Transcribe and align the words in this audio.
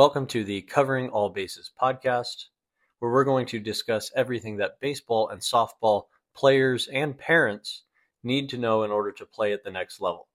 Welcome 0.00 0.28
to 0.28 0.44
the 0.44 0.62
Covering 0.62 1.10
All 1.10 1.28
Bases 1.28 1.70
podcast, 1.78 2.46
where 3.00 3.12
we're 3.12 3.22
going 3.22 3.44
to 3.48 3.60
discuss 3.60 4.10
everything 4.16 4.56
that 4.56 4.80
baseball 4.80 5.28
and 5.28 5.42
softball 5.42 6.04
players 6.34 6.88
and 6.88 7.18
parents 7.18 7.82
need 8.24 8.48
to 8.48 8.56
know 8.56 8.82
in 8.82 8.90
order 8.90 9.12
to 9.12 9.26
play 9.26 9.52
at 9.52 9.62
the 9.62 9.70
next 9.70 10.00
level, 10.00 10.26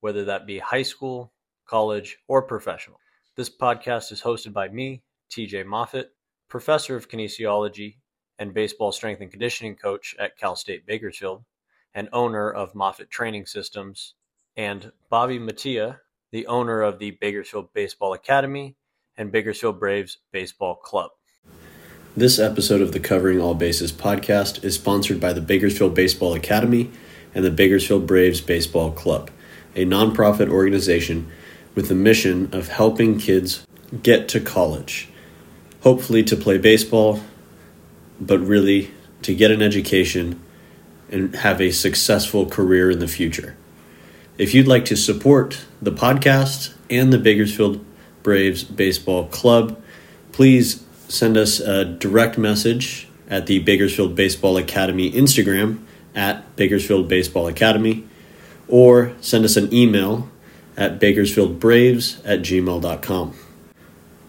whether 0.00 0.24
that 0.24 0.48
be 0.48 0.58
high 0.58 0.82
school, 0.82 1.32
college, 1.64 2.18
or 2.26 2.42
professional. 2.42 2.98
This 3.36 3.48
podcast 3.48 4.10
is 4.10 4.20
hosted 4.20 4.52
by 4.52 4.68
me, 4.68 5.04
TJ 5.30 5.64
Moffitt, 5.64 6.10
professor 6.48 6.96
of 6.96 7.08
kinesiology 7.08 7.98
and 8.40 8.52
baseball 8.52 8.90
strength 8.90 9.20
and 9.20 9.30
conditioning 9.30 9.76
coach 9.76 10.16
at 10.18 10.36
Cal 10.36 10.56
State 10.56 10.86
Bakersfield, 10.86 11.44
and 11.94 12.08
owner 12.12 12.50
of 12.50 12.74
Moffitt 12.74 13.10
Training 13.10 13.46
Systems, 13.46 14.14
and 14.56 14.90
Bobby 15.08 15.38
Mattia, 15.38 16.00
the 16.32 16.48
owner 16.48 16.82
of 16.82 16.98
the 16.98 17.12
Bakersfield 17.12 17.72
Baseball 17.72 18.12
Academy 18.12 18.76
and 19.16 19.30
Bakersfield 19.30 19.78
Braves 19.78 20.18
Baseball 20.32 20.74
Club. 20.74 21.10
This 22.16 22.38
episode 22.38 22.80
of 22.80 22.92
the 22.92 23.00
Covering 23.00 23.40
All 23.40 23.54
Bases 23.54 23.92
podcast 23.92 24.62
is 24.64 24.74
sponsored 24.74 25.20
by 25.20 25.32
the 25.32 25.40
Bakersfield 25.40 25.94
Baseball 25.94 26.34
Academy 26.34 26.90
and 27.34 27.44
the 27.44 27.50
Bakersfield 27.50 28.06
Braves 28.06 28.40
Baseball 28.40 28.92
Club, 28.92 29.30
a 29.74 29.84
nonprofit 29.84 30.48
organization 30.48 31.30
with 31.74 31.88
the 31.88 31.94
mission 31.94 32.48
of 32.52 32.68
helping 32.68 33.18
kids 33.18 33.66
get 34.02 34.28
to 34.28 34.40
college, 34.40 35.08
hopefully 35.82 36.22
to 36.22 36.36
play 36.36 36.58
baseball, 36.58 37.20
but 38.20 38.38
really 38.38 38.90
to 39.22 39.34
get 39.34 39.50
an 39.50 39.62
education 39.62 40.40
and 41.10 41.34
have 41.36 41.60
a 41.60 41.70
successful 41.70 42.46
career 42.46 42.90
in 42.90 43.00
the 43.00 43.08
future. 43.08 43.56
If 44.38 44.54
you'd 44.54 44.68
like 44.68 44.84
to 44.86 44.96
support 44.96 45.64
the 45.80 45.92
podcast 45.92 46.74
and 46.88 47.12
the 47.12 47.18
Bakersfield 47.18 47.84
Braves 48.24 48.64
Baseball 48.64 49.28
Club, 49.28 49.80
please 50.32 50.84
send 51.06 51.36
us 51.36 51.60
a 51.60 51.84
direct 51.84 52.36
message 52.36 53.06
at 53.30 53.46
the 53.46 53.60
Bakersfield 53.60 54.16
Baseball 54.16 54.56
Academy 54.56 55.12
Instagram 55.12 55.78
at 56.16 56.56
Bakersfield 56.56 57.06
Baseball 57.06 57.46
Academy 57.46 58.04
or 58.66 59.12
send 59.20 59.44
us 59.44 59.56
an 59.56 59.72
email 59.72 60.28
at 60.76 61.00
bakersfieldbraves 61.00 62.20
at 62.24 62.40
gmail.com. 62.40 63.34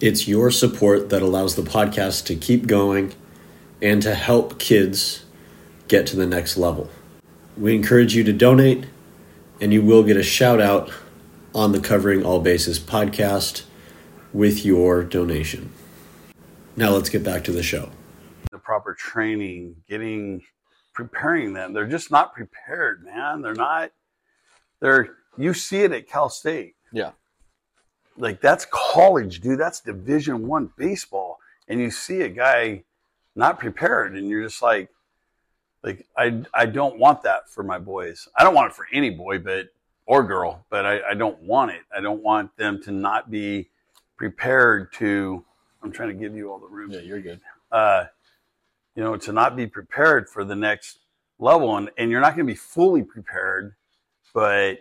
It's 0.01 0.27
your 0.27 0.51
support 0.51 1.09
that 1.09 1.21
allows 1.21 1.55
the 1.55 1.61
podcast 1.61 2.25
to 2.25 2.35
keep 2.35 2.67
going 2.67 3.13
and 3.81 4.01
to 4.01 4.13
help 4.13 4.59
kids 4.59 5.23
get 5.87 6.05
to 6.07 6.15
the 6.15 6.25
next 6.25 6.57
level. 6.57 6.89
We 7.57 7.75
encourage 7.75 8.15
you 8.15 8.23
to 8.25 8.33
donate, 8.33 8.85
and 9.61 9.71
you 9.71 9.81
will 9.81 10.03
get 10.03 10.17
a 10.17 10.23
shout 10.23 10.59
out 10.59 10.91
on 11.53 11.71
the 11.71 11.79
Covering 11.79 12.25
All 12.25 12.41
Bases 12.41 12.79
podcast 12.79 13.63
with 14.35 14.65
your 14.65 15.01
donation. 15.01 15.71
Now 16.75 16.89
let's 16.89 17.07
get 17.07 17.23
back 17.23 17.45
to 17.45 17.53
the 17.53 17.63
show. 17.63 17.89
The 18.51 18.57
proper 18.57 18.93
training, 18.93 19.77
getting 19.87 20.43
preparing 20.93 21.53
them. 21.53 21.71
They're 21.71 21.87
just 21.87 22.11
not 22.11 22.33
prepared, 22.33 23.05
man. 23.05 23.41
They're 23.41 23.53
not 23.53 23.91
they're 24.81 25.15
you 25.37 25.53
see 25.53 25.83
it 25.83 25.93
at 25.93 26.09
Cal 26.09 26.29
State. 26.29 26.75
Yeah. 26.91 27.11
Like 28.17 28.41
that's 28.41 28.67
college, 28.69 29.39
dude. 29.39 29.57
That's 29.57 29.79
division 29.79 30.45
1 30.45 30.71
baseball 30.77 31.39
and 31.69 31.79
you 31.79 31.89
see 31.89 32.21
a 32.21 32.29
guy 32.29 32.83
not 33.37 33.57
prepared 33.57 34.17
and 34.17 34.27
you're 34.27 34.43
just 34.43 34.61
like 34.61 34.89
like 35.81 36.05
I 36.17 36.41
I 36.53 36.65
don't 36.65 36.99
want 36.99 37.21
that 37.23 37.49
for 37.49 37.63
my 37.63 37.79
boys. 37.79 38.27
I 38.37 38.43
don't 38.43 38.53
want 38.53 38.71
it 38.71 38.75
for 38.75 38.85
any 38.91 39.11
boy 39.11 39.39
but 39.39 39.69
or 40.05 40.23
girl, 40.23 40.65
but 40.69 40.85
I, 40.85 41.11
I 41.11 41.13
don't 41.13 41.41
want 41.41 41.71
it. 41.71 41.83
I 41.95 42.01
don't 42.01 42.21
want 42.21 42.55
them 42.57 42.83
to 42.83 42.91
not 42.91 43.31
be 43.31 43.69
prepared 44.17 44.93
to. 44.93 45.43
I'm 45.83 45.91
trying 45.91 46.09
to 46.09 46.15
give 46.15 46.35
you 46.35 46.51
all 46.51 46.59
the 46.59 46.67
room. 46.67 46.91
Yeah, 46.91 47.01
you're 47.01 47.21
good. 47.21 47.41
Uh, 47.71 48.05
you 48.95 49.03
know, 49.03 49.15
to 49.17 49.33
not 49.33 49.55
be 49.55 49.67
prepared 49.67 50.29
for 50.29 50.43
the 50.43 50.55
next 50.55 50.99
level, 51.39 51.75
and 51.77 51.89
and 51.97 52.09
you're 52.09 52.21
not 52.21 52.35
going 52.35 52.47
to 52.47 52.51
be 52.51 52.57
fully 52.57 53.03
prepared, 53.03 53.75
but 54.33 54.79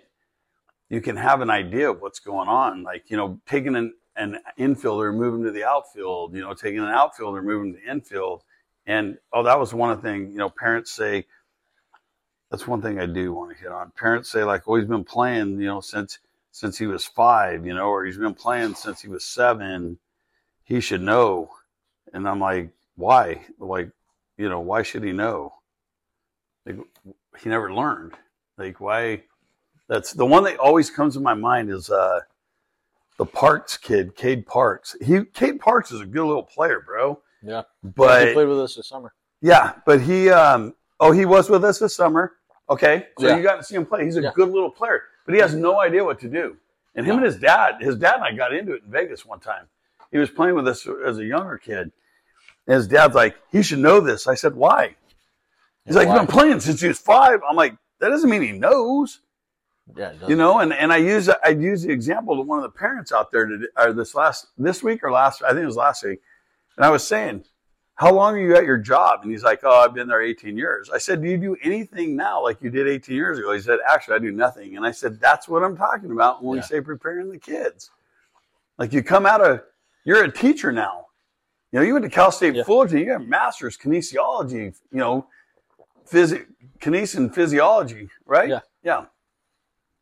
you 0.88 1.00
can 1.00 1.16
have 1.16 1.40
an 1.40 1.50
idea 1.50 1.90
of 1.90 2.00
what's 2.00 2.20
going 2.20 2.48
on. 2.48 2.82
Like 2.82 3.10
you 3.10 3.16
know, 3.16 3.40
taking 3.46 3.76
an 3.76 3.94
an 4.16 4.38
infielder, 4.58 5.14
moving 5.14 5.44
to 5.44 5.50
the 5.50 5.64
outfield. 5.64 6.34
You 6.34 6.40
know, 6.42 6.54
taking 6.54 6.80
an 6.80 6.86
outfielder, 6.86 7.42
moving 7.42 7.74
to 7.74 7.80
the 7.80 7.90
infield. 7.90 8.42
And 8.86 9.18
oh, 9.32 9.42
that 9.42 9.58
was 9.58 9.74
one 9.74 9.90
of 9.90 10.02
the 10.02 10.08
things. 10.08 10.32
You 10.32 10.38
know, 10.38 10.50
parents 10.50 10.92
say. 10.92 11.26
That's 12.50 12.68
one 12.68 12.82
thing 12.82 13.00
I 13.00 13.06
do 13.06 13.32
want 13.32 13.50
to 13.50 13.60
hit 13.60 13.72
on. 13.72 13.90
Parents 13.96 14.30
say 14.30 14.44
like, 14.44 14.62
"Oh, 14.68 14.76
he's 14.76 14.86
been 14.86 15.02
playing, 15.02 15.58
you 15.58 15.66
know, 15.66 15.80
since 15.80 16.20
since 16.54 16.78
he 16.78 16.86
was 16.86 17.04
five, 17.04 17.66
you 17.66 17.74
know, 17.74 17.88
or 17.88 18.04
he's 18.04 18.16
been 18.16 18.32
playing 18.32 18.76
since 18.76 19.02
he 19.02 19.08
was 19.08 19.24
seven. 19.24 19.98
He 20.62 20.78
should 20.80 21.02
know. 21.02 21.50
And 22.12 22.28
I'm 22.28 22.38
like, 22.38 22.70
why? 22.94 23.44
Like, 23.58 23.90
you 24.38 24.48
know, 24.48 24.60
why 24.60 24.84
should 24.84 25.02
he 25.02 25.10
know? 25.10 25.52
Like, 26.64 26.76
he 27.40 27.48
never 27.48 27.72
learned. 27.74 28.12
Like, 28.56 28.80
why? 28.80 29.24
That's 29.88 30.12
the 30.12 30.24
one 30.24 30.44
that 30.44 30.58
always 30.58 30.90
comes 30.90 31.14
to 31.14 31.20
my 31.20 31.34
mind 31.34 31.70
is 31.70 31.90
uh, 31.90 32.20
the 33.18 33.26
Parks 33.26 33.76
kid, 33.76 34.14
Cade 34.14 34.46
Parks. 34.46 34.94
He 35.04 35.24
Cade 35.24 35.58
Parks 35.58 35.90
is 35.90 36.02
a 36.02 36.06
good 36.06 36.24
little 36.24 36.44
player, 36.44 36.84
bro. 36.86 37.20
Yeah. 37.42 37.62
But 37.82 38.28
he 38.28 38.32
played 38.32 38.46
with 38.46 38.60
us 38.60 38.76
this 38.76 38.86
summer. 38.86 39.12
Yeah, 39.42 39.72
but 39.84 40.00
he 40.00 40.30
um 40.30 40.72
oh 41.00 41.10
he 41.10 41.24
was 41.26 41.50
with 41.50 41.64
us 41.64 41.80
this 41.80 41.96
summer. 41.96 42.34
Okay. 42.70 43.08
So 43.18 43.26
Yeah. 43.26 43.36
you 43.36 43.42
got 43.42 43.56
to 43.56 43.64
see 43.64 43.74
him 43.74 43.84
play. 43.84 44.04
He's 44.04 44.16
a 44.16 44.22
Yeah. 44.22 44.32
good 44.34 44.50
little 44.50 44.70
player, 44.70 45.02
but 45.24 45.34
he 45.34 45.40
has 45.40 45.54
no 45.54 45.80
idea 45.80 46.04
what 46.04 46.20
to 46.20 46.28
do. 46.28 46.56
And 46.94 47.06
him 47.06 47.16
and 47.16 47.24
his 47.24 47.36
dad, 47.36 47.76
his 47.80 47.96
dad 47.96 48.16
and 48.16 48.24
I 48.24 48.32
got 48.32 48.54
into 48.54 48.74
it 48.74 48.82
in 48.84 48.90
Vegas 48.90 49.26
one 49.26 49.40
time. 49.40 49.66
He 50.12 50.18
was 50.18 50.30
playing 50.30 50.54
with 50.54 50.68
us 50.68 50.86
as 51.06 51.18
a 51.18 51.24
younger 51.24 51.58
kid. 51.58 51.90
And 52.66 52.76
his 52.76 52.86
dad's 52.86 53.14
like, 53.14 53.36
he 53.50 53.62
should 53.62 53.80
know 53.80 54.00
this. 54.00 54.26
I 54.28 54.34
said, 54.34 54.54
why? 54.54 54.94
He's 55.84 55.96
like, 55.96 56.06
why? 56.08 56.14
he's 56.14 56.26
been 56.26 56.32
playing 56.32 56.60
since 56.60 56.80
he 56.80 56.88
was 56.88 56.98
five. 56.98 57.40
I'm 57.48 57.56
like, 57.56 57.76
that 58.00 58.08
doesn't 58.10 58.30
mean 58.30 58.42
he 58.42 58.52
knows, 58.52 59.20
Yeah, 59.96 60.12
you 60.28 60.36
know. 60.36 60.58
And 60.58 60.72
and 60.72 60.92
I 60.92 60.98
use 60.98 61.28
I 61.28 61.48
use 61.48 61.82
the 61.82 61.92
example 61.92 62.40
of 62.40 62.46
one 62.46 62.58
of 62.58 62.62
the 62.62 62.78
parents 62.78 63.12
out 63.12 63.32
there 63.32 63.46
to, 63.46 63.68
or 63.76 63.92
this 63.92 64.14
last 64.14 64.46
this 64.58 64.82
week 64.82 65.02
or 65.02 65.10
last 65.10 65.42
I 65.42 65.50
think 65.50 65.62
it 65.62 65.66
was 65.66 65.76
last 65.76 66.04
week, 66.04 66.20
and 66.76 66.84
I 66.84 66.90
was 66.90 67.06
saying, 67.06 67.44
how 67.96 68.12
long 68.12 68.34
are 68.34 68.38
you 68.40 68.56
at 68.56 68.64
your 68.64 68.78
job? 68.78 69.20
And 69.22 69.30
he's 69.30 69.44
like, 69.44 69.60
oh, 69.62 69.80
I've 69.84 69.94
been 69.94 70.08
there 70.08 70.20
18 70.20 70.56
years. 70.56 70.90
I 70.92 70.98
said, 70.98 71.22
do 71.22 71.28
you 71.28 71.36
do 71.36 71.56
anything 71.62 72.16
now 72.16 72.42
like 72.42 72.60
you 72.60 72.68
did 72.70 72.88
18 72.88 73.14
years 73.14 73.38
ago? 73.38 73.52
He 73.52 73.60
said, 73.60 73.78
actually, 73.88 74.16
I 74.16 74.18
do 74.18 74.32
nothing. 74.32 74.76
And 74.76 74.84
I 74.84 74.90
said, 74.90 75.20
that's 75.20 75.48
what 75.48 75.62
I'm 75.62 75.76
talking 75.76 76.10
about 76.10 76.42
when 76.42 76.56
Yeah. 76.56 76.62
we 76.62 76.66
say 76.66 76.80
preparing 76.80 77.30
the 77.30 77.38
kids. 77.38 77.90
Like 78.78 78.92
you 78.92 79.02
come 79.02 79.26
out 79.26 79.40
of, 79.40 79.62
you're 80.04 80.24
a 80.24 80.32
teacher 80.32 80.72
now. 80.72 81.06
You 81.70 81.78
know, 81.78 81.84
you 81.86 81.92
went 81.92 82.04
to 82.04 82.10
Cal 82.10 82.32
State 82.32 82.54
Yeah. 82.56 82.64
Fullerton, 82.64 82.98
you 82.98 83.06
got 83.06 83.20
a 83.20 83.24
master's 83.24 83.78
kinesiology, 83.78 84.74
you 84.90 84.98
know, 84.98 85.28
physic, 86.04 86.46
kines 86.80 87.16
and 87.16 87.32
physiology, 87.32 88.08
right? 88.26 88.48
Yeah. 88.48 88.60
Yeah. 88.82 89.04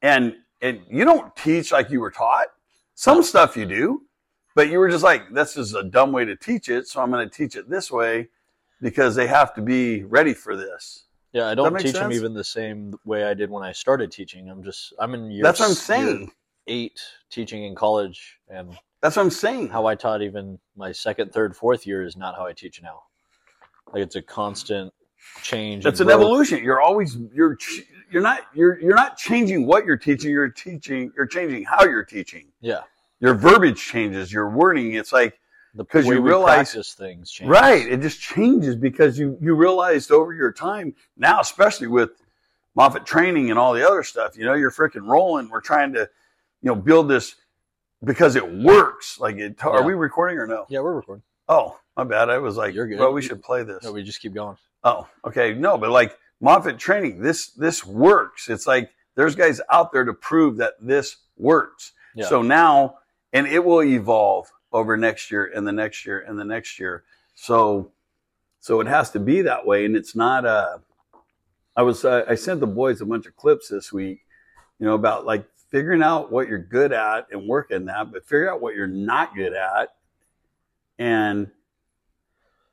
And, 0.01 0.35
and 0.63 0.81
you 0.91 1.05
don't 1.05 1.35
teach 1.37 1.73
like 1.73 1.91
you 1.91 2.01
were 2.01 2.11
taught. 2.11 2.47
Some 2.95 3.23
stuff 3.23 3.57
you 3.57 3.67
do, 3.67 4.03
but 4.55 4.69
you 4.71 4.79
were 4.79 4.89
just 4.91 5.05
like, 5.05 5.33
this 5.33 5.57
is 5.57 5.75
a 5.75 5.83
dumb 5.83 6.13
way 6.13 6.25
to 6.25 6.37
teach 6.37 6.69
it. 6.69 6.87
So 6.89 7.03
I'm 7.03 7.11
going 7.11 7.29
to 7.29 7.35
teach 7.35 7.57
it 7.57 7.69
this 7.71 7.91
way 7.91 8.29
because 8.81 9.15
they 9.15 9.27
have 9.27 9.55
to 9.55 9.63
be 9.63 10.03
ready 10.05 10.35
for 10.35 10.57
this. 10.57 11.05
yeah, 11.33 11.47
I 11.49 11.55
don't 11.55 11.79
teach 11.79 11.93
them 11.93 12.13
even 12.13 12.35
the 12.35 12.45
same 12.45 12.95
way 13.05 13.25
I 13.25 13.35
did 13.35 13.51
when 13.51 13.63
I 13.63 13.73
started 13.73 14.11
teaching. 14.13 14.49
I'm 14.49 14.63
just 14.63 14.93
I'm 14.99 15.15
in 15.15 15.31
year 15.31 15.43
That's 15.43 15.61
what 15.61 15.69
I'm 15.69 15.75
saying. 15.75 16.31
eight 16.67 17.01
teaching 17.31 17.65
in 17.65 17.75
college, 17.75 18.39
and 18.49 18.77
That's 19.01 19.17
what 19.17 19.23
I'm 19.23 19.31
saying. 19.31 19.69
how 19.69 19.87
I 19.87 19.95
taught 19.95 20.23
even 20.23 20.59
my 20.77 20.93
second, 20.93 21.33
third, 21.33 21.57
fourth 21.57 21.87
year 21.87 22.05
is 22.05 22.17
not 22.17 22.35
how 22.37 22.47
I 22.47 22.53
teach 22.53 22.83
now. 22.83 23.03
Like 23.93 24.03
it's 24.03 24.17
a 24.17 24.23
constant 24.23 24.93
change. 25.43 25.85
That's 25.85 26.01
an 26.01 26.07
growth. 26.07 26.21
evolution. 26.21 26.63
You're 26.65 26.81
always 26.81 27.17
you're 27.33 27.57
you're 28.11 28.23
not 28.23 28.41
you're 28.55 28.81
you're 28.81 28.95
not 28.97 29.17
changing 29.17 29.67
what 29.67 29.85
you're 29.87 29.97
teaching. 29.97 30.31
You're 30.31 30.49
teaching. 30.49 31.13
You're 31.17 31.27
changing 31.27 31.65
how 31.65 31.85
you're 31.85 32.05
teaching. 32.05 32.47
Yeah, 32.61 32.81
Your 33.23 33.35
verbiage 33.35 33.81
changes. 33.83 34.33
Your 34.33 34.51
wording. 34.51 34.95
It's 34.95 35.13
like 35.13 35.39
because 35.77 36.07
you 36.07 36.21
realize- 36.21 36.75
things 36.95 37.31
change. 37.31 37.49
right. 37.49 37.87
It 37.87 38.03
just 38.03 38.21
changes 38.21 38.77
because 38.77 39.19
you 39.19 39.39
you 39.41 39.55
realized 39.55 40.11
over 40.11 40.35
your 40.35 40.53
time 40.53 40.95
now, 41.17 41.41
especially 41.41 41.87
with 41.87 42.11
Moffitt 42.75 43.07
training 43.07 43.51
and 43.51 43.59
all 43.59 43.73
the 43.73 43.87
other 43.87 44.03
stuff. 44.03 44.37
You 44.37 44.45
know, 44.45 44.55
you're 44.55 44.73
freaking 44.73 45.07
rolling. 45.07 45.49
We're 45.49 45.61
trying 45.61 45.93
to 45.95 46.01
you 46.63 46.69
know 46.69 46.75
build 46.75 47.09
this 47.09 47.37
because 48.05 48.35
it 48.35 48.53
works. 48.53 49.21
Like, 49.21 49.37
it, 49.37 49.65
are 49.65 49.85
we 49.85 49.95
recording 49.95 50.37
or 50.39 50.47
no? 50.47 50.67
Yeah, 50.69 50.81
we're 50.81 50.95
recording. 50.95 51.23
Oh, 51.49 51.79
my 51.97 52.05
bad. 52.05 52.29
I 52.29 52.39
was 52.39 52.57
like, 52.57 52.75
You're 52.75 52.89
good. 52.89 52.99
well, 52.99 53.13
we 53.13 53.23
should 53.23 53.43
play 53.43 53.63
this. 53.63 53.85
No, 53.85 53.93
we 53.93 54.03
just 54.03 54.21
keep 54.21 54.35
going. 54.35 54.57
Oh, 54.85 55.07
okay. 55.25 55.55
No, 55.55 55.79
but 55.79 55.91
like 55.91 56.19
Moffitt 56.41 56.77
training, 56.79 57.21
this 57.23 57.49
this 57.51 57.87
works. 57.87 58.49
It's 58.49 58.67
like 58.67 58.91
there's 59.15 59.37
guys 59.37 59.61
out 59.71 59.93
there 59.93 60.05
to 60.05 60.13
prove 60.13 60.57
that 60.57 60.75
this 60.81 61.19
works. 61.37 61.93
Yeah. 62.17 62.27
So 62.27 62.43
now, 62.43 62.99
and 63.33 63.47
it 63.47 63.65
will 63.65 63.83
evolve 63.83 64.51
over 64.73 64.97
next 64.97 65.31
year 65.31 65.51
and 65.55 65.67
the 65.67 65.73
next 65.73 66.07
year 66.07 66.21
and 66.21 66.39
the 66.39 66.45
next 66.45 66.79
year. 66.79 67.05
So, 67.35 67.93
so 68.61 68.81
it 68.81 68.87
has 68.87 69.11
to 69.11 69.21
be 69.21 69.43
that 69.43 69.67
way, 69.67 69.85
and 69.85 69.97
it's 69.97 70.15
not. 70.15 70.45
Uh, 70.45 70.79
I 71.75 71.83
was 71.83 72.05
uh, 72.05 72.25
I 72.29 72.35
sent 72.35 72.61
the 72.61 72.67
boys 72.67 73.01
a 73.01 73.07
bunch 73.07 73.27
of 73.27 73.37
clips 73.37 73.69
this 73.69 73.93
week, 73.93 74.21
you 74.79 74.87
know, 74.87 74.95
about 74.95 75.25
like 75.25 75.47
figuring 75.71 76.03
out 76.03 76.31
what 76.31 76.49
you're 76.49 76.59
good 76.59 76.93
at 76.93 77.27
and 77.33 77.49
working 77.49 77.87
that, 77.87 78.13
but 78.13 78.25
figure 78.25 78.53
out 78.53 78.61
what 78.61 78.75
you're 78.75 78.87
not 78.87 79.35
good 79.35 79.55
at 79.55 79.89
and 80.99 81.51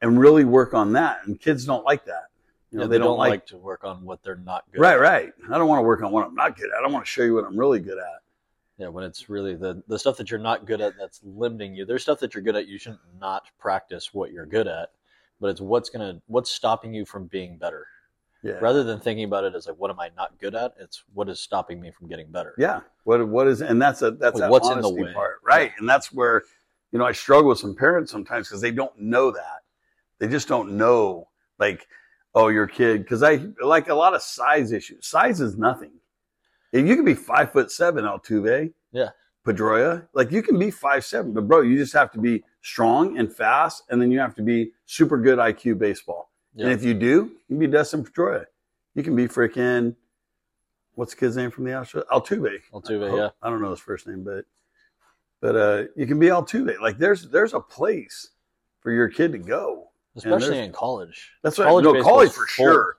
and 0.02 0.20
really 0.20 0.46
work 0.46 0.74
on 0.74 0.94
that. 0.94 1.22
And 1.26 1.40
kids 1.40 1.66
don't 1.66 1.86
like 1.86 2.06
that. 2.06 2.26
You 2.72 2.78
know, 2.78 2.84
Yeah, 2.84 2.90
they, 2.90 2.98
don't, 3.00 3.18
like, 3.18 3.48
to 3.48 3.58
work 3.58 3.84
on 3.84 4.06
what 4.06 4.22
they're 4.22 4.36
not 4.36 4.64
good 4.72 4.82
right, 4.82 4.94
at. 4.94 5.00
Right, 5.00 5.24
right. 5.24 5.34
I 5.52 5.58
don't 5.58 5.68
want 5.68 5.80
to 5.80 5.84
work 5.84 6.04
on 6.04 6.12
what 6.12 6.28
I'm 6.28 6.36
not 6.36 6.56
good 6.56 6.70
at. 6.70 6.84
I 6.84 6.88
want 6.88 7.04
to 7.04 7.10
show 7.10 7.24
you 7.24 7.34
what 7.34 7.46
I'm 7.46 7.58
really 7.58 7.80
good 7.80 7.98
at. 7.98 8.22
Yeah, 8.80 8.88
when 8.88 9.04
it's 9.04 9.30
really 9.30 9.56
the 9.56 9.84
the 9.88 10.00
stuff 10.00 10.16
that 10.18 10.32
you're 10.32 10.40
not 10.40 10.66
good 10.66 10.80
at 10.80 10.94
that's 10.98 11.20
limiting 11.24 11.76
you. 11.76 11.86
There's 11.86 12.02
stuff 12.02 12.20
that 12.22 12.34
you're 12.34 12.44
good 12.44 12.56
at. 12.56 12.68
You 12.68 12.80
shouldn't 12.80 13.02
not 13.20 13.44
practice 13.60 14.14
what 14.14 14.32
you're 14.32 14.46
good 14.46 14.68
at, 14.68 14.92
but 15.42 15.50
it's 15.50 15.60
what's 15.60 15.90
gonna 15.90 16.22
what's 16.28 16.50
stopping 16.50 16.94
you 16.94 17.06
from 17.06 17.28
being 17.28 17.58
better. 17.58 17.86
Yeah. 18.42 18.54
Rather 18.62 18.86
than 18.86 19.02
thinking 19.02 19.26
about 19.26 19.44
it 19.44 19.54
as 19.54 19.68
like 19.68 19.76
what 19.78 19.92
am 19.92 20.00
I 20.00 20.12
not 20.16 20.40
good 20.40 20.56
at, 20.56 20.76
it's 20.80 21.04
what 21.14 21.28
is 21.28 21.42
stopping 21.42 21.82
me 21.82 21.92
from 21.92 22.08
getting 22.08 22.32
better. 22.32 22.56
Yeah. 22.58 22.80
What 23.04 23.28
what 23.28 23.50
is 23.50 23.62
and 23.62 23.82
that's 23.82 24.02
a 24.02 24.12
that's 24.12 24.36
Like, 24.36 24.44
that 24.44 24.50
what's 24.52 24.70
in 24.70 24.80
the 24.80 24.90
way? 24.90 25.14
part, 25.14 25.42
right? 25.44 25.74
And 25.78 25.88
that's 25.88 26.14
where 26.14 26.44
you 26.94 27.00
know 27.00 27.06
I 27.06 27.12
struggle 27.12 27.50
with 27.50 27.60
some 27.60 27.76
parents 27.76 28.14
sometimes 28.14 28.48
because 28.48 28.62
they 28.62 28.72
don't 28.72 28.98
know 28.98 29.30
that. 29.32 29.64
They 30.20 30.30
just 30.30 30.48
don't 30.48 30.78
know 30.78 31.28
like 31.60 31.86
oh 32.34 32.48
your 32.48 32.68
kid 32.68 33.04
because 33.04 33.24
I 33.24 33.46
like 33.62 33.90
a 33.90 33.94
lot 33.96 34.14
of 34.14 34.22
size 34.22 34.72
issues. 34.72 35.06
Size 35.06 35.42
is 35.42 35.58
nothing. 35.58 35.92
If 36.72 36.86
you 36.86 36.96
can 36.96 37.06
be 37.06 37.14
five 37.16 37.52
foot 37.52 37.72
seven, 37.72 38.06
Altuve, 38.06 38.72
Yeah. 38.92 39.10
Pedroia, 39.46 40.08
like 40.14 40.32
you 40.32 40.44
can 40.44 40.60
be 40.60 40.70
five 40.70 41.04
seven, 41.06 41.34
but 41.34 41.48
bro, 41.48 41.62
you 41.62 41.78
just 41.78 41.94
have 41.94 42.12
to 42.12 42.20
be 42.20 42.44
strong 42.62 43.18
and 43.18 43.34
fast, 43.34 43.84
and 43.90 44.02
then 44.02 44.12
you 44.12 44.20
have 44.20 44.36
to 44.36 44.42
be 44.44 44.72
super 44.86 45.18
good 45.18 45.40
IQ 45.40 45.80
baseball. 45.80 46.30
Yeah. 46.54 46.66
And 46.66 46.74
if 46.74 46.84
you 46.84 46.94
do, 46.94 47.32
you 47.48 47.48
can 47.48 47.60
be 47.60 47.68
Dustin 47.68 48.04
Pedroia. 48.04 48.46
You 48.96 49.04
can 49.04 49.16
be 49.16 49.28
freaking 49.28 49.96
what's 50.96 51.14
the 51.14 51.20
kid's 51.20 51.38
name 51.38 51.50
from 51.50 51.64
the 51.64 51.72
Astros? 51.72 52.06
Altuve. 52.08 52.58
Altuve, 52.74 53.12
I, 53.14 53.16
yeah. 53.16 53.30
I 53.42 53.50
don't 53.50 53.62
know 53.62 53.72
his 53.72 53.80
first 53.80 54.06
name, 54.08 54.24
but 54.24 54.46
but 55.42 55.56
uh, 55.56 55.84
you 55.96 56.06
can 56.06 56.20
be 56.20 56.28
Altuve. 56.28 56.80
Like 56.80 56.98
there's 56.98 57.30
there's 57.30 57.54
a 57.54 57.60
place 57.60 58.32
for 58.82 58.92
your 58.92 59.08
kid 59.08 59.32
to 59.32 59.38
go. 59.38 59.86
Especially 60.16 60.60
in 60.60 60.74
college. 60.74 61.32
That's 61.44 61.58
what 61.58 61.68
College 61.68 61.86
no 61.86 62.04
college 62.04 62.32
for 62.32 62.46
full. 62.48 62.66
sure. 62.66 62.98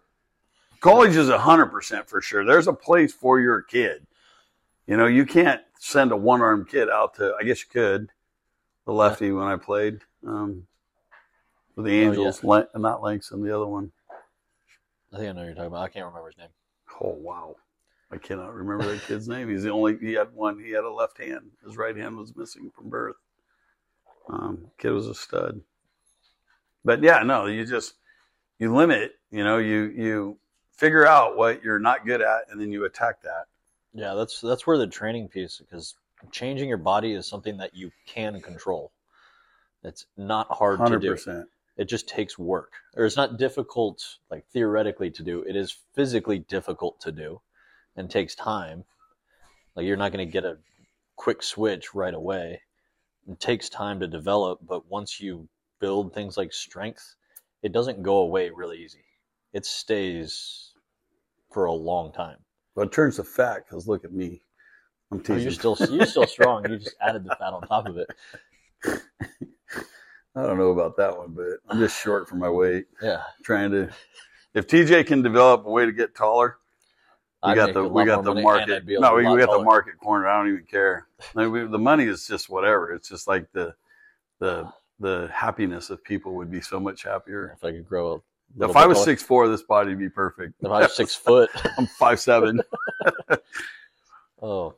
College 0.80 1.14
is 1.14 1.28
hundred 1.28 1.66
percent 1.66 2.08
for 2.08 2.20
sure. 2.20 2.44
There's 2.44 2.66
a 2.66 2.72
place 2.72 3.12
for 3.12 3.38
your 3.38 3.62
kid. 3.62 4.06
You 4.86 4.96
know, 4.96 5.06
you 5.06 5.26
can't 5.26 5.60
send 5.78 6.10
a 6.10 6.16
one 6.16 6.40
armed 6.40 6.68
kid 6.68 6.88
out 6.88 7.14
to. 7.14 7.34
I 7.38 7.44
guess 7.44 7.60
you 7.60 7.68
could. 7.70 8.10
The 8.86 8.92
lefty 8.92 9.30
when 9.30 9.46
I 9.46 9.56
played 9.56 10.00
um, 10.26 10.66
with 11.76 11.86
the 11.86 11.92
Oh, 11.92 11.94
yeah. 11.94 12.08
Angels, 12.08 12.42
Lan- 12.42 12.66
not 12.74 13.02
Langston, 13.02 13.42
the 13.42 13.54
other 13.54 13.66
one. 13.66 13.92
I 15.12 15.18
think 15.18 15.28
I 15.28 15.32
know 15.32 15.40
what 15.40 15.46
you're 15.46 15.54
talking 15.54 15.66
about. 15.66 15.82
I 15.82 15.88
can't 15.88 16.06
remember 16.06 16.28
his 16.28 16.38
name. 16.38 16.48
Oh 17.00 17.16
wow, 17.20 17.56
I 18.10 18.16
cannot 18.16 18.54
remember 18.54 18.86
that 18.90 19.02
kid's 19.02 19.28
name. 19.28 19.48
He's 19.48 19.62
the 19.62 19.70
only. 19.70 19.96
He 19.98 20.14
had 20.14 20.34
one. 20.34 20.58
He 20.58 20.70
had 20.70 20.84
a 20.84 20.90
left 20.90 21.18
hand. 21.18 21.50
His 21.64 21.76
right 21.76 21.96
hand 21.96 22.16
was 22.16 22.34
missing 22.34 22.70
from 22.74 22.88
birth. 22.88 23.16
Um, 24.28 24.70
kid 24.78 24.90
was 24.90 25.08
a 25.08 25.14
stud. 25.14 25.60
But 26.84 27.02
yeah, 27.02 27.22
no, 27.22 27.46
you 27.46 27.64
just 27.66 27.94
you 28.58 28.74
limit. 28.74 29.12
You 29.30 29.44
know, 29.44 29.58
you 29.58 29.92
you 29.96 30.38
figure 30.80 31.06
out 31.06 31.36
what 31.36 31.62
you're 31.62 31.78
not 31.78 32.06
good 32.06 32.22
at, 32.22 32.44
and 32.50 32.58
then 32.58 32.72
you 32.72 32.86
attack 32.86 33.20
that. 33.22 33.44
Yeah, 33.92 34.14
that's 34.14 34.40
that's 34.40 34.66
where 34.66 34.78
the 34.78 34.86
training 34.86 35.28
piece 35.28 35.58
because 35.58 35.94
changing 36.32 36.68
your 36.68 36.78
body 36.78 37.12
is 37.12 37.26
something 37.26 37.58
that 37.58 37.76
you 37.76 37.90
can 38.06 38.40
control. 38.40 38.90
It's 39.84 40.06
not 40.16 40.50
hard 40.50 40.84
to 40.86 40.98
do. 40.98 41.44
It 41.76 41.88
just 41.88 42.08
takes 42.08 42.38
work. 42.38 42.72
Or 42.96 43.04
it's 43.04 43.16
not 43.16 43.38
difficult 43.38 44.18
like 44.30 44.44
theoretically 44.52 45.10
to 45.12 45.22
do. 45.22 45.42
It 45.42 45.56
is 45.56 45.76
physically 45.94 46.40
difficult 46.40 47.00
to 47.00 47.12
do 47.12 47.40
and 47.96 48.10
takes 48.10 48.34
time. 48.34 48.84
Like 49.74 49.86
you're 49.86 49.96
not 49.96 50.12
going 50.12 50.26
to 50.26 50.32
get 50.32 50.44
a 50.44 50.58
quick 51.16 51.42
switch 51.42 51.94
right 51.94 52.12
away. 52.12 52.60
It 53.28 53.40
takes 53.40 53.68
time 53.68 54.00
to 54.00 54.06
develop, 54.06 54.60
but 54.66 54.90
once 54.90 55.20
you 55.20 55.48
build 55.78 56.12
things 56.12 56.36
like 56.36 56.52
strength, 56.52 57.14
it 57.62 57.72
doesn't 57.72 58.02
go 58.02 58.16
away 58.18 58.50
really 58.50 58.78
easy. 58.78 59.04
It 59.52 59.64
stays 59.64 60.69
for 61.50 61.64
a 61.64 61.72
long 61.72 62.12
time. 62.12 62.38
But 62.74 62.88
it 62.88 62.92
turns 62.92 63.16
to 63.16 63.24
fat 63.24 63.64
because 63.66 63.88
look 63.88 64.04
at 64.04 64.12
me. 64.12 64.42
I'm 65.12 65.22
Oh, 65.28 65.34
you're 65.34 65.50
still 65.50 65.76
you're 65.90 66.06
still 66.06 66.26
strong. 66.26 66.70
You 66.70 66.78
just 66.78 66.96
added 67.00 67.24
the 67.24 67.34
fat 67.34 67.52
on 67.52 67.62
top 67.62 67.88
of 67.88 67.96
it. 67.96 68.08
I 70.36 70.42
don't 70.42 70.58
know 70.58 70.70
about 70.70 70.96
that 70.98 71.16
one, 71.16 71.32
but 71.32 71.58
I'm 71.68 71.80
just 71.80 72.00
short 72.00 72.28
for 72.28 72.36
my 72.36 72.48
weight. 72.48 72.86
Yeah, 73.02 73.22
Trying 73.42 73.72
to. 73.72 73.90
If 74.54 74.68
TJ 74.68 75.06
can 75.06 75.22
develop 75.22 75.66
a 75.66 75.70
way 75.70 75.86
to 75.86 75.92
get 75.92 76.14
taller, 76.14 76.58
we 77.42 77.50
I'd 77.50 77.54
got 77.54 77.72
the 77.72 77.86
we 77.86 78.04
got 78.04 78.24
the 78.24 78.34
market. 78.34 78.76
I'd 78.76 78.86
be 78.86 78.94
a 78.94 79.00
No, 79.00 79.14
we, 79.14 79.24
got 79.24 79.50
the 79.50 79.64
market 79.64 79.98
corner. 79.98 80.28
I 80.28 80.38
don't 80.38 80.52
even 80.52 80.64
care. 80.64 81.06
Like, 81.34 81.50
we, 81.50 81.66
the 81.66 81.78
money 81.78 82.04
is 82.04 82.26
just 82.26 82.48
whatever. 82.48 82.92
It's 82.92 83.08
just 83.08 83.26
like 83.26 83.50
the 83.52 83.74
the 84.38 84.70
the 85.00 85.30
happiness 85.32 85.90
of 85.90 86.04
people 86.04 86.34
would 86.34 86.50
be 86.50 86.60
so 86.60 86.78
much 86.78 87.02
happier. 87.02 87.56
If 87.56 87.64
I 87.64 87.72
could 87.72 87.88
grow 87.88 88.22
If 88.58 88.76
I 88.76 88.86
was 88.86 88.96
taller. 88.96 89.04
six 89.04 89.22
four, 89.22 89.48
this 89.48 89.62
body 89.62 89.90
would 89.90 89.98
be 89.98 90.08
perfect. 90.08 90.54
if 90.60 90.70
I 90.70 90.80
was 90.80 90.96
six 90.96 91.14
foot, 91.14 91.50
I'm 91.78 91.86
five 91.86 92.20
seven. 92.20 92.60
oh, 94.42 94.74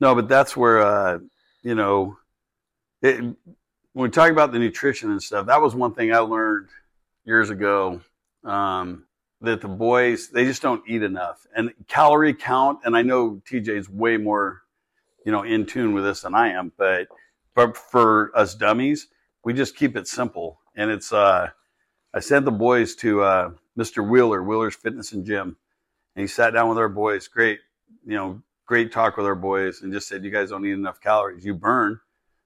No, 0.00 0.14
but 0.14 0.28
that's 0.28 0.56
where 0.56 0.82
uh, 0.82 1.18
you 1.62 1.74
know, 1.74 2.16
it, 3.02 3.20
when 3.20 3.36
we 3.94 4.08
talk 4.10 4.30
about 4.30 4.52
the 4.52 4.58
nutrition 4.58 5.10
and 5.10 5.22
stuff, 5.22 5.46
that 5.46 5.60
was 5.60 5.74
one 5.74 5.94
thing 5.94 6.12
I 6.12 6.18
learned 6.18 6.68
years 7.24 7.50
ago. 7.50 8.00
Um, 8.44 9.04
that 9.40 9.60
the 9.60 9.68
boys 9.68 10.28
they 10.28 10.44
just 10.44 10.62
don't 10.62 10.82
eat 10.86 11.02
enough, 11.02 11.46
and 11.54 11.72
calorie 11.88 12.34
count. 12.34 12.80
And 12.84 12.96
I 12.96 13.02
know 13.02 13.42
TJ's 13.50 13.88
way 13.88 14.16
more, 14.16 14.62
you 15.24 15.32
know, 15.32 15.42
in 15.42 15.66
tune 15.66 15.92
with 15.94 16.04
this 16.04 16.22
than 16.22 16.34
I 16.34 16.48
am. 16.50 16.72
But 16.76 17.08
but 17.54 17.76
for 17.76 18.30
us 18.34 18.54
dummies, 18.54 19.08
we 19.44 19.52
just 19.52 19.76
keep 19.76 19.96
it 19.96 20.06
simple. 20.08 20.60
And 20.74 20.90
it's 20.90 21.12
uh, 21.12 21.48
I 22.16 22.20
sent 22.20 22.46
the 22.46 22.50
boys 22.50 22.94
to 22.96 23.20
uh, 23.20 23.50
Mr. 23.78 24.08
Wheeler, 24.08 24.42
Wheeler's 24.42 24.74
Fitness 24.74 25.12
and 25.12 25.26
Gym, 25.26 25.54
and 26.14 26.22
he 26.22 26.26
sat 26.26 26.54
down 26.54 26.70
with 26.70 26.78
our 26.78 26.88
boys. 26.88 27.28
Great, 27.28 27.60
you 28.06 28.14
know, 28.14 28.40
great 28.64 28.90
talk 28.90 29.18
with 29.18 29.26
our 29.26 29.34
boys 29.34 29.82
and 29.82 29.92
just 29.92 30.08
said, 30.08 30.24
you 30.24 30.30
guys 30.30 30.48
don't 30.48 30.64
eat 30.64 30.72
enough 30.72 30.98
calories. 30.98 31.44
You 31.44 31.52
burn, 31.52 32.00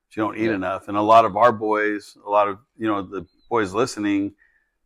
but 0.09 0.17
you 0.17 0.25
don't 0.25 0.37
eat 0.37 0.47
Yeah. 0.47 0.57
enough. 0.57 0.89
And 0.89 0.97
a 0.97 1.03
lot 1.03 1.25
of 1.25 1.37
our 1.37 1.53
boys, 1.53 2.19
a 2.27 2.29
lot 2.29 2.49
of, 2.49 2.59
you 2.77 2.89
know, 2.89 3.01
the 3.01 3.25
boys 3.49 3.73
listening, 3.73 4.25
you 4.25 4.33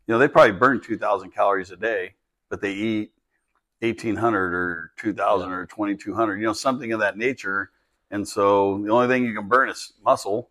know, 0.08 0.18
they 0.18 0.28
probably 0.28 0.52
burn 0.52 0.82
2,000 0.82 1.30
calories 1.30 1.70
a 1.70 1.76
day, 1.76 2.16
but 2.50 2.60
they 2.60 2.74
eat 2.74 3.14
1,800 3.80 4.52
or 4.52 4.92
2,000 4.98 5.48
Yeah. 5.48 5.56
or 5.56 5.64
2,200, 5.64 6.36
you 6.36 6.44
know, 6.44 6.52
something 6.52 6.92
of 6.92 7.00
that 7.00 7.16
nature. 7.16 7.70
And 8.10 8.28
so 8.28 8.82
the 8.84 8.90
only 8.90 9.08
thing 9.08 9.24
you 9.24 9.34
can 9.34 9.48
burn 9.48 9.70
is 9.70 9.94
muscle 10.04 10.50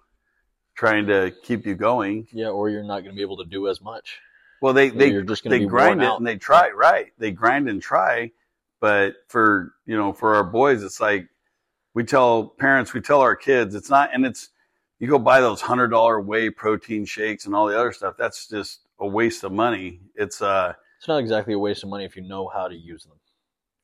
trying 0.76 1.06
to 1.08 1.32
keep 1.44 1.66
you 1.66 1.76
going. 1.76 2.28
yeah, 2.32 2.48
or 2.50 2.70
you're 2.70 2.84
not 2.84 3.00
going 3.02 3.12
to 3.12 3.16
be 3.16 3.22
able 3.22 3.38
to 3.38 3.46
do 3.46 3.68
as 3.68 3.82
much. 3.82 4.20
Well, 4.62 4.74
they, 4.74 4.90
they, 4.90 5.12
you're 5.12 5.24
just 5.24 5.44
they 5.44 5.66
grind 5.66 6.02
it 6.02 6.06
out. 6.06 6.18
and 6.20 6.26
they 6.28 6.38
try 6.38 6.70
right 6.70 7.12
they 7.18 7.32
grind 7.32 7.68
and 7.68 7.82
try 7.82 8.32
but 8.80 9.16
for 9.28 9.74
you 9.86 9.98
know 9.98 10.14
for 10.14 10.36
our 10.36 10.44
boys 10.44 10.84
it's 10.84 11.02
like 11.02 11.28
we 11.94 12.04
tell 12.06 12.48
parents 12.48 12.94
we 12.94 13.02
tell 13.02 13.20
our 13.20 13.36
kids 13.36 13.76
it's 13.76 13.90
not 13.90 14.10
and 14.14 14.26
it's 14.26 14.50
you 15.00 15.08
go 15.08 15.20
buy 15.20 15.42
those 15.42 15.60
hundred 15.60 15.90
dollar 15.90 16.22
whey 16.22 16.50
protein 16.50 17.04
shakes 17.04 17.46
and 17.46 17.54
all 17.54 17.68
the 17.68 17.78
other 17.78 17.92
stuff 17.92 18.16
that's 18.18 18.48
just 18.48 18.80
a 19.00 19.08
waste 19.08 19.44
of 19.44 19.52
money 19.52 20.00
it's 20.16 20.42
uh 20.42 20.72
It's 20.98 21.10
not 21.10 21.18
exactly 21.18 21.54
a 21.54 21.60
waste 21.60 21.84
of 21.84 21.90
money 21.90 22.06
if 22.06 22.16
you 22.16 22.22
know 22.22 22.48
how 22.48 22.70
to 22.70 22.76
use 22.76 23.04
them. 23.04 23.18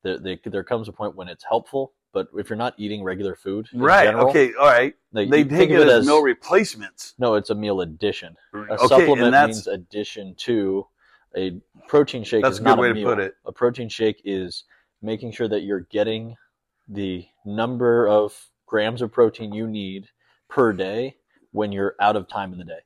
There, 0.03 0.17
they, 0.17 0.39
there 0.45 0.63
comes 0.63 0.87
a 0.87 0.93
point 0.93 1.13
when 1.17 1.27
it's 1.27 1.43
helpful, 1.43 1.91
but 2.11 2.27
if 2.35 2.49
you're 2.49 2.57
not 2.57 2.73
eating 2.77 3.03
regular 3.03 3.35
food, 3.35 3.67
in 3.73 3.79
right 3.79 4.05
general, 4.05 4.29
okay 4.29 4.53
all 4.59 4.67
right 4.67 4.95
like, 5.11 5.29
they 5.29 5.43
take 5.43 5.69
it 5.69 5.81
of 5.81 5.87
as, 5.87 6.05
meal 6.05 6.21
replacements 6.21 7.13
no, 7.17 7.35
it's 7.35 7.49
a 7.49 7.55
meal 7.55 7.81
addition. 7.81 8.35
A 8.53 8.57
okay 8.57 8.87
supplement 8.87 9.47
means 9.47 9.67
addition 9.67 10.35
to 10.39 10.85
a 11.35 11.59
protein 11.87 12.23
shake. 12.23 12.43
That's 12.43 12.53
is 12.53 12.59
a 12.59 12.63
good 12.63 12.69
not 12.69 12.79
way 12.79 12.89
a 12.89 12.93
to 12.93 13.03
put 13.03 13.19
it. 13.19 13.35
A 13.45 13.51
protein 13.51 13.89
shake 13.89 14.21
is 14.25 14.63
making 15.01 15.31
sure 15.31 15.47
that 15.47 15.61
you're 15.61 15.81
getting 15.81 16.35
the 16.87 17.25
number 17.45 18.07
of 18.07 18.49
grams 18.65 19.01
of 19.01 19.11
protein 19.11 19.53
you 19.53 19.67
need 19.67 20.07
per 20.47 20.73
day 20.73 21.15
when 21.51 21.71
you're 21.71 21.95
out 21.99 22.15
of 22.15 22.27
time 22.27 22.51
in 22.51 22.59
the 22.59 22.65
day. 22.65 22.79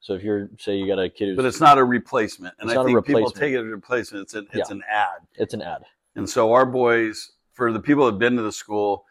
So 0.00 0.14
if 0.14 0.22
you're 0.22 0.48
say 0.58 0.76
you 0.76 0.86
got 0.86 0.98
a 0.98 1.08
kid 1.10 1.28
who's 1.28 1.36
but 1.36 1.44
it's 1.44 1.60
not 1.60 1.78
a 1.78 1.84
replacement 1.84 2.54
and 2.58 2.70
It's 2.70 2.72
i 2.72 2.82
not 2.82 2.90
a 2.90 2.94
think 2.94 3.06
people 3.06 3.30
take 3.30 3.52
it 3.52 3.58
as 3.58 3.66
a 3.66 3.68
replacement 3.68 4.22
it's 4.22 4.34
an 4.34 4.46
it's 4.52 4.70
Yeah. 4.70 4.76
an 4.76 4.82
ad 4.90 5.26
it's 5.34 5.54
an 5.54 5.62
ad. 5.62 5.84
And 6.16 6.28
so 6.28 6.52
our 6.52 6.66
boys, 6.66 7.32
for 7.60 7.70
the 7.70 7.78
people 7.78 8.06
that 8.06 8.12
have 8.12 8.18
been 8.18 8.36
to 8.36 8.42
the 8.42 8.50
school, 8.50 9.04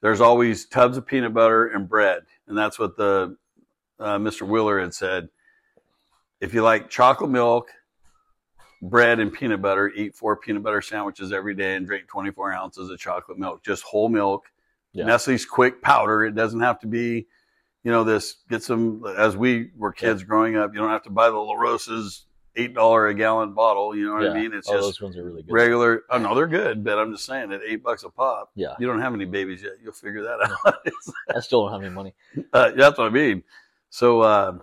there's 0.00 0.20
always 0.20 0.64
tubs 0.66 0.96
of 0.96 1.06
peanut 1.06 1.32
butter 1.32 1.68
and 1.68 1.88
bread, 1.88 2.24
and 2.48 2.58
that's 2.58 2.76
what 2.76 2.96
the 2.96 3.36
uh, 4.00 4.18
Mr. 4.18 4.42
Wheeler 4.42 4.80
had 4.80 4.92
said. 4.92 5.28
If 6.40 6.52
you 6.52 6.62
like 6.62 6.90
chocolate 6.90 7.30
milk, 7.30 7.68
bread, 8.82 9.20
and 9.20 9.32
peanut 9.32 9.62
butter, 9.62 9.88
eat 9.88 10.16
four 10.16 10.36
peanut 10.36 10.64
butter 10.64 10.82
sandwiches 10.82 11.30
every 11.30 11.54
day 11.54 11.76
and 11.76 11.86
drink 11.86 12.08
24 12.08 12.52
ounces 12.52 12.90
of 12.90 12.98
chocolate 12.98 13.38
milk, 13.38 13.62
just 13.62 13.84
whole 13.84 14.08
milk. 14.08 14.46
Yeah. 14.92 15.04
Nestle's 15.04 15.46
Quik 15.46 15.80
powder. 15.80 16.24
It 16.24 16.34
doesn't 16.34 16.58
have 16.58 16.80
to 16.80 16.88
be, 16.88 17.28
you 17.84 17.92
know, 17.92 18.02
this. 18.02 18.34
Get 18.50 18.64
some. 18.64 19.04
As 19.16 19.36
we 19.36 19.70
were 19.76 19.92
kids 19.92 20.24
growing 20.24 20.56
up, 20.56 20.74
you 20.74 20.80
don't 20.80 20.90
have 20.90 21.04
to 21.04 21.10
buy 21.10 21.30
the 21.30 21.36
La 21.36 21.54
Rosa's 21.54 22.24
eight 22.56 22.74
dollar 22.74 23.06
a 23.08 23.14
gallon 23.14 23.52
bottle. 23.54 23.94
You 23.96 24.06
know 24.06 24.14
what 24.14 24.28
I 24.28 24.34
mean? 24.40 24.52
It's 24.52 24.68
oh, 24.68 24.72
just 24.74 24.82
those 24.84 25.00
ones 25.00 25.16
are 25.16 25.24
really 25.24 25.42
good. 25.42 25.52
regular. 25.52 26.02
Oh 26.10 26.18
no, 26.18 26.34
they're 26.34 26.46
good, 26.46 26.84
but 26.84 26.98
I'm 26.98 27.12
just 27.12 27.24
saying 27.24 27.52
at 27.52 27.60
eight 27.66 27.82
bucks 27.82 28.02
a 28.04 28.10
pop. 28.10 28.50
Yeah, 28.54 28.74
You 28.78 28.86
don't 28.86 29.00
have 29.00 29.14
any 29.14 29.24
babies 29.24 29.62
yet. 29.62 29.72
You'll 29.82 29.92
figure 29.92 30.22
that 30.22 30.40
out. 30.66 30.74
I 31.36 31.40
still 31.40 31.62
don't 31.64 31.72
have 31.72 31.82
any 31.82 31.94
money. 31.94 32.14
uh, 32.52 32.72
that's 32.72 32.98
what 32.98 33.06
I 33.06 33.10
mean. 33.10 33.42
So, 33.90 34.20
uh, 34.20 34.58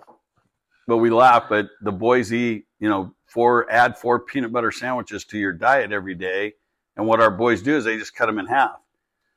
but 0.87 0.97
we 0.97 1.09
laugh. 1.09 1.45
But 1.49 1.69
the 1.81 1.91
boys 1.91 2.33
eat, 2.33 2.65
you 2.79 2.89
know, 2.89 3.13
four 3.25 3.69
add 3.71 3.97
four 3.97 4.19
peanut 4.19 4.51
butter 4.51 4.71
sandwiches 4.71 5.25
to 5.25 5.37
your 5.37 5.53
diet 5.53 5.91
every 5.91 6.15
day. 6.15 6.53
And 6.95 7.07
what 7.07 7.21
our 7.21 7.31
boys 7.31 7.61
do 7.61 7.75
is 7.77 7.85
they 7.85 7.97
just 7.97 8.15
cut 8.15 8.25
them 8.25 8.39
in 8.39 8.45
half. 8.47 8.79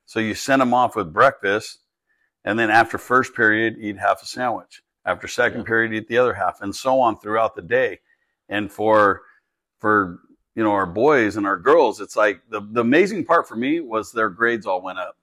So 0.07 0.19
you 0.21 0.35
send 0.35 0.61
them 0.61 0.75
off 0.75 0.97
with 0.97 1.13
breakfast, 1.13 1.79
and 2.45 2.59
then 2.59 2.71
after 2.71 2.99
first 2.99 3.35
period, 3.35 3.77
eat 3.79 3.99
half 3.99 4.23
a 4.23 4.27
sandwich. 4.27 4.83
After 5.05 5.29
second 5.29 5.61
Yeah. 5.61 5.67
period, 5.67 5.93
eat 5.95 6.09
the 6.09 6.19
other 6.19 6.35
half, 6.35 6.61
and 6.61 6.75
so 6.75 7.01
on 7.01 7.19
throughout 7.19 7.55
the 7.55 7.63
day. 7.63 8.01
And 8.53 8.71
for 8.71 9.23
for 9.81 10.21
you 10.55 10.63
know 10.63 10.73
our 10.73 10.87
boys 10.87 11.37
and 11.37 11.47
our 11.47 11.57
girls, 11.59 12.01
it's 12.01 12.17
like 12.17 12.43
the 12.51 12.61
the 12.61 12.83
amazing 12.83 13.25
part 13.25 13.49
for 13.49 13.57
me 13.57 13.81
was 13.81 14.13
their 14.13 14.29
grades 14.29 14.67
all 14.67 14.83
went 14.83 14.99
up. 14.99 15.17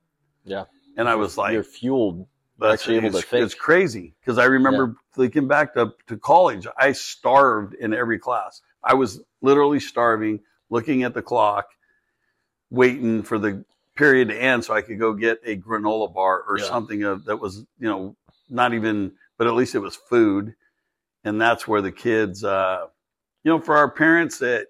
Yeah. 0.43 0.65
And 0.97 1.07
I 1.07 1.15
was 1.15 1.37
like, 1.37 1.53
you're 1.53 1.63
fueled. 1.63 2.27
that's 2.57 2.81
actually 2.81 2.97
able 2.97 3.11
to 3.11 3.17
it's, 3.19 3.27
think. 3.27 3.45
it's 3.45 3.53
crazy 3.53 4.15
because 4.19 4.37
I 4.39 4.45
remember 4.45 4.95
thinking 5.15 5.47
back 5.47 5.75
to, 5.75 5.93
to 6.07 6.17
college, 6.17 6.65
I 6.77 6.91
starved 6.93 7.75
in 7.75 7.93
every 7.93 8.19
class. 8.19 8.61
I 8.83 8.95
was 8.95 9.21
literally 9.41 9.79
starving, 9.79 10.39
looking 10.69 11.03
at 11.03 11.13
the 11.13 11.21
clock, 11.21 11.67
waiting 12.71 13.23
for 13.23 13.37
the 13.39 13.63
period 13.95 14.29
to 14.29 14.35
end 14.41 14.65
so 14.65 14.73
I 14.73 14.81
could 14.81 14.99
go 14.99 15.13
get 15.13 15.39
a 15.45 15.55
granola 15.55 16.13
bar 16.13 16.41
or 16.41 16.57
Yeah. 16.57 16.65
something 16.65 17.03
of, 17.03 17.25
that 17.25 17.37
was, 17.37 17.57
you 17.79 17.87
know, 17.87 18.15
not 18.49 18.73
even, 18.73 19.13
but 19.37 19.47
at 19.47 19.53
least 19.53 19.75
it 19.75 19.79
was 19.79 19.95
food. 19.95 20.55
And 21.23 21.39
that's 21.39 21.67
where 21.67 21.81
the 21.81 21.91
kids, 21.91 22.43
uh, 22.43 22.87
you 23.43 23.51
know, 23.51 23.59
for 23.59 23.77
our 23.77 23.89
parents 23.89 24.39
that 24.39 24.67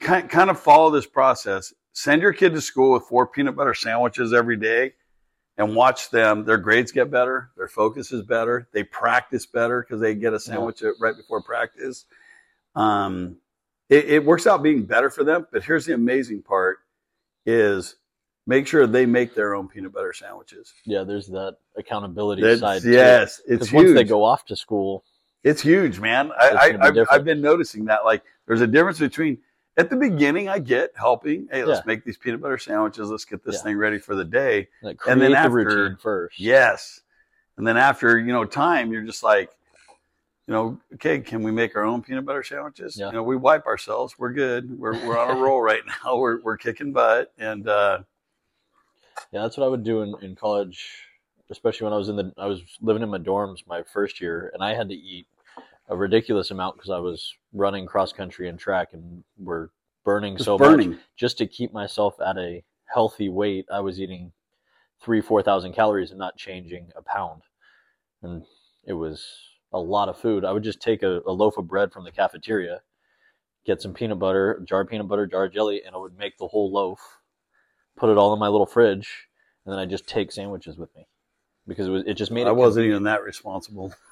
kind, 0.00 0.28
kind 0.28 0.50
of 0.50 0.58
follow 0.60 0.90
this 0.90 1.06
process, 1.06 1.72
send 1.92 2.22
your 2.22 2.32
kid 2.32 2.52
to 2.54 2.60
school 2.60 2.92
with 2.92 3.04
four 3.04 3.26
peanut 3.26 3.56
butter 3.56 3.74
sandwiches 3.74 4.32
every 4.32 4.56
day 4.56 4.94
and 5.56 5.74
watch 5.74 6.10
them. 6.10 6.44
Their 6.44 6.58
grades 6.58 6.92
get 6.92 7.10
better. 7.10 7.50
Their 7.56 7.68
focus 7.68 8.12
is 8.12 8.22
better. 8.22 8.68
They 8.72 8.84
practice 8.84 9.46
better 9.46 9.82
because 9.82 10.00
they 10.00 10.14
get 10.14 10.32
a 10.32 10.40
sandwich 10.40 10.82
right 11.00 11.16
before 11.16 11.42
practice. 11.42 12.04
Um, 12.74 13.36
it, 13.88 14.04
it 14.06 14.24
works 14.24 14.46
out 14.46 14.62
being 14.62 14.84
better 14.84 15.10
for 15.10 15.24
them. 15.24 15.46
But 15.50 15.64
here's 15.64 15.86
the 15.86 15.94
amazing 15.94 16.42
part: 16.42 16.78
is 17.46 17.96
make 18.46 18.66
sure 18.66 18.86
they 18.86 19.06
make 19.06 19.34
their 19.34 19.54
own 19.54 19.68
peanut 19.68 19.92
butter 19.92 20.12
sandwiches. 20.12 20.72
Yeah, 20.84 21.04
there's 21.04 21.26
that 21.28 21.56
accountability 21.76 22.42
That's- 22.42 22.60
side. 22.60 22.82
yes, 22.84 23.40
it's 23.46 23.70
Because 23.70 23.72
once 23.72 23.92
they 23.94 24.04
go 24.04 24.24
off 24.24 24.44
to 24.46 24.56
school, 24.56 25.04
It's 25.44 25.62
huge, 25.62 26.00
man. 26.00 26.30
I, 26.38 26.48
I, 26.80 26.86
I've. 26.86 26.96
I've 27.10 27.24
been 27.24 27.40
noticing 27.40 27.84
that. 27.86 28.04
Like, 28.04 28.22
there's 28.46 28.60
a 28.60 28.66
difference 28.66 28.98
between 28.98 29.38
at 29.76 29.88
the 29.90 29.96
beginning, 29.96 30.48
I 30.48 30.58
get 30.58 30.90
helping. 30.96 31.46
Hey, 31.52 31.62
let's 31.64 31.78
Yeah. 31.78 31.84
make 31.86 32.04
these 32.04 32.18
peanut 32.18 32.40
butter 32.40 32.58
sandwiches. 32.58 33.08
Let's 33.10 33.24
get 33.24 33.44
this 33.44 33.56
Yeah. 33.56 33.62
thing 33.62 33.76
ready 33.78 33.98
for 33.98 34.16
the 34.16 34.24
day. 34.24 34.68
like 34.82 34.98
And 35.06 35.20
then 35.22 35.30
the 35.30 35.38
after- 35.38 35.50
routine 35.54 35.96
first. 35.96 36.40
Yes. 36.40 37.00
And 37.56 37.66
then 37.66 37.76
after, 37.76 38.18
you 38.18 38.32
know, 38.32 38.44
time, 38.44 38.92
you're 38.92 39.02
just 39.04 39.22
like, 39.22 39.50
you 40.48 40.54
know, 40.54 40.80
okay, 40.94 41.20
can 41.20 41.42
we 41.44 41.52
make 41.52 41.76
our 41.76 41.84
own 41.84 42.02
peanut 42.02 42.24
butter 42.24 42.42
sandwiches? 42.42 42.96
Yeah. 42.98 43.06
You 43.06 43.12
know, 43.12 43.22
we 43.22 43.36
wipe 43.36 43.66
ourselves. 43.66 44.18
We're 44.18 44.32
good. 44.32 44.76
We're, 44.78 44.94
we're 45.06 45.18
on 45.18 45.36
a 45.36 45.40
roll 45.40 45.62
right 45.62 45.82
now. 46.04 46.16
We're, 46.16 46.40
we're 46.40 46.56
kicking 46.56 46.92
butt. 46.92 47.32
And, 47.38 47.68
uh, 47.68 48.00
Yeah, 49.30 49.42
that's 49.42 49.56
what 49.56 49.64
I 49.64 49.68
would 49.68 49.84
do 49.84 50.02
in, 50.02 50.14
in 50.22 50.34
college, 50.34 51.04
especially 51.50 51.84
when 51.84 51.92
I 51.92 51.96
was 51.96 52.08
in 52.08 52.16
the 52.16 52.32
I 52.38 52.46
was 52.46 52.62
living 52.80 53.02
in 53.02 53.08
my 53.08 53.18
dorms 53.18 53.66
my 53.66 53.82
first 53.82 54.20
year, 54.20 54.50
and 54.52 54.62
I 54.62 54.74
had 54.74 54.88
to 54.88 54.94
eat 54.94 55.26
a 55.88 55.96
ridiculous 55.96 56.50
amount 56.50 56.76
because 56.76 56.90
I 56.90 56.98
was 56.98 57.34
running 57.52 57.86
cross 57.86 58.12
country 58.12 58.48
and 58.48 58.58
track, 58.58 58.88
and 58.92 59.24
we're 59.38 59.68
burning 60.04 60.36
just 60.36 60.44
so 60.44 60.58
burning. 60.58 60.90
much 60.90 61.00
just 61.16 61.38
to 61.38 61.46
keep 61.46 61.72
myself 61.72 62.20
at 62.20 62.36
a 62.38 62.62
healthy 62.92 63.28
weight. 63.28 63.66
I 63.72 63.80
was 63.80 64.00
eating 64.00 64.32
three 65.00 65.20
four 65.20 65.42
thousand 65.42 65.72
calories 65.72 66.10
and 66.10 66.18
not 66.18 66.36
changing 66.36 66.90
a 66.96 67.02
pound, 67.02 67.42
and 68.22 68.44
it 68.86 68.94
was 68.94 69.26
a 69.72 69.78
lot 69.78 70.08
of 70.08 70.18
food. 70.18 70.44
I 70.44 70.52
would 70.52 70.64
just 70.64 70.80
take 70.80 71.02
a, 71.02 71.20
a 71.26 71.32
loaf 71.32 71.58
of 71.58 71.68
bread 71.68 71.92
from 71.92 72.04
the 72.04 72.12
cafeteria, 72.12 72.80
get 73.64 73.82
some 73.82 73.94
peanut 73.94 74.18
butter, 74.18 74.62
jar 74.64 74.82
of 74.82 74.88
peanut 74.88 75.08
butter, 75.08 75.26
jar 75.26 75.44
of 75.44 75.52
jelly, 75.52 75.82
and 75.84 75.94
I 75.94 75.98
would 75.98 76.16
make 76.16 76.38
the 76.38 76.48
whole 76.48 76.72
loaf, 76.72 76.98
put 77.96 78.10
it 78.10 78.18
all 78.18 78.32
in 78.32 78.38
my 78.38 78.48
little 78.48 78.66
fridge, 78.66 79.28
and 79.64 79.72
then 79.72 79.78
I 79.78 79.84
just 79.84 80.06
take 80.06 80.32
sandwiches 80.32 80.78
with 80.78 80.94
me 80.96 81.06
because 81.68 81.86
it 81.86 81.90
was 81.90 82.02
it 82.06 82.14
just 82.14 82.32
made 82.32 82.42
it. 82.42 82.48
I 82.48 82.52
wasn't 82.52 82.86
even 82.86 83.04
that 83.04 83.22
responsible. 83.22 83.94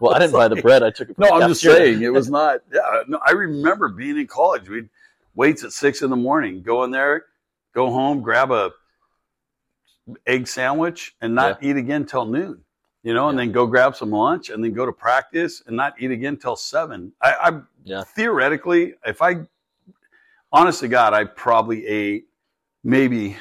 Well, 0.00 0.12
I 0.12 0.18
didn't 0.18 0.32
buy 0.32 0.48
the 0.48 0.56
bread. 0.56 0.82
I 0.82 0.90
took 0.90 1.10
it. 1.10 1.18
No, 1.18 1.28
I'm 1.30 1.48
just 1.48 1.60
saying 1.62 2.02
it 2.02 2.12
was 2.12 2.28
not. 2.28 2.60
Yeah, 2.72 3.02
no, 3.06 3.20
I 3.24 3.30
remember 3.30 3.88
being 3.88 4.18
in 4.18 4.26
college. 4.26 4.68
We'd 4.68 4.88
waits 5.34 5.64
at 5.64 5.72
six 5.72 6.02
in 6.02 6.10
the 6.10 6.16
morning, 6.16 6.62
go 6.62 6.82
in 6.84 6.90
there, 6.90 7.26
go 7.74 7.90
home, 7.90 8.20
grab 8.22 8.50
a 8.50 8.72
egg 10.26 10.48
sandwich, 10.48 11.14
and 11.20 11.34
not 11.34 11.62
eat 11.62 11.76
again 11.76 12.04
till 12.04 12.26
noon. 12.26 12.64
You 13.02 13.14
know, 13.14 13.28
and 13.28 13.38
Yeah. 13.38 13.44
then 13.44 13.52
go 13.52 13.66
grab 13.66 13.94
some 13.96 14.10
lunch, 14.10 14.50
and 14.50 14.62
then 14.62 14.72
go 14.72 14.84
to 14.84 14.92
practice, 14.92 15.62
and 15.66 15.76
not 15.76 15.94
eat 16.00 16.10
again 16.10 16.36
till 16.36 16.56
seven. 16.56 17.12
I, 17.20 17.34
I 17.40 17.60
Yeah. 17.84 18.02
theoretically, 18.02 18.94
if 19.06 19.22
I, 19.22 19.46
honest 20.52 20.80
to 20.80 20.88
God, 20.88 21.14
I 21.14 21.24
probably 21.24 21.86
ate 21.86 22.26
maybe 22.84 23.36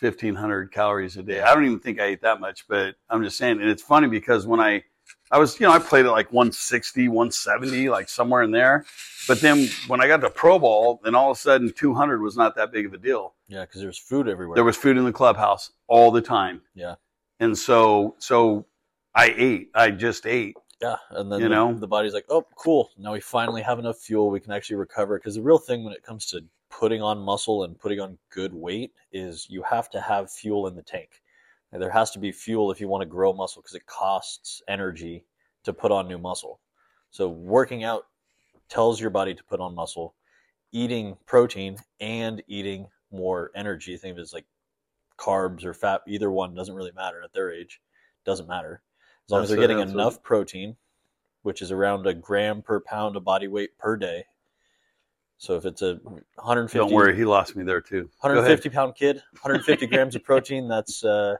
1500 0.00 0.72
calories 0.72 1.16
a 1.16 1.22
day. 1.22 1.40
I 1.40 1.54
don't 1.54 1.64
even 1.64 1.80
think 1.80 2.00
I 2.00 2.06
ate 2.06 2.22
that 2.22 2.40
much, 2.40 2.66
but 2.68 2.96
I'm 3.08 3.22
just 3.22 3.36
saying. 3.36 3.60
And 3.60 3.68
it's 3.68 3.82
funny 3.82 4.08
because 4.08 4.46
when 4.46 4.60
I, 4.60 4.84
I 5.30 5.38
was, 5.38 5.58
you 5.60 5.66
know, 5.66 5.72
I 5.72 5.78
played 5.78 6.06
at 6.06 6.12
like 6.12 6.32
160, 6.32 7.08
170, 7.08 7.88
like 7.88 8.08
somewhere 8.08 8.42
in 8.42 8.50
there. 8.50 8.84
But 9.28 9.40
then 9.40 9.68
when 9.86 10.00
I 10.00 10.06
got 10.06 10.18
to 10.22 10.30
pro 10.30 10.58
ball, 10.58 11.00
then 11.04 11.14
all 11.14 11.30
of 11.30 11.36
a 11.36 11.40
sudden 11.40 11.72
200 11.72 12.20
was 12.20 12.36
not 12.36 12.56
that 12.56 12.72
big 12.72 12.86
of 12.86 12.94
a 12.94 12.98
deal. 12.98 13.34
Yeah, 13.48 13.62
because 13.62 13.80
there's 13.80 13.98
food 13.98 14.28
everywhere. 14.28 14.54
There 14.54 14.64
was 14.64 14.76
food 14.76 14.96
in 14.96 15.04
the 15.04 15.12
clubhouse 15.12 15.72
all 15.86 16.10
the 16.10 16.22
time. 16.22 16.62
Yeah. 16.74 16.94
And 17.38 17.56
so, 17.56 18.16
so 18.18 18.66
I 19.14 19.34
ate, 19.36 19.70
I 19.74 19.90
just 19.90 20.26
ate. 20.26 20.56
Yeah, 20.80 20.96
and 21.10 21.30
then 21.30 21.40
You 21.40 21.48
the, 21.48 21.54
know? 21.54 21.74
the 21.74 21.86
body's 21.86 22.14
like, 22.14 22.24
oh, 22.30 22.46
cool. 22.56 22.90
Now 22.96 23.12
we 23.12 23.20
finally 23.20 23.60
have 23.60 23.78
enough 23.78 23.98
fuel. 23.98 24.30
We 24.30 24.40
can 24.40 24.52
actually 24.52 24.76
recover. 24.76 25.18
Because 25.18 25.34
the 25.34 25.42
real 25.42 25.58
thing 25.58 25.84
when 25.84 25.92
it 25.92 26.02
comes 26.02 26.26
to 26.26 26.42
putting 26.70 27.02
on 27.02 27.18
muscle 27.18 27.64
and 27.64 27.78
putting 27.78 28.00
on 28.00 28.18
good 28.30 28.54
weight 28.54 28.92
is 29.12 29.46
you 29.50 29.62
have 29.62 29.90
to 29.90 30.00
have 30.00 30.30
fuel 30.30 30.66
in 30.66 30.74
the 30.74 30.82
tank. 30.82 31.20
And 31.72 31.82
there 31.82 31.90
has 31.90 32.10
to 32.12 32.18
be 32.18 32.32
fuel 32.32 32.70
if 32.70 32.80
you 32.80 32.88
want 32.88 33.02
to 33.02 33.06
grow 33.06 33.32
muscle 33.32 33.62
because 33.62 33.74
it 33.74 33.86
costs 33.86 34.62
energy 34.68 35.24
to 35.64 35.72
put 35.72 35.92
on 35.92 36.08
new 36.08 36.18
muscle. 36.18 36.60
So 37.10 37.28
working 37.28 37.84
out 37.84 38.04
tells 38.68 39.00
your 39.00 39.10
body 39.10 39.34
to 39.34 39.44
put 39.44 39.60
on 39.60 39.74
muscle. 39.74 40.14
Eating 40.72 41.16
protein 41.26 41.76
and 42.00 42.42
eating 42.46 42.86
more 43.10 43.50
energy. 43.54 43.96
Think 43.96 44.12
of 44.12 44.18
it 44.18 44.22
as 44.22 44.32
like 44.32 44.46
carbs 45.18 45.64
or 45.64 45.74
fat. 45.74 46.02
Either 46.06 46.30
one 46.30 46.54
doesn't 46.54 46.74
really 46.74 46.92
matter 46.92 47.22
at 47.22 47.32
their 47.32 47.52
age. 47.52 47.80
Doesn't 48.24 48.48
matter 48.48 48.82
as 49.26 49.32
long 49.32 49.42
as 49.42 49.48
they're 49.48 49.58
getting 49.58 49.80
enough 49.80 50.22
protein, 50.22 50.76
which 51.42 51.62
is 51.62 51.72
around 51.72 52.06
a 52.06 52.14
gram 52.14 52.62
per 52.62 52.80
pound 52.80 53.16
of 53.16 53.24
body 53.24 53.48
weight 53.48 53.76
per 53.78 53.96
day. 53.96 54.24
So 55.40 55.56
if 55.56 55.64
it's 55.64 55.80
a 55.80 55.94
150, 55.94 56.76
Don't 56.76 56.92
worry, 56.92 57.16
he 57.16 57.24
lost 57.24 57.56
me 57.56 57.64
there 57.64 57.80
too. 57.80 58.10
150 58.20 58.68
pound 58.68 58.94
kid, 58.94 59.16
150 59.40 59.86
grams 59.86 60.14
of 60.14 60.22
protein, 60.22 60.68
that's 60.68 61.02
uh, 61.02 61.36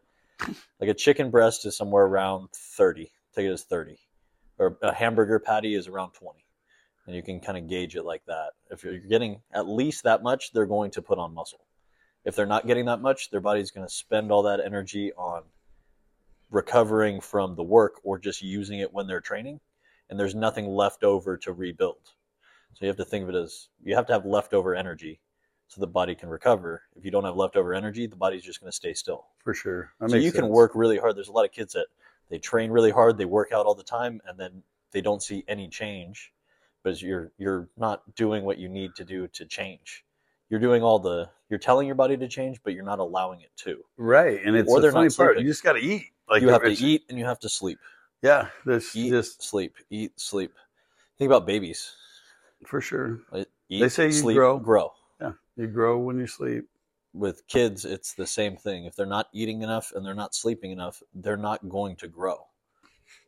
like 0.81 0.89
a 0.89 0.95
chicken 0.95 1.31
breast 1.31 1.67
is 1.67 1.77
somewhere 1.77 2.07
around 2.07 2.49
30. 2.55 3.13
Take 3.35 3.45
it 3.45 3.53
as 3.53 3.65
30. 3.65 3.99
Or 4.57 4.79
a 4.81 4.95
hamburger 4.95 5.39
patty 5.39 5.75
is 5.75 5.87
around 5.87 6.13
20. 6.13 6.43
And 7.07 7.15
you 7.15 7.23
can 7.23 7.41
kind 7.41 7.59
of 7.59 7.69
gauge 7.69 7.95
it 7.95 8.05
like 8.05 8.25
that. 8.25 8.53
If 8.71 8.85
you're 8.85 8.99
getting 9.01 9.43
at 9.53 9.69
least 9.69 10.05
that 10.05 10.23
much, 10.23 10.55
they're 10.55 10.65
going 10.65 10.93
to 10.93 11.03
put 11.03 11.19
on 11.19 11.35
muscle. 11.35 11.67
If 12.25 12.35
they're 12.35 12.47
not 12.47 12.67
getting 12.67 12.87
that 12.87 13.03
much, 13.03 13.29
their 13.29 13.41
body's 13.41 13.71
going 13.71 13.87
to 13.87 13.93
spend 13.93 14.33
all 14.33 14.45
that 14.45 14.61
energy 14.61 15.13
on 15.13 15.43
recovering 16.51 17.21
from 17.21 17.55
the 17.55 17.63
work 17.63 18.01
or 18.03 18.19
just 18.19 18.41
using 18.41 18.79
it 18.79 18.95
when 18.95 19.07
they're 19.07 19.21
training. 19.21 19.61
And 20.09 20.19
there's 20.19 20.35
nothing 20.35 20.69
left 20.69 21.05
over 21.05 21.37
to 21.37 21.53
rebuild. 21.53 22.15
So 22.75 22.85
you 22.85 22.89
have 22.89 22.97
to 22.97 23.05
think 23.05 23.25
of 23.25 23.29
it 23.29 23.35
as 23.35 23.69
you 23.83 23.95
have 23.95 24.07
to 24.07 24.13
have 24.13 24.25
leftover 24.25 24.75
energy 24.75 25.21
so 25.69 25.81
the 25.81 25.87
body 25.87 26.15
can 26.15 26.29
recover. 26.29 26.83
If 26.97 27.05
you 27.05 27.11
don't 27.11 27.25
have 27.25 27.37
leftover 27.37 27.75
energy, 27.75 28.07
the 28.07 28.17
body's 28.17 28.43
just 28.43 28.61
going 28.61 28.71
to 28.71 28.77
stay 28.77 28.95
still. 28.95 29.27
For 29.39 29.55
sure. 29.55 29.91
That 30.01 30.11
so 30.11 30.17
you 30.17 30.33
can 30.33 30.49
work 30.49 30.73
really 30.75 30.99
hard. 30.99 31.17
There's 31.17 31.29
a 31.29 31.33
lot 31.33 31.45
of 31.45 31.53
kids 31.53 31.75
that 31.75 31.87
they 32.29 32.39
train 32.39 32.71
really 32.71 32.91
hard, 32.91 33.19
they 33.19 33.25
work 33.25 33.53
out 33.53 33.67
all 33.67 33.75
the 33.75 33.83
time, 33.83 34.21
and 34.27 34.39
then 34.39 34.63
they 34.93 35.01
don't 35.01 35.23
see 35.23 35.45
any 35.47 35.69
change 35.69 36.33
because 36.83 37.03
you're 37.03 37.33
you're 37.39 37.69
not 37.77 38.03
doing 38.15 38.45
what 38.45 38.59
you 38.59 38.69
need 38.69 38.95
to 38.97 39.05
do 39.05 39.29
to 39.29 39.45
change. 39.45 40.05
You're 40.49 40.61
doing 40.61 40.83
all 40.83 40.99
the 40.99 41.29
you're 41.49 41.59
telling 41.59 41.87
your 41.87 41.97
body 41.97 42.17
to 42.17 42.29
change, 42.29 42.61
but 42.65 42.73
you're 42.73 42.85
not 42.85 42.99
allowing 42.99 43.41
it 43.41 43.51
to. 43.59 43.85
Right. 43.97 44.41
And 44.45 44.57
it's 44.57 44.71
Or 44.71 44.79
the 44.79 44.83
they're 44.83 44.93
funny 44.93 45.09
not 45.09 45.17
part. 45.17 45.35
sleeping. 45.35 45.47
You 45.47 45.51
just 45.53 45.63
got 45.63 45.73
to 45.75 45.81
eat. 45.81 46.07
Like 46.29 46.43
you 46.43 46.49
have 46.49 46.63
to 46.63 46.71
eat 46.71 47.03
and 47.09 47.19
you 47.19 47.25
have 47.25 47.41
to 47.41 47.49
sleep. 47.49 47.79
Yeah. 48.23 48.49
This 48.65 48.95
Eat, 48.95 49.11
just 49.11 49.43
sleep, 49.43 49.75
eat, 49.91 50.19
sleep. 50.19 50.53
Think 51.19 51.29
about 51.29 51.47
babies. 51.47 51.93
For 52.67 52.81
sure. 52.81 53.21
Eat, 53.33 53.81
They 53.81 53.89
say 53.89 54.07
you 54.07 54.13
sleep, 54.13 54.37
grow. 54.37 54.59
grow. 54.59 54.93
You 55.57 55.67
grow 55.67 55.99
when 55.99 56.19
you 56.19 56.27
sleep. 56.27 56.65
with 57.13 57.47
kids, 57.49 57.85
it's 57.85 58.15
the 58.15 58.27
same 58.27 58.57
thing. 58.57 58.85
If 58.85 58.97
they're 58.97 59.05
not 59.05 59.29
eating 59.33 59.63
enough 59.63 59.93
and 59.95 60.07
they're 60.07 60.15
not 60.15 60.35
sleeping 60.35 60.71
enough, 60.71 61.03
they're 61.13 61.37
not 61.37 61.69
going 61.69 61.97
to 61.97 62.09
grow. 62.09 62.47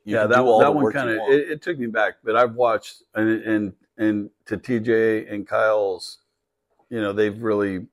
You 0.04 0.16
yeah, 0.16 0.26
that 0.26 0.42
that 0.60 0.74
one 0.74 0.92
kind 0.92 1.10
of 1.10 1.16
it, 1.28 1.50
it 1.50 1.62
took 1.62 1.78
me 1.78 1.86
back, 1.88 2.14
but 2.24 2.36
I've 2.36 2.54
watched 2.54 3.02
and, 3.14 3.28
and 3.42 3.72
and 3.98 4.30
to 4.46 4.56
TJ 4.56 5.32
and 5.32 5.46
Kyle's, 5.46 6.18
you 6.88 7.00
know, 7.00 7.12
they've 7.12 7.42
really 7.42 7.86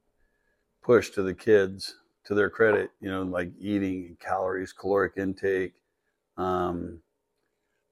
pushed 0.83 1.15
to 1.15 1.23
the 1.23 1.33
kids 1.33 1.95
to 2.25 2.35
their 2.35 2.49
credit, 2.49 2.91
you 3.01 3.09
know, 3.09 3.23
like 3.23 3.51
eating 3.59 4.05
and 4.07 4.19
calories, 4.19 4.71
caloric 4.71 5.13
intake. 5.17 5.73
Um, 6.37 7.01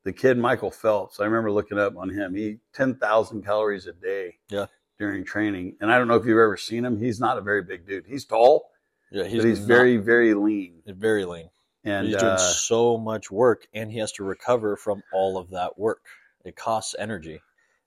the 0.07 0.13
kid 0.13 0.37
Michael 0.37 0.71
Phelps, 0.71 1.19
I 1.19 1.25
remember 1.25 1.51
looking 1.51 1.77
up 1.77 1.97
on 1.97 2.09
him. 2.09 2.33
He 2.33 2.59
ten 2.73 2.95
thousand 2.95 3.43
calories 3.43 3.87
a 3.87 3.93
day. 3.93 4.37
Yeah. 4.49 4.67
During 4.97 5.25
training, 5.25 5.75
and 5.79 5.91
I 5.91 5.97
don't 5.99 6.07
know 6.07 6.15
if 6.15 6.25
you've 6.25 6.39
ever 6.39 6.57
seen 6.57 6.83
him. 6.83 6.99
He's 6.99 7.19
not 7.19 7.37
a 7.37 7.41
very 7.41 7.61
big 7.61 7.85
dude. 7.85 8.05
He's 8.07 8.25
tall, 8.25 8.71
Yeah, 9.11 9.23
but 9.23 9.31
he's 9.31 9.59
not- 9.59 9.67
very, 9.67 9.97
very 9.97 10.33
lean. 10.33 10.81
very 10.87 11.23
lean. 11.23 11.51
And 11.83 12.07
he's 12.07 12.15
doing 12.15 12.31
uh, 12.31 12.37
so 12.37 12.97
much 12.97 13.29
work, 13.29 13.67
and 13.75 13.91
he 13.91 13.99
has 13.99 14.11
to 14.13 14.23
recover 14.23 14.75
from 14.75 15.03
all 15.13 15.37
of 15.37 15.51
that 15.51 15.77
work. 15.77 16.03
It 16.43 16.55
costs 16.55 16.95
energy. 16.97 17.41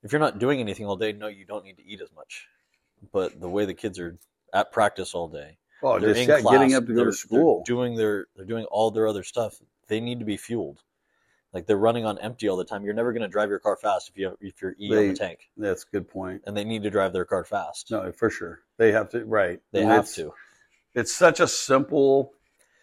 If 0.04 0.12
you're 0.12 0.20
not 0.20 0.38
doing 0.38 0.60
anything 0.60 0.86
all 0.86 0.94
day, 0.94 1.10
no, 1.12 1.26
you 1.26 1.44
don't 1.44 1.64
need 1.64 1.78
to 1.78 1.84
eat 1.84 2.00
as 2.00 2.12
much. 2.14 2.46
But 3.10 3.40
the 3.40 3.48
way 3.48 3.64
the 3.64 3.74
kids 3.74 3.98
are 3.98 4.16
at 4.54 4.70
practice 4.70 5.12
all 5.12 5.26
day, 5.26 5.58
oh, 5.82 5.98
they're 5.98 6.14
just 6.14 6.28
yeah, 6.28 6.40
class, 6.42 6.52
getting 6.52 6.74
up 6.74 6.86
to 6.86 6.94
go 6.94 7.04
to 7.06 7.12
school. 7.12 7.64
doing 7.66 7.96
their, 7.96 8.28
they're 8.36 8.46
doing 8.46 8.66
all 8.66 8.92
their 8.92 9.08
other 9.08 9.24
stuff. 9.24 9.60
They 9.88 9.98
need 9.98 10.20
to 10.20 10.24
be 10.24 10.36
fueled. 10.36 10.80
Like 11.52 11.66
they're 11.66 11.76
running 11.76 12.04
on 12.04 12.18
empty 12.18 12.48
all 12.48 12.56
the 12.56 12.64
time. 12.64 12.84
You're 12.84 12.94
never 12.94 13.12
going 13.12 13.22
to 13.22 13.28
drive 13.28 13.48
your 13.48 13.58
car 13.58 13.76
fast 13.76 14.08
if 14.08 14.16
you 14.16 14.26
have, 14.26 14.36
if 14.40 14.62
you're 14.62 14.74
E 14.80 14.88
on 14.96 15.08
the 15.08 15.14
tank, 15.14 15.50
That's 15.56 15.82
a 15.84 15.86
good 15.90 16.08
point. 16.08 16.42
and 16.46 16.56
they 16.56 16.64
need 16.64 16.84
to 16.84 16.90
drive 16.90 17.12
their 17.12 17.24
car 17.24 17.44
fast. 17.44 17.90
No, 17.90 18.12
for 18.12 18.30
sure. 18.30 18.60
They 18.76 18.92
have 18.92 19.10
to. 19.10 19.24
Right. 19.24 19.60
they 19.72 19.80
And 19.82 19.90
have 19.90 20.04
it's- 20.04 20.14
to. 20.16 20.32
It's 20.94 21.12
such 21.12 21.38
a 21.40 21.46
simple, 21.46 22.32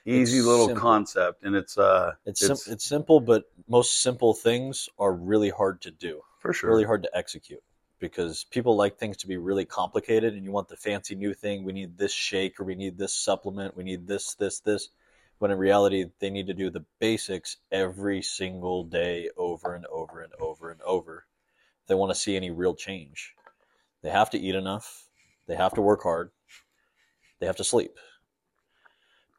easy 0.06 0.38
It's 0.38 0.48
little 0.48 0.68
simple. 0.68 0.82
concept, 0.82 1.44
and 1.44 1.56
it's 1.56 1.78
uh, 1.78 2.14
It's 2.26 2.40
sim- 2.40 2.74
it's 2.74 2.86
simple, 2.86 3.20
but 3.20 3.44
most 3.68 4.02
simple 4.02 4.34
things 4.34 4.88
are 4.98 5.12
really 5.14 5.50
hard 5.50 5.82
to 5.82 5.92
do. 5.92 6.22
for 6.40 6.54
sure. 6.54 6.70
really 6.70 6.86
hard 6.86 7.04
to 7.04 7.10
execute 7.18 7.62
because 8.00 8.44
people 8.46 8.76
like 8.78 8.98
things 8.98 9.18
to 9.18 9.28
be 9.28 9.36
really 9.38 9.66
complicated 9.66 10.34
and 10.36 10.44
you 10.46 10.52
want 10.52 10.68
the 10.70 10.78
fancy 10.78 11.16
new 11.16 11.34
thing 11.34 11.64
we 11.66 11.74
need 11.74 11.98
this 11.98 12.14
shake 12.14 12.60
or 12.60 12.64
we 12.64 12.76
need 12.76 12.96
this 12.98 13.14
supplement 13.14 13.76
we 13.76 13.84
need 13.84 14.06
this 14.08 14.36
this 14.36 14.60
this 14.60 14.90
when 15.40 15.52
in 15.52 15.58
reality 15.58 16.06
they 16.20 16.30
need 16.30 16.48
to 16.48 16.54
do 16.54 16.70
the 16.70 16.86
basics 17.00 17.58
every 17.72 18.22
single 18.22 18.84
day 18.84 19.30
over 19.38 19.74
and 19.76 19.86
over 19.88 20.22
and 20.22 20.34
over 20.40 20.72
and 20.72 20.82
over 20.82 21.26
if 21.82 21.88
they 21.88 21.96
want 21.96 22.12
to 22.12 22.20
see 22.20 22.36
any 22.36 22.50
real 22.52 22.74
change 22.76 23.34
they 24.02 24.10
have 24.10 24.30
to 24.30 24.38
eat 24.40 24.56
enough 24.56 25.06
they 25.48 25.56
have 25.56 25.74
to 25.74 25.82
work 25.82 26.02
hard 26.04 26.32
they 27.40 27.46
have 27.46 27.56
to 27.58 27.64
sleep 27.64 27.92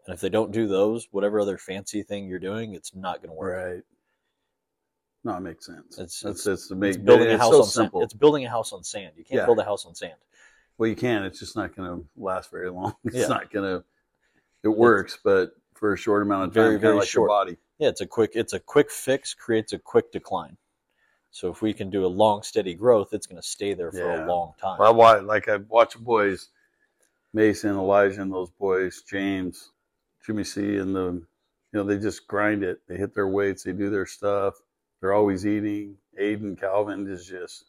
and 0.06 0.14
if 0.14 0.20
they 0.20 0.28
don't 0.28 0.52
do 0.52 0.66
those 0.66 1.08
whatever 1.10 1.40
other 1.40 1.58
fancy 1.58 2.02
thing 2.02 2.26
you're 2.28 2.38
doing 2.38 2.74
it's 2.74 2.94
not 2.94 3.18
going 3.18 3.30
to 3.30 3.34
work 3.34 3.56
Right. 3.56 3.82
No, 5.24 5.34
it 5.36 5.40
makes 5.40 5.66
sense. 5.66 5.94
It's- 5.98 6.22
it's 6.24 6.46
it's- 6.46 6.70
it's, 6.70 6.96
building 6.96 7.26
a 7.28 7.36
house 7.36 7.50
so 7.52 7.58
on 7.62 7.66
simple. 7.66 8.00
sand. 8.00 8.04
It's 8.04 8.14
building 8.14 8.46
a 8.46 8.48
house 8.48 8.72
on 8.72 8.84
sand. 8.84 9.14
You 9.16 9.24
can't 9.24 9.38
Yeah. 9.40 9.46
build 9.46 9.58
a 9.58 9.64
house 9.64 9.84
on 9.84 9.94
sand. 9.96 10.14
well, 10.78 10.88
you 10.88 10.94
can. 10.94 11.24
It's 11.24 11.40
just 11.40 11.56
not 11.56 11.74
going 11.74 11.90
to 11.90 12.06
last 12.16 12.52
very 12.52 12.70
long. 12.70 12.94
It's 13.04 13.16
Yeah. 13.16 13.26
not 13.26 13.50
going 13.50 13.64
to. 13.80 13.84
It 14.62 14.68
works, 14.68 15.18
but 15.22 15.50
for 15.78 15.92
a 15.92 15.96
short 15.96 16.22
amount 16.22 16.44
of 16.44 16.48
time, 16.54 16.62
Very, 16.64 16.78
very 16.78 16.96
like 16.96 17.08
short. 17.08 17.28
your 17.28 17.28
body. 17.28 17.56
Yeah, 17.78 17.88
it's 17.88 18.00
a 18.00 18.06
quick 18.06 18.32
it's 18.34 18.52
a 18.52 18.58
quick 18.60 18.90
fix 18.90 19.32
creates 19.34 19.72
a 19.72 19.78
quick 19.78 20.10
decline. 20.12 20.56
So 21.30 21.50
if 21.50 21.62
we 21.62 21.72
can 21.72 21.90
do 21.90 22.04
a 22.04 22.08
long 22.08 22.42
steady 22.42 22.74
growth, 22.74 23.12
it's 23.12 23.26
going 23.26 23.40
to 23.40 23.46
stay 23.46 23.74
there 23.74 23.92
for 23.92 23.98
Yeah. 23.98 24.24
a 24.24 24.26
long 24.26 24.54
time. 24.60 24.78
Well, 24.78 24.88
I 24.88 24.92
watch, 24.92 25.22
like 25.24 25.48
I 25.48 25.56
watch 25.56 25.92
the 25.92 26.00
boys, 26.00 26.48
Mason, 27.34 27.70
Elijah, 27.76 28.22
and 28.22 28.32
those 28.32 28.50
boys, 28.50 29.02
James, 29.08 29.70
Jimmy 30.24 30.42
C, 30.44 30.76
and 30.78 30.96
the, 30.96 31.12
you 31.12 31.24
know, 31.74 31.84
they 31.84 31.98
just 31.98 32.26
grind 32.26 32.62
it. 32.64 32.80
They 32.88 32.96
hit 32.96 33.14
their 33.14 33.28
weights. 33.28 33.62
They 33.62 33.72
do 33.72 33.90
their 33.90 34.06
stuff. 34.06 34.54
They're 35.00 35.12
always 35.12 35.46
eating. 35.46 35.96
Aiden 36.20 36.58
Calvin 36.58 37.06
is 37.06 37.26
just, 37.26 37.66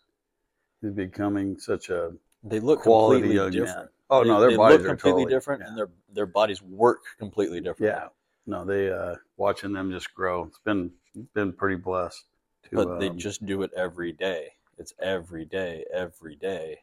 he's 0.82 0.92
becoming 0.92 1.58
such 1.60 1.89
a 1.89 2.13
they 2.44 2.62
look 2.62 2.80
quality 2.82 3.20
completely 3.22 3.36
young 3.36 3.51
different. 3.51 3.78
man. 3.78 3.89
Oh 4.10 4.24
They- 4.24 4.30
no, 4.30 4.39
their 4.39 4.50
they 4.51 4.58
bodies 4.58 4.80
look 4.80 4.86
are 4.86 4.89
completely 4.89 5.24
totally 5.24 5.34
different, 5.36 5.62
yeah. 5.62 5.68
and 5.68 5.78
their 5.78 5.89
their 6.10 6.25
bodies 6.25 6.62
work 6.62 7.00
completely 7.18 7.62
different. 7.62 7.96
Yeah, 7.96 8.08
no, 8.46 8.66
they 8.66 8.92
uh 8.92 9.16
watching 9.38 9.74
them 9.74 9.92
just 9.92 10.13
grow. 10.13 10.46
It's 10.46 10.60
been 10.60 10.92
been 11.34 11.54
pretty 11.54 11.75
blessed. 11.78 12.25
To, 12.70 12.75
but 12.75 13.00
they 13.00 13.10
um, 13.10 13.18
just 13.18 13.46
do 13.46 13.62
it 13.63 13.72
every 13.75 14.12
day. 14.12 14.54
It's 14.78 14.94
every 15.00 15.46
day, 15.46 15.86
every 15.94 16.36
day. 16.36 16.80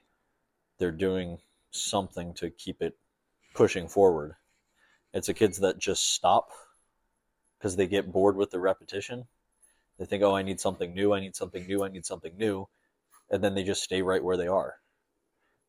They're 0.79 0.93
doing 0.93 1.39
something 1.71 2.35
to 2.35 2.51
keep 2.51 2.83
it 2.83 2.97
pushing 3.55 3.89
forward. 3.89 4.37
It's 5.13 5.29
the 5.29 5.35
kids 5.35 5.59
that 5.59 5.79
just 5.79 6.13
stop 6.15 6.51
because 7.59 7.77
they 7.77 7.87
get 7.87 8.13
bored 8.13 8.37
with 8.37 8.51
the 8.51 8.61
repetition. 8.61 9.27
They 9.99 10.05
think, 10.07 10.23
oh, 10.23 10.35
I 10.37 10.43
need 10.43 10.61
something 10.61 10.95
new, 10.95 11.13
I 11.15 11.21
need 11.21 11.37
something 11.37 11.67
new, 11.67 11.83
I 11.85 11.89
need 11.89 12.07
something 12.07 12.37
new. 12.37 12.69
And 13.31 13.43
then 13.43 13.55
they 13.55 13.65
just 13.65 13.83
stay 13.83 14.03
right 14.03 14.23
where 14.23 14.37
they 14.37 14.47
are. 14.47 14.77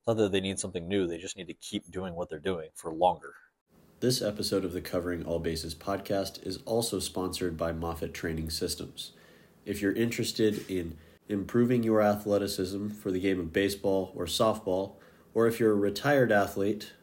Not 0.08 0.18
that 0.18 0.32
they 0.32 0.40
need 0.40 0.58
something 0.58 0.88
new, 0.88 1.06
they 1.06 1.18
just 1.18 1.36
need 1.36 1.48
to 1.48 1.54
keep 1.54 1.92
doing 1.92 2.16
what 2.16 2.30
they're 2.30 2.40
doing 2.40 2.70
for 2.74 2.94
longer. 2.94 3.34
This 4.00 4.22
episode 4.22 4.64
of 4.64 4.72
the 4.72 4.80
Covering 4.80 5.26
All 5.26 5.40
Bases 5.40 5.76
podcast 5.76 6.48
is 6.48 6.60
also 6.66 7.00
sponsored 7.00 7.58
by 7.58 7.74
Moffitt 7.74 8.14
Training 8.14 8.50
Systems. 8.50 9.12
If 9.66 9.82
you're 9.82 9.92
interested 9.92 10.64
in 10.72 10.96
improving 11.28 11.84
your 11.84 12.02
athleticism 12.02 12.92
for 12.92 13.12
the 13.12 13.20
game 13.20 13.38
of 13.38 13.52
baseball 13.52 14.14
or 14.16 14.28
softball, 14.28 14.94
or 15.34 15.46
if 15.46 15.60
you're 15.60 15.74
a 15.74 15.76
retired 15.76 16.32
athlete 16.32 16.94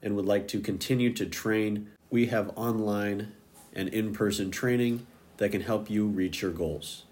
and 0.00 0.14
would 0.14 0.26
like 0.26 0.46
to 0.48 0.60
continue 0.60 1.12
to 1.12 1.26
train, 1.26 1.90
we 2.08 2.26
have 2.26 2.52
online 2.54 3.32
and 3.72 3.88
in 3.88 4.12
person 4.12 4.52
training 4.52 5.08
that 5.38 5.50
can 5.50 5.62
help 5.62 5.90
you 5.90 6.06
reach 6.06 6.40
your 6.40 6.52
goals. 6.52 7.02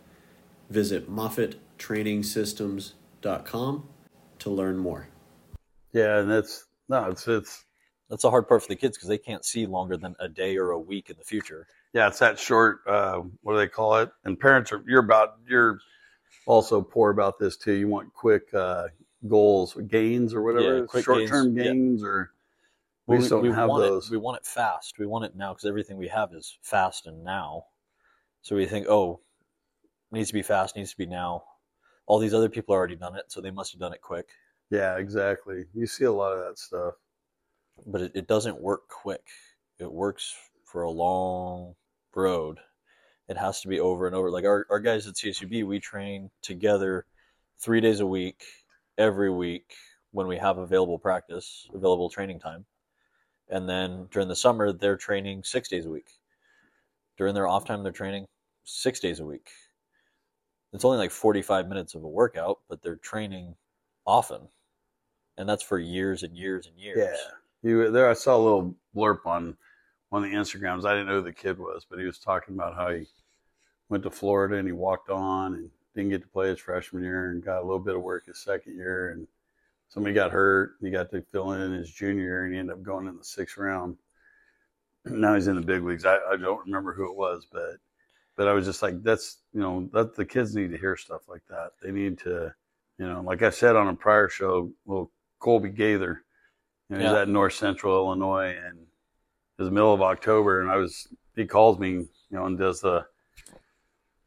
Visit 0.70 1.10
moffittrainingsystems.com 1.10 3.88
to 4.38 4.50
learn 4.50 4.78
more. 4.78 5.08
Yeah, 5.92 6.18
and 6.18 6.30
it's 6.30 6.66
no, 6.88 7.06
it's 7.10 7.26
it's 7.28 7.64
That's 8.08 8.24
a 8.24 8.30
hard 8.30 8.48
part 8.48 8.62
for 8.62 8.68
the 8.68 8.76
kids 8.76 8.96
because 8.96 9.08
they 9.08 9.18
can't 9.18 9.44
see 9.44 9.66
longer 9.66 9.96
than 9.96 10.14
a 10.20 10.28
day 10.28 10.56
or 10.56 10.70
a 10.70 10.78
week 10.78 11.10
in 11.10 11.16
the 11.16 11.24
future. 11.24 11.66
yeah, 11.92 12.08
it's 12.08 12.18
that 12.18 12.38
short. 12.38 12.80
Uh, 12.86 13.20
what 13.42 13.52
do 13.52 13.58
they 13.58 13.68
call 13.68 13.96
it? 13.96 14.10
And 14.24 14.38
parents 14.38 14.72
are 14.72 14.82
you're 14.86 15.00
about 15.00 15.36
you're 15.48 15.78
also 16.46 16.82
poor 16.82 17.10
about 17.10 17.38
this 17.38 17.56
too. 17.56 17.72
You 17.72 17.88
want 17.88 18.12
quick 18.12 18.52
uh, 18.54 18.88
goals, 19.28 19.74
gains, 19.88 20.34
or 20.34 20.42
whatever, 20.42 20.86
Yeah, 20.92 21.00
short 21.00 21.28
term 21.28 21.54
gains, 21.54 22.02
yeah. 22.02 22.08
or 22.08 22.30
we 23.06 23.18
just 23.18 23.30
don't 23.30 23.44
have 23.52 23.68
want 23.68 23.82
those. 23.82 24.06
It, 24.08 24.12
we 24.12 24.16
want 24.18 24.38
it 24.38 24.46
fast. 24.46 24.98
We 24.98 25.06
want 25.06 25.24
it 25.24 25.36
now 25.36 25.52
because 25.52 25.64
everything 25.66 25.96
we 25.96 26.08
have 26.08 26.32
is 26.32 26.58
fast 26.62 27.06
and 27.06 27.24
now. 27.24 27.66
So 28.42 28.56
we 28.56 28.66
think, 28.66 28.88
oh, 28.88 29.20
needs 30.10 30.28
to 30.28 30.34
be 30.34 30.42
fast, 30.42 30.74
needs 30.76 30.90
to 30.90 30.96
be 30.96 31.06
now. 31.06 31.44
All 32.06 32.18
these 32.18 32.34
other 32.34 32.48
people 32.48 32.74
already 32.74 32.96
done 32.96 33.14
it, 33.16 33.26
so 33.28 33.40
they 33.40 33.52
must 33.52 33.72
have 33.72 33.80
done 33.80 33.92
it 33.92 34.00
quick. 34.02 34.28
Yeah, 34.72 34.96
exactly. 34.96 35.66
You 35.74 35.86
see 35.86 36.04
a 36.06 36.12
lot 36.12 36.32
of 36.32 36.38
that 36.38 36.58
stuff. 36.58 36.94
But 37.86 38.00
it, 38.00 38.12
it 38.14 38.26
doesn't 38.26 38.58
work 38.58 38.88
quick. 38.88 39.26
It 39.78 39.92
works 39.92 40.34
for 40.64 40.84
a 40.84 40.90
long 40.90 41.74
road. 42.14 42.58
It 43.28 43.36
has 43.36 43.60
to 43.60 43.68
be 43.68 43.80
over 43.80 44.06
and 44.06 44.16
over. 44.16 44.30
Like 44.30 44.46
our, 44.46 44.66
our 44.70 44.80
guys 44.80 45.06
at 45.06 45.16
CSUB, 45.16 45.66
we 45.66 45.78
train 45.78 46.30
together 46.40 47.04
three 47.58 47.82
days 47.82 48.00
a 48.00 48.06
week, 48.06 48.44
every 48.96 49.30
week 49.30 49.74
when 50.10 50.26
we 50.26 50.38
have 50.38 50.56
available 50.56 50.98
practice, 50.98 51.68
available 51.74 52.08
training 52.08 52.40
time. 52.40 52.64
And 53.50 53.68
then 53.68 54.08
during 54.10 54.28
the 54.28 54.36
summer, 54.36 54.72
they're 54.72 54.96
training 54.96 55.44
six 55.44 55.68
days 55.68 55.84
a 55.84 55.90
week. 55.90 56.08
During 57.18 57.34
their 57.34 57.46
off 57.46 57.66
time, 57.66 57.82
they're 57.82 57.92
training 57.92 58.24
six 58.64 59.00
days 59.00 59.20
a 59.20 59.24
week. 59.26 59.50
It's 60.72 60.86
only 60.86 60.96
like 60.96 61.10
45 61.10 61.68
minutes 61.68 61.94
of 61.94 62.04
a 62.04 62.08
workout, 62.08 62.60
but 62.70 62.82
they're 62.82 62.96
training 62.96 63.54
often. 64.06 64.48
And 65.42 65.48
that's 65.48 65.64
for 65.64 65.80
years 65.80 66.22
and 66.22 66.36
years 66.36 66.68
and 66.68 66.78
years. 66.78 66.98
Yeah. 66.98 67.68
You 67.68 67.90
there 67.90 68.08
I 68.08 68.12
saw 68.12 68.36
a 68.36 68.38
little 68.38 68.76
blurb 68.94 69.26
on 69.26 69.56
one 70.10 70.22
of 70.22 70.30
the 70.30 70.36
Instagrams. 70.36 70.84
I 70.84 70.92
didn't 70.92 71.08
know 71.08 71.18
who 71.18 71.22
the 71.22 71.32
kid 71.32 71.58
was, 71.58 71.84
but 71.88 71.98
he 71.98 72.04
was 72.04 72.20
talking 72.20 72.54
about 72.54 72.76
how 72.76 72.92
he 72.92 73.06
went 73.88 74.04
to 74.04 74.10
Florida 74.10 74.54
and 74.54 74.68
he 74.68 74.72
walked 74.72 75.10
on 75.10 75.54
and 75.54 75.68
didn't 75.96 76.10
get 76.10 76.22
to 76.22 76.28
play 76.28 76.48
his 76.48 76.60
freshman 76.60 77.02
year 77.02 77.32
and 77.32 77.44
got 77.44 77.58
a 77.58 77.66
little 77.66 77.80
bit 77.80 77.96
of 77.96 78.02
work 78.02 78.26
his 78.26 78.38
second 78.38 78.76
year 78.76 79.10
and 79.10 79.26
somebody 79.88 80.14
got 80.14 80.30
hurt. 80.30 80.76
and 80.78 80.86
He 80.86 80.92
got 80.92 81.10
to 81.10 81.22
fill 81.22 81.52
in 81.52 81.72
his 81.72 81.90
junior 81.90 82.22
year 82.22 82.44
and 82.44 82.54
he 82.54 82.60
ended 82.60 82.76
up 82.76 82.84
going 82.84 83.08
in 83.08 83.16
the 83.16 83.24
sixth 83.24 83.58
round. 83.58 83.96
Now 85.04 85.34
he's 85.34 85.48
in 85.48 85.56
the 85.56 85.60
big 85.62 85.82
leagues. 85.82 86.04
I, 86.04 86.18
I 86.30 86.36
don't 86.36 86.64
remember 86.64 86.94
who 86.94 87.10
it 87.10 87.16
was, 87.16 87.44
but 87.50 87.78
but 88.36 88.46
I 88.46 88.52
was 88.52 88.64
just 88.64 88.82
like, 88.82 89.02
that's 89.02 89.38
you 89.52 89.58
know, 89.58 89.90
that 89.92 90.14
the 90.14 90.24
kids 90.24 90.54
need 90.54 90.70
to 90.70 90.78
hear 90.78 90.96
stuff 90.96 91.22
like 91.28 91.42
that. 91.48 91.72
They 91.82 91.90
need 91.90 92.18
to, 92.18 92.54
you 92.98 93.08
know, 93.08 93.20
like 93.22 93.42
I 93.42 93.50
said 93.50 93.74
on 93.74 93.88
a 93.88 93.96
prior 93.96 94.28
show, 94.28 94.70
well, 94.84 95.10
Colby 95.42 95.70
Gaither, 95.70 96.22
you 96.88 96.96
know, 96.96 97.02
he's 97.02 97.12
at 97.12 97.28
North 97.28 97.54
Central 97.54 97.96
Illinois, 97.96 98.54
and 98.64 98.78
it 98.78 99.58
was 99.58 99.68
the 99.68 99.72
middle 99.72 99.92
of 99.92 100.00
October, 100.00 100.60
and 100.60 100.70
I 100.70 100.76
was 100.76 101.08
he 101.34 101.44
calls 101.46 101.78
me, 101.78 101.88
you 101.90 102.08
know, 102.30 102.46
and 102.46 102.56
does 102.58 102.80
the, 102.80 103.04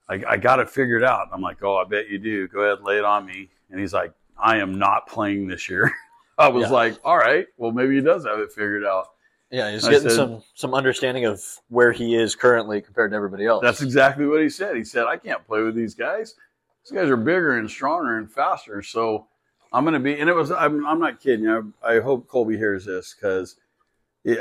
I, 0.10 0.22
I 0.28 0.38
got 0.38 0.60
it 0.60 0.70
figured 0.70 1.04
out. 1.04 1.30
I'm 1.34 1.42
like, 1.42 1.64
oh, 1.64 1.78
I 1.78 1.86
bet 1.88 2.10
you 2.10 2.18
do. 2.20 2.48
Go 2.48 2.62
ahead, 2.62 2.84
lay 2.84 2.98
it 2.98 3.06
on 3.06 3.26
me. 3.26 3.50
And 3.72 3.80
he's 3.80 3.94
like, 3.94 4.12
I 4.38 4.58
am 4.58 4.78
not 4.78 5.08
playing 5.08 5.48
this 5.48 5.70
year. 5.70 5.92
I 6.38 6.50
was 6.50 6.64
Yeah. 6.64 6.70
like, 6.72 6.98
all 7.04 7.18
right, 7.18 7.46
well, 7.58 7.72
maybe 7.72 7.96
he 7.96 8.02
does 8.02 8.26
have 8.26 8.40
it 8.40 8.52
figured 8.52 8.84
out. 8.84 9.08
Yeah, 9.52 9.72
he's 9.72 9.86
I 9.88 9.92
getting 9.92 10.10
said- 10.10 10.16
some 10.16 10.44
some 10.56 10.74
understanding 10.74 11.26
of 11.26 11.42
where 11.70 11.92
he 11.94 12.16
is 12.16 12.36
currently 12.36 12.82
compared 12.82 13.12
to 13.12 13.16
everybody 13.16 13.46
else. 13.46 13.62
That's 13.64 13.82
exactly 13.82 14.26
what 14.26 14.42
he 14.42 14.50
said. 14.50 14.76
He 14.76 14.84
said, 14.84 15.06
I 15.06 15.16
can't 15.18 15.46
play 15.48 15.62
with 15.62 15.76
these 15.76 15.94
guys. 15.96 16.36
these 16.84 16.98
guys 16.98 17.10
are 17.10 17.16
bigger 17.18 17.58
and 17.58 17.70
stronger 17.70 18.18
and 18.18 18.30
faster. 18.30 18.82
So 18.82 19.28
I'm 19.74 19.84
going 19.84 19.94
to 19.94 20.00
be, 20.00 20.18
and 20.20 20.30
it 20.30 20.36
was, 20.36 20.52
I'm, 20.52 20.86
I'm 20.86 21.00
not 21.00 21.20
kidding. 21.20 21.48
I, 21.48 21.62
I 21.84 22.00
hope 22.00 22.28
Colby 22.28 22.58
hears 22.58 22.86
this 22.86 23.14
because 23.14 23.58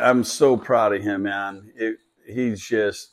I'm 0.01 0.25
so 0.25 0.57
proud 0.57 0.95
of 0.95 1.03
him, 1.03 1.25
man. 1.25 1.73
It, 1.77 1.99
he's 2.27 2.61
just, 2.61 3.11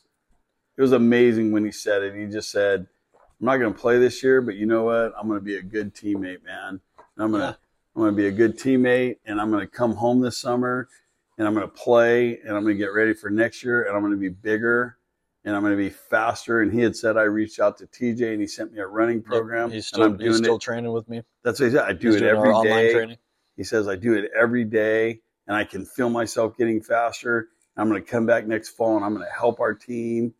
it 0.76 0.80
was 0.80 0.92
amazing 0.92 1.52
when 1.52 1.64
he 1.64 1.72
said 1.72 2.02
it. 2.02 2.14
He 2.14 2.26
just 2.26 2.50
said, 2.50 2.86
I'm 3.14 3.46
not 3.46 3.56
going 3.56 3.72
to 3.72 3.78
play 3.78 3.98
this 3.98 4.22
year, 4.22 4.40
but 4.40 4.54
you 4.54 4.66
know 4.66 4.84
what? 4.84 5.12
I'm 5.18 5.26
going 5.26 5.40
to 5.40 5.44
be 5.44 5.56
a 5.56 5.62
good 5.62 5.94
teammate, 5.94 6.44
man. 6.44 6.80
And 6.98 7.24
I'm 7.24 7.30
going 7.30 7.42
to, 7.42 7.48
yeah. 7.48 7.54
I'm 7.94 8.02
going 8.02 8.12
to 8.12 8.16
be 8.16 8.28
a 8.28 8.32
good 8.32 8.58
teammate 8.58 9.16
and 9.26 9.40
I'm 9.40 9.50
going 9.50 9.66
to 9.66 9.70
come 9.70 9.96
home 9.96 10.20
this 10.20 10.38
summer 10.38 10.88
and 11.36 11.46
I'm 11.46 11.52
going 11.52 11.68
to 11.68 11.74
play 11.74 12.38
and 12.38 12.56
I'm 12.56 12.62
going 12.62 12.76
to 12.76 12.82
get 12.82 12.94
ready 12.94 13.12
for 13.12 13.28
next 13.28 13.62
year 13.62 13.82
and 13.82 13.94
I'm 13.94 14.00
going 14.00 14.12
to 14.12 14.18
be 14.18 14.30
bigger 14.30 14.96
and 15.44 15.56
I'm 15.56 15.62
going 15.62 15.72
to 15.72 15.76
be 15.76 15.90
faster. 15.90 16.60
And 16.60 16.72
he 16.72 16.80
had 16.80 16.96
said 16.96 17.16
I 17.16 17.22
reached 17.22 17.60
out 17.60 17.78
to 17.78 17.86
TJ 17.86 18.32
and 18.32 18.40
he 18.40 18.46
sent 18.46 18.72
me 18.72 18.80
a 18.80 18.86
running 18.86 19.22
program. 19.22 19.70
He's 19.70 19.86
still, 19.86 20.16
he's 20.16 20.36
still 20.36 20.58
training 20.58 20.92
with 20.92 21.08
me. 21.08 21.22
That's 21.42 21.60
what 21.60 21.66
he 21.66 21.72
said. 21.72 21.84
I 21.84 21.92
do 21.92 22.12
he's 22.12 22.16
it 22.16 22.22
every 22.22 22.52
day. 22.62 22.92
Training. 22.92 23.18
He 23.56 23.64
says 23.64 23.88
I 23.88 23.96
do 23.96 24.14
it 24.14 24.30
every 24.38 24.64
day 24.64 25.20
and 25.46 25.56
I 25.56 25.64
can 25.64 25.84
feel 25.84 26.08
myself 26.08 26.56
getting 26.56 26.80
faster. 26.80 27.48
I'm 27.76 27.88
going 27.88 28.02
to 28.02 28.08
come 28.08 28.26
back 28.26 28.46
next 28.46 28.70
fall 28.70 28.96
and 28.96 29.04
I'm 29.04 29.14
going 29.14 29.26
to 29.26 29.32
help 29.32 29.60
our 29.60 29.74
team 29.74 30.34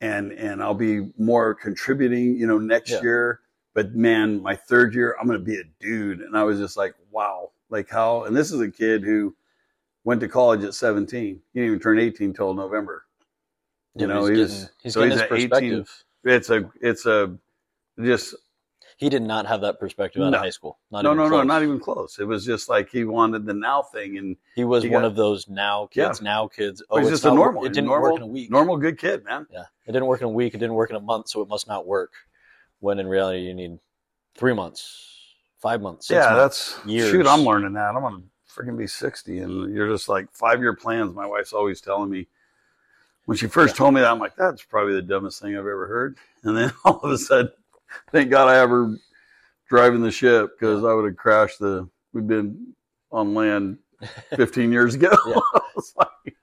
and 0.00 0.32
and 0.32 0.62
I'll 0.62 0.74
be 0.74 1.08
more 1.16 1.54
contributing, 1.54 2.36
you 2.36 2.46
know, 2.46 2.58
next 2.58 2.90
yeah. 2.90 3.02
year. 3.02 3.40
But 3.74 3.94
man, 3.94 4.42
my 4.42 4.54
third 4.54 4.94
year, 4.94 5.16
I'm 5.18 5.26
going 5.26 5.38
to 5.38 5.44
be 5.44 5.56
a 5.56 5.64
dude. 5.80 6.20
And 6.20 6.36
I 6.36 6.42
was 6.42 6.58
just 6.58 6.76
like, 6.76 6.94
wow, 7.10 7.52
like 7.70 7.88
how? 7.88 8.24
And 8.24 8.36
this 8.36 8.52
is 8.52 8.60
a 8.60 8.70
kid 8.70 9.02
who 9.02 9.34
went 10.04 10.20
to 10.20 10.28
college 10.28 10.62
at 10.64 10.74
17. 10.74 11.08
He 11.20 11.32
didn't 11.54 11.66
even 11.66 11.80
turn 11.80 11.98
18 11.98 12.34
till 12.34 12.52
November. 12.52 13.06
You 13.94 14.06
know, 14.06 14.26
he's, 14.26 14.38
he's, 14.38 14.70
he's 14.82 14.94
so 14.94 15.02
he's 15.02 15.20
at 15.20 15.32
18. 15.32 15.84
It's 16.24 16.50
a, 16.50 16.70
it's 16.80 17.06
a, 17.06 17.36
just. 18.00 18.34
He 18.96 19.08
did 19.08 19.22
not 19.22 19.46
have 19.46 19.60
that 19.62 19.80
perspective 19.80 20.22
out 20.22 20.30
no. 20.30 20.38
of 20.38 20.44
high 20.44 20.50
school. 20.50 20.78
Not 20.90 21.02
no, 21.02 21.12
no, 21.12 21.28
close. 21.28 21.40
no, 21.40 21.42
not 21.42 21.62
even 21.62 21.80
close. 21.80 22.18
It 22.20 22.24
was 22.24 22.46
just 22.46 22.68
like 22.68 22.88
he 22.88 23.04
wanted 23.04 23.46
the 23.46 23.54
now 23.54 23.82
thing, 23.82 24.16
and 24.16 24.36
he 24.54 24.64
was 24.64 24.84
he 24.84 24.90
one 24.90 25.02
got, 25.02 25.08
of 25.08 25.16
those 25.16 25.48
now 25.48 25.88
kids. 25.90 26.20
Yeah. 26.20 26.24
Now 26.24 26.46
kids. 26.46 26.82
Oh, 26.88 26.98
he's 26.98 27.08
just 27.08 27.24
a 27.24 27.34
normal. 27.34 27.64
It 27.64 27.72
didn't 27.72 27.86
normal, 27.86 28.12
work 28.12 28.16
in 28.18 28.22
a 28.22 28.26
week. 28.26 28.50
Normal 28.50 28.76
good 28.76 28.98
kid, 28.98 29.24
man. 29.24 29.46
Yeah, 29.50 29.64
it 29.86 29.92
didn't 29.92 30.06
work 30.06 30.20
in 30.20 30.28
a 30.28 30.30
week. 30.30 30.54
It 30.54 30.58
didn't 30.58 30.74
work 30.74 30.90
in 30.90 30.96
a 30.96 31.00
month, 31.00 31.28
so 31.28 31.42
it 31.42 31.48
must 31.48 31.66
not 31.66 31.84
work. 31.84 32.12
When 32.78 33.00
in 33.00 33.08
reality, 33.08 33.40
you 33.40 33.54
need 33.54 33.78
three 34.36 34.54
months, 34.54 35.18
five 35.58 35.80
months. 35.80 36.08
yeah, 36.08 36.30
months, 36.30 36.76
that's 36.76 36.86
years. 36.86 37.10
Shoot, 37.10 37.26
I'm 37.26 37.40
learning 37.40 37.72
that. 37.72 37.96
I'm 37.96 38.02
gonna 38.02 38.22
freaking 38.48 38.78
be 38.78 38.86
60, 38.86 39.38
and 39.40 39.74
you're 39.74 39.88
just 39.88 40.08
like 40.08 40.30
five 40.32 40.60
year 40.60 40.76
plans. 40.76 41.12
My 41.12 41.26
wife's 41.26 41.52
always 41.52 41.80
telling 41.80 42.08
me 42.08 42.28
when 43.26 43.36
she 43.36 43.46
first 43.46 43.74
yeah. 43.74 43.78
told 43.78 43.94
me 43.94 44.00
that, 44.00 44.10
I'm 44.10 44.18
like, 44.18 44.36
that's 44.36 44.62
probably 44.62 44.94
the 44.94 45.02
dumbest 45.02 45.40
thing 45.40 45.52
I've 45.52 45.60
ever 45.60 45.86
heard. 45.86 46.16
And 46.44 46.56
then 46.56 46.72
all 46.84 46.98
of 46.98 47.12
a 47.12 47.18
sudden, 47.18 47.52
thank 48.10 48.28
God 48.28 48.48
I 48.48 48.54
have 48.54 48.68
her 48.68 48.96
driving 49.68 50.02
the 50.02 50.10
ship 50.10 50.58
because 50.58 50.82
I 50.82 50.92
would 50.92 51.04
have 51.04 51.16
crashed 51.16 51.60
the. 51.60 51.88
We've 52.12 52.26
been 52.26 52.74
on 53.12 53.32
land 53.32 53.78
15 54.36 54.72
years 54.72 54.96
ago. 54.96 55.12
like, 55.96 56.34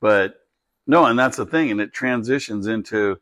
but 0.00 0.40
no, 0.88 1.06
and 1.06 1.16
that's 1.16 1.36
the 1.36 1.46
thing, 1.46 1.70
and 1.70 1.80
it 1.80 1.92
transitions 1.92 2.66
into, 2.66 3.16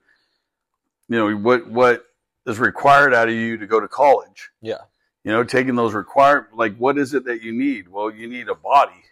you 1.08 1.18
know, 1.18 1.36
what 1.36 1.68
what 1.68 2.06
is 2.46 2.58
required 2.58 3.12
out 3.12 3.28
of 3.28 3.34
you 3.34 3.58
to 3.58 3.66
go 3.66 3.78
to 3.78 3.88
college. 3.88 4.48
Yeah. 4.62 4.78
You 5.22 5.32
know, 5.32 5.44
taking 5.44 5.74
those 5.74 5.92
required, 5.92 6.46
like, 6.54 6.74
what 6.78 6.96
is 6.96 7.12
it 7.12 7.26
that 7.26 7.42
you 7.42 7.52
need? 7.52 7.88
Well, 7.88 8.10
you 8.10 8.26
need 8.26 8.48
a 8.48 8.54
body 8.54 9.04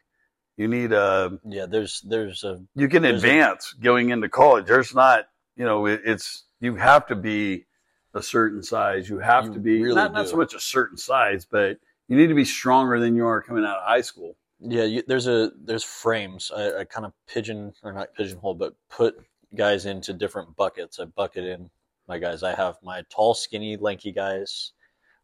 you 0.56 0.68
need 0.68 0.92
a 0.92 1.38
yeah. 1.44 1.66
There's 1.66 2.00
there's 2.02 2.44
a 2.44 2.62
you 2.74 2.88
can 2.88 3.04
advance 3.04 3.74
a, 3.78 3.82
going 3.82 4.10
into 4.10 4.28
college. 4.28 4.66
There's 4.66 4.94
not 4.94 5.24
you 5.56 5.64
know 5.64 5.86
it, 5.86 6.02
it's 6.04 6.44
you 6.60 6.76
have 6.76 7.06
to 7.06 7.16
be 7.16 7.66
a 8.14 8.22
certain 8.22 8.62
size. 8.62 9.08
You 9.08 9.18
have 9.18 9.46
you 9.46 9.54
to 9.54 9.60
be 9.60 9.82
really 9.82 9.94
not, 9.94 10.12
not 10.12 10.28
so 10.28 10.36
much 10.36 10.54
a 10.54 10.60
certain 10.60 10.98
size, 10.98 11.46
but 11.50 11.78
you 12.08 12.16
need 12.16 12.28
to 12.28 12.34
be 12.34 12.44
stronger 12.44 13.00
than 13.00 13.16
you 13.16 13.26
are 13.26 13.42
coming 13.42 13.64
out 13.64 13.78
of 13.78 13.84
high 13.84 14.02
school. 14.02 14.36
Yeah, 14.60 14.84
you, 14.84 15.02
there's 15.06 15.26
a 15.26 15.50
there's 15.64 15.84
frames. 15.84 16.52
I, 16.54 16.80
I 16.80 16.84
kind 16.84 17.06
of 17.06 17.12
pigeon 17.26 17.72
or 17.82 17.92
not 17.92 18.14
pigeonhole, 18.14 18.54
but 18.54 18.74
put 18.90 19.16
guys 19.54 19.86
into 19.86 20.12
different 20.12 20.54
buckets. 20.56 21.00
I 21.00 21.06
bucket 21.06 21.44
in 21.44 21.70
my 22.06 22.18
guys. 22.18 22.42
I 22.42 22.54
have 22.54 22.76
my 22.82 23.02
tall, 23.10 23.34
skinny, 23.34 23.76
lanky 23.76 24.12
guys. 24.12 24.72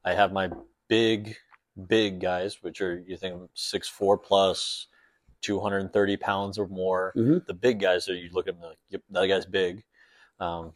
I 0.04 0.14
have 0.14 0.32
my 0.32 0.50
big, 0.88 1.36
big 1.86 2.20
guys, 2.20 2.62
which 2.62 2.80
are 2.80 3.02
you 3.06 3.16
think 3.16 3.50
six 3.54 3.88
four 3.88 4.18
plus, 4.18 4.86
230 5.42 6.16
pounds 6.16 6.58
or 6.58 6.68
more. 6.68 7.12
Mm-hmm. 7.16 7.38
The 7.46 7.54
big 7.54 7.80
guys 7.80 8.08
are 8.08 8.14
you 8.14 8.30
look 8.32 8.48
at 8.48 8.54
them 8.54 8.68
like, 8.68 8.78
yep, 8.90 9.02
that 9.10 9.26
guy's 9.26 9.46
big. 9.46 9.84
Um, 10.40 10.72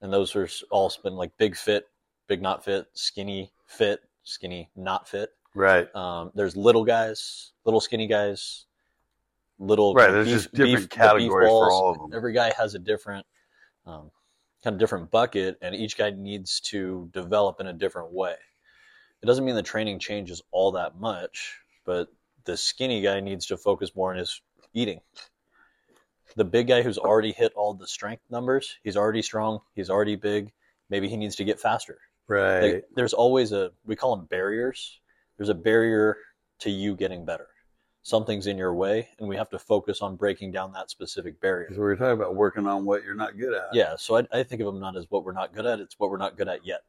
and 0.00 0.12
those 0.12 0.34
are 0.36 0.48
all 0.70 0.92
been 1.02 1.14
like 1.14 1.36
big 1.38 1.56
fit, 1.56 1.86
big 2.26 2.42
not 2.42 2.64
fit, 2.64 2.86
skinny 2.92 3.52
fit, 3.66 4.00
skinny 4.22 4.70
not 4.76 5.08
fit. 5.08 5.30
Right. 5.54 5.94
Um, 5.94 6.30
there's 6.34 6.56
little 6.56 6.84
guys, 6.84 7.52
little 7.64 7.80
skinny 7.80 8.06
guys, 8.06 8.66
little 9.58 9.94
right. 9.94 10.10
There's 10.10 10.26
beef, 10.26 10.34
just 10.34 10.54
different 10.54 10.80
beef, 10.80 10.88
categories 10.90 11.48
for 11.48 11.70
all 11.70 11.90
of 11.90 11.98
them. 11.98 12.16
Every 12.16 12.32
guy 12.32 12.52
has 12.56 12.74
a 12.74 12.78
different 12.78 13.24
um, 13.86 14.10
kind 14.62 14.74
of 14.74 14.80
different 14.80 15.10
bucket, 15.10 15.56
and 15.62 15.74
each 15.74 15.96
guy 15.96 16.10
needs 16.10 16.60
to 16.60 17.08
develop 17.12 17.60
in 17.60 17.68
a 17.68 17.72
different 17.72 18.12
way. 18.12 18.34
It 19.22 19.26
doesn't 19.26 19.44
mean 19.44 19.54
the 19.54 19.62
training 19.62 20.00
changes 20.00 20.42
all 20.50 20.72
that 20.72 20.98
much, 20.98 21.56
but 21.84 22.08
the 22.44 22.56
skinny 22.56 23.00
guy 23.00 23.20
needs 23.20 23.46
to 23.46 23.56
focus 23.56 23.94
more 23.94 24.12
on 24.12 24.18
his 24.18 24.40
eating. 24.72 25.00
The 26.36 26.44
big 26.44 26.66
guy 26.66 26.82
who's 26.82 26.98
already 26.98 27.32
hit 27.32 27.52
all 27.54 27.74
the 27.74 27.86
strength 27.86 28.24
numbers, 28.30 28.76
he's 28.82 28.96
already 28.96 29.22
strong, 29.22 29.60
he's 29.74 29.90
already 29.90 30.16
big. 30.16 30.52
Maybe 30.90 31.08
he 31.08 31.16
needs 31.16 31.36
to 31.36 31.44
get 31.44 31.60
faster. 31.60 31.98
Right. 32.26 32.74
Like, 32.74 32.84
there's 32.94 33.12
always 33.12 33.52
a 33.52 33.72
we 33.84 33.96
call 33.96 34.16
them 34.16 34.26
barriers. 34.26 35.00
There's 35.36 35.48
a 35.48 35.54
barrier 35.54 36.16
to 36.60 36.70
you 36.70 36.96
getting 36.96 37.24
better. 37.24 37.48
Something's 38.02 38.46
in 38.46 38.58
your 38.58 38.74
way, 38.74 39.08
and 39.18 39.28
we 39.28 39.36
have 39.36 39.48
to 39.50 39.58
focus 39.58 40.02
on 40.02 40.16
breaking 40.16 40.52
down 40.52 40.72
that 40.72 40.90
specific 40.90 41.40
barrier. 41.40 41.70
So 41.74 41.80
we're 41.80 41.96
talking 41.96 42.12
about 42.12 42.34
working 42.34 42.66
on 42.66 42.84
what 42.84 43.02
you're 43.02 43.14
not 43.14 43.38
good 43.38 43.54
at. 43.54 43.68
Yeah. 43.72 43.94
So 43.96 44.18
I, 44.18 44.26
I 44.30 44.42
think 44.42 44.60
of 44.60 44.66
them 44.66 44.78
not 44.78 44.96
as 44.96 45.06
what 45.08 45.24
we're 45.24 45.32
not 45.32 45.54
good 45.54 45.64
at; 45.64 45.80
it's 45.80 45.98
what 45.98 46.10
we're 46.10 46.18
not 46.18 46.36
good 46.36 46.48
at 46.48 46.66
yet. 46.66 46.82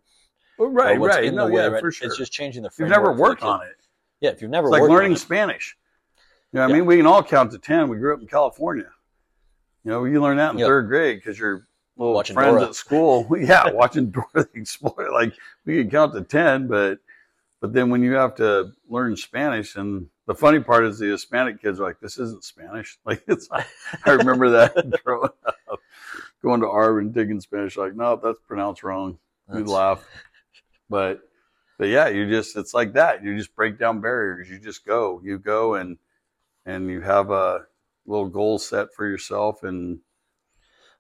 Well, 0.58 0.70
right, 0.70 1.00
right. 1.00 1.34
No, 1.34 1.48
yeah, 1.48 1.70
way, 1.70 1.80
for 1.80 1.92
sure. 1.92 2.08
It's 2.08 2.18
just 2.18 2.32
changing 2.32 2.64
the. 2.64 2.70
framework. 2.70 2.98
You've 2.98 3.04
never 3.04 3.18
worked 3.18 3.44
on 3.44 3.62
it. 3.64 3.78
Yeah, 4.22 4.32
if 4.32 4.42
you've 4.42 4.52
never 4.52 4.68
it's 4.68 4.74
like 4.74 4.90
learning 4.90 5.16
Spanish. 5.18 5.78
You 6.52 6.60
know, 6.60 6.66
I 6.66 6.68
mean, 6.68 6.86
we 6.86 6.98
can 6.98 7.06
all 7.06 7.22
count 7.22 7.52
to 7.52 7.60
ten. 7.60 7.90
We 7.90 7.98
grew 7.98 8.14
up 8.14 8.22
in 8.22 8.28
California. 8.28 8.90
You 9.84 9.92
know, 9.92 10.06
you 10.06 10.22
learn 10.22 10.38
that 10.38 10.54
in 10.54 10.60
yep. 10.60 10.68
third 10.68 10.88
grade 10.88 11.18
because 11.18 11.38
your 11.38 11.68
little 11.98 12.14
watching 12.14 12.34
friends 12.34 12.56
Dora. 12.56 12.68
at 12.68 12.76
school. 12.76 13.28
yeah, 13.38 13.72
watching 13.72 14.10
Dora 14.12 14.26
the 14.34 14.50
Explorer. 14.56 15.12
Like 15.12 15.34
we 15.66 15.78
can 15.82 15.90
count 15.90 16.14
to 16.14 16.22
ten, 16.22 16.68
but 16.68 17.00
but 17.62 17.74
then 17.74 17.90
when 17.90 18.04
you 18.04 18.14
have 18.14 18.36
to 18.36 18.72
learn 18.90 19.16
Spanish, 19.16 19.76
and 19.76 20.08
the 20.28 20.36
funny 20.36 20.60
part 20.60 20.86
is 20.86 21.00
the 21.00 21.08
Hispanic 21.08 21.62
kids 21.62 21.80
are 21.80 21.84
like, 21.84 22.00
"This 22.00 22.18
isn't 22.18 22.44
Spanish." 22.44 22.98
Like 23.06 23.24
it's. 23.28 23.48
I 23.52 24.12
remember 24.12 24.50
that 24.50 25.02
growing 25.04 25.30
up, 25.48 25.80
going 26.42 26.62
to 26.62 26.68
Harvard 26.68 27.06
and 27.06 27.14
taking 27.14 27.40
Spanish. 27.40 27.78
Like, 27.78 27.96
no, 27.96 28.20
that's 28.22 28.40
pronounced 28.48 28.84
wrong. 28.84 29.18
We 29.48 29.62
laugh, 29.62 30.04
but 30.90 31.22
but 31.78 31.88
yeah, 31.88 32.08
you 32.08 32.30
just 32.30 32.56
it's 32.56 32.74
like 32.74 32.94
that. 32.94 33.24
You 33.24 33.38
just 33.38 33.56
break 33.56 33.78
down 33.78 34.02
barriers. 34.02 34.50
You 34.50 34.60
just 34.60 34.86
go. 34.86 35.22
You 35.24 35.38
go 35.38 35.76
and 35.76 35.98
and 36.66 36.90
you 36.90 37.02
have 37.02 37.32
a 37.32 37.66
little 38.06 38.30
goal 38.30 38.58
set 38.60 38.94
for 38.94 39.08
yourself 39.08 39.64
and, 39.64 40.00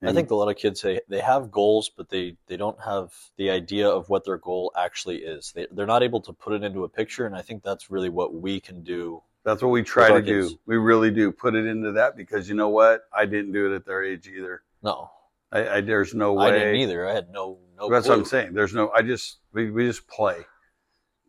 and 0.02 0.10
I 0.10 0.14
think 0.14 0.30
a 0.30 0.36
lot 0.36 0.50
of 0.50 0.58
kids 0.58 0.82
say 0.82 1.00
they 1.08 1.22
have 1.22 1.52
goals, 1.52 1.90
but 1.90 2.10
they, 2.10 2.36
they 2.48 2.58
don't 2.58 2.80
have 2.82 3.14
the 3.38 3.50
idea 3.50 3.90
of 3.90 4.10
what 4.10 4.26
their 4.26 4.38
goal 4.38 4.72
actually 4.78 5.18
is. 5.18 5.52
They, 5.54 5.68
they're 5.72 5.86
not 5.86 6.04
able 6.04 6.22
to 6.22 6.34
put 6.34 6.54
it 6.54 6.64
into 6.64 6.84
a 6.84 6.90
picture, 6.90 7.26
and 7.26 7.36
I 7.36 7.42
think 7.42 7.64
that's 7.64 7.90
really 7.90 8.10
what 8.10 8.34
we 8.34 8.60
can 8.60 8.84
do. 8.84 9.24
That's 9.44 9.62
what 9.62 9.70
we 9.70 9.84
try 9.84 10.10
to 10.10 10.22
do. 10.22 10.60
We 10.66 10.78
really 10.78 11.12
do 11.12 11.32
put 11.32 11.56
it 11.56 11.66
into 11.66 11.92
that 11.94 12.18
because 12.18 12.50
you 12.50 12.56
know 12.56 12.70
what? 12.70 13.06
I 13.14 13.26
didn't 13.26 13.52
do 13.52 13.72
it 13.72 13.76
at 13.76 13.86
their 13.86 14.04
age 14.04 14.28
either. 14.28 14.64
No, 14.84 15.12
I, 15.52 15.70
I 15.70 15.82
there's 15.82 16.14
no 16.14 16.34
way. 16.34 16.48
I 16.48 16.52
didn't 16.52 16.76
either. 16.76 17.08
I 17.08 17.14
had 17.14 17.30
no 17.30 17.60
no. 17.78 17.90
That's 17.90 18.08
clue. 18.08 18.16
what 18.16 18.20
I'm 18.20 18.26
saying. 18.26 18.54
There's 18.54 18.74
no. 18.74 18.90
I 18.90 19.02
just 19.02 19.38
we 19.54 19.70
we 19.70 19.86
just 19.86 20.08
play 20.08 20.46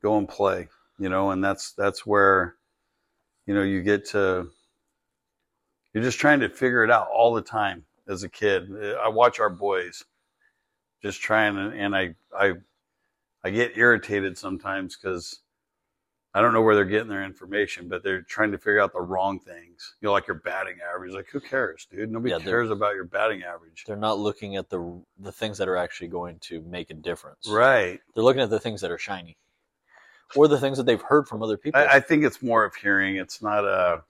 go 0.06 0.18
and 0.18 0.28
play, 0.28 0.68
you 0.98 1.08
know, 1.08 1.32
and 1.32 1.42
that's 1.42 1.72
that's 1.72 2.06
where, 2.06 2.54
you 3.46 3.54
know, 3.54 3.62
you 3.62 3.82
get 3.82 4.06
to 4.10 4.48
you're 5.92 6.04
just 6.04 6.20
trying 6.20 6.40
to 6.40 6.48
figure 6.48 6.84
it 6.84 6.90
out 6.90 7.08
all 7.12 7.34
the 7.34 7.42
time 7.42 7.84
as 8.06 8.22
a 8.22 8.28
kid. 8.28 8.70
I 9.02 9.08
watch 9.08 9.40
our 9.40 9.50
boys 9.50 10.04
just 11.02 11.20
trying 11.20 11.56
and, 11.56 11.74
and 11.74 11.96
I 11.96 12.14
I 12.38 12.52
I 13.42 13.50
get 13.50 13.76
irritated 13.76 14.38
sometimes 14.38 14.96
because 14.96 15.40
I 16.34 16.40
don't 16.40 16.52
know 16.52 16.62
where 16.62 16.74
they're 16.74 16.84
getting 16.84 17.08
their 17.08 17.24
information, 17.24 17.88
but 17.88 18.04
they're 18.04 18.20
trying 18.20 18.52
to 18.52 18.58
figure 18.58 18.80
out 18.80 18.92
the 18.92 19.00
wrong 19.00 19.40
things. 19.40 19.94
You 20.00 20.06
know, 20.06 20.12
like 20.12 20.26
your 20.28 20.36
batting 20.36 20.76
average. 20.94 21.14
Like, 21.14 21.28
who 21.32 21.40
cares, 21.40 21.86
dude? 21.90 22.12
Nobody 22.12 22.32
yeah, 22.32 22.38
cares 22.38 22.70
about 22.70 22.94
your 22.94 23.04
batting 23.04 23.42
average. 23.42 23.84
They're 23.86 23.96
not 23.96 24.18
looking 24.18 24.56
at 24.56 24.68
the 24.68 25.02
the 25.18 25.32
things 25.32 25.56
that 25.58 25.66
are 25.66 25.78
actually 25.78 26.08
going 26.08 26.38
to 26.40 26.60
make 26.60 26.90
a 26.90 26.94
difference. 26.94 27.48
Right. 27.48 28.00
They're 28.14 28.22
looking 28.22 28.42
at 28.42 28.50
the 28.50 28.60
things 28.60 28.82
that 28.82 28.90
are 28.90 28.98
shiny 28.98 29.38
or 30.34 30.48
the 30.48 30.58
things 30.58 30.76
that 30.78 30.84
they've 30.86 31.00
heard 31.02 31.28
from 31.28 31.42
other 31.42 31.56
people. 31.56 31.80
I, 31.80 31.96
I 31.96 32.00
think 32.00 32.24
it's 32.24 32.42
more 32.42 32.64
of 32.64 32.74
hearing. 32.74 33.16
It's 33.16 33.40
not 33.42 33.64
a. 33.64 34.02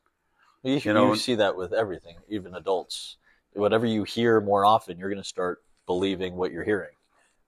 You, 0.62 0.80
you, 0.82 0.92
know, 0.94 1.10
you 1.10 1.16
see 1.16 1.34
that 1.36 1.56
with 1.56 1.72
everything, 1.72 2.16
even 2.28 2.54
adults. 2.54 3.16
Whatever 3.52 3.86
you 3.86 4.02
hear 4.04 4.40
more 4.40 4.64
often, 4.64 4.98
you're 4.98 5.08
going 5.10 5.22
to 5.22 5.28
start 5.28 5.62
believing 5.86 6.34
what 6.36 6.50
you're 6.52 6.64
hearing. 6.64 6.90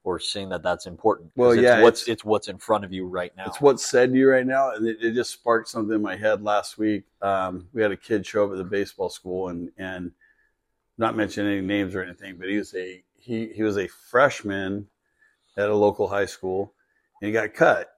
or 0.04 0.18
seeing 0.20 0.48
that 0.50 0.62
that's 0.62 0.86
important. 0.86 1.32
Well, 1.36 1.50
it's 1.50 1.62
yeah, 1.62 1.82
what's 1.82 2.02
it's- 2.02 2.12
it's 2.12 2.24
what's 2.24 2.48
in 2.48 2.56
front 2.58 2.84
of 2.84 2.92
you 2.92 3.06
right 3.06 3.32
now. 3.36 3.44
It's 3.46 3.60
what's 3.60 3.84
said 3.84 4.12
to 4.12 4.18
you 4.18 4.30
right 4.30 4.46
now, 4.46 4.70
and 4.70 4.86
it, 4.86 4.98
it 5.02 5.12
just 5.12 5.30
sparked 5.32 5.68
something 5.68 5.94
in 5.94 6.00
my 6.00 6.16
head 6.16 6.42
last 6.42 6.78
week. 6.78 7.04
Um, 7.20 7.68
we 7.74 7.82
had 7.82 7.90
a 7.92 7.96
kid 7.96 8.24
show 8.24 8.44
up 8.46 8.52
at 8.52 8.56
the 8.58 8.64
baseball 8.64 9.10
school, 9.10 9.48
and 9.48 9.70
and 9.76 10.12
not 10.96 11.16
mentioning 11.16 11.52
any 11.58 11.66
names 11.66 11.94
or 11.94 12.02
anything, 12.02 12.36
but 12.38 12.48
he 12.48 12.56
was 12.56 12.74
a 12.74 13.02
he 13.18 13.48
he 13.48 13.62
was 13.62 13.76
a 13.76 13.88
freshman 13.88 14.86
at 15.56 15.68
a 15.68 15.74
local 15.74 16.08
high 16.08 16.26
school, 16.26 16.72
and 17.20 17.26
he 17.26 17.32
got 17.32 17.52
cut. 17.52 17.90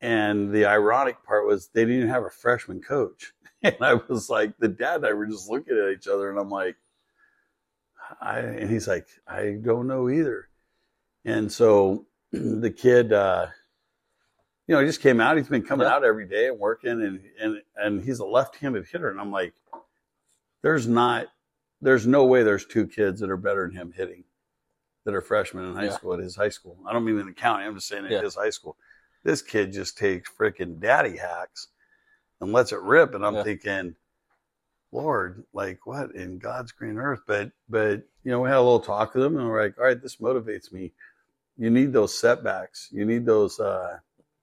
And 0.00 0.50
the 0.52 0.64
ironic 0.64 1.22
part 1.24 1.46
was 1.46 1.68
they 1.68 1.82
didn't 1.84 1.96
even 1.98 2.08
have 2.08 2.24
a 2.24 2.30
freshman 2.30 2.80
coach, 2.80 3.32
and 3.62 3.76
I 3.80 3.94
was 3.94 4.30
like, 4.30 4.56
the 4.58 4.68
dad 4.68 4.96
and 4.96 5.06
I 5.06 5.12
were 5.12 5.26
just 5.26 5.48
looking 5.50 5.76
at 5.76 5.92
each 5.92 6.08
other, 6.08 6.30
and 6.30 6.38
I'm 6.38 6.48
like, 6.50 6.76
I 8.20 8.38
and 8.40 8.70
he's 8.70 8.88
like, 8.88 9.06
I 9.28 9.58
don't 9.62 9.86
know 9.86 10.08
either. 10.08 10.48
And 11.24 11.50
so 11.52 12.06
the 12.32 12.70
kid. 12.70 13.12
uh 13.12 13.46
you 14.66 14.76
know, 14.76 14.82
he 14.82 14.86
just 14.86 15.00
came 15.00 15.20
out. 15.20 15.36
He's 15.36 15.48
been 15.48 15.64
coming 15.64 15.84
Yeah. 15.88 15.94
out 15.94 16.04
every 16.04 16.26
day 16.28 16.46
and 16.46 16.56
working, 16.58 16.90
and 17.02 17.20
and 17.40 17.60
and 17.76 18.04
he's 18.04 18.20
a 18.20 18.24
left-handed 18.24 18.86
hitter. 18.86 19.10
And 19.10 19.20
I'm 19.20 19.32
like, 19.32 19.52
there's 20.62 20.86
not, 20.86 21.26
there's 21.80 22.06
no 22.06 22.24
way 22.24 22.44
there's 22.44 22.64
two 22.66 22.86
kids 22.86 23.18
that 23.20 23.30
are 23.30 23.36
better 23.36 23.66
than 23.66 23.76
him 23.76 23.92
hitting, 23.92 24.22
that 25.04 25.14
are 25.14 25.20
freshmen 25.20 25.64
in 25.64 25.74
high 25.74 25.86
Yeah. 25.86 25.90
school 25.94 26.14
at 26.14 26.20
his 26.20 26.36
high 26.36 26.50
school. 26.50 26.78
I 26.86 26.92
don't 26.92 27.04
mean 27.04 27.18
in 27.18 27.26
the 27.26 27.32
county. 27.32 27.64
I'm 27.64 27.74
just 27.74 27.88
saying 27.88 28.04
at 28.04 28.12
Yeah. 28.12 28.20
his 28.22 28.36
high 28.36 28.50
school. 28.50 28.76
This 29.22 29.42
kid 29.42 29.72
just 29.72 29.98
takes 29.98 30.30
freaking 30.30 30.80
daddy 30.80 31.16
hacks 31.16 31.68
and 32.40 32.52
lets 32.52 32.72
it 32.72 32.80
rip. 32.80 33.14
And 33.14 33.24
I'm 33.24 33.34
Yeah. 33.36 33.42
thinking, 33.42 33.96
Lord, 34.92 35.44
like 35.52 35.86
what 35.86 36.14
in 36.14 36.38
God's 36.38 36.72
green 36.72 36.98
earth? 36.98 37.20
But 37.26 37.52
but 37.68 38.02
you 38.24 38.30
know, 38.30 38.40
we 38.40 38.48
had 38.48 38.58
a 38.58 38.62
little 38.62 38.80
talk 38.80 39.14
with 39.14 39.24
him, 39.24 39.36
and 39.36 39.46
we're 39.48 39.62
like, 39.62 39.78
all 39.78 39.84
right, 39.84 40.00
this 40.00 40.16
motivates 40.16 40.72
me. 40.72 40.92
You 41.56 41.70
need 41.70 41.92
those 41.92 42.18
setbacks. 42.18 42.88
You 42.90 43.04
need 43.04 43.24
those. 43.26 43.60
uh 43.60 43.98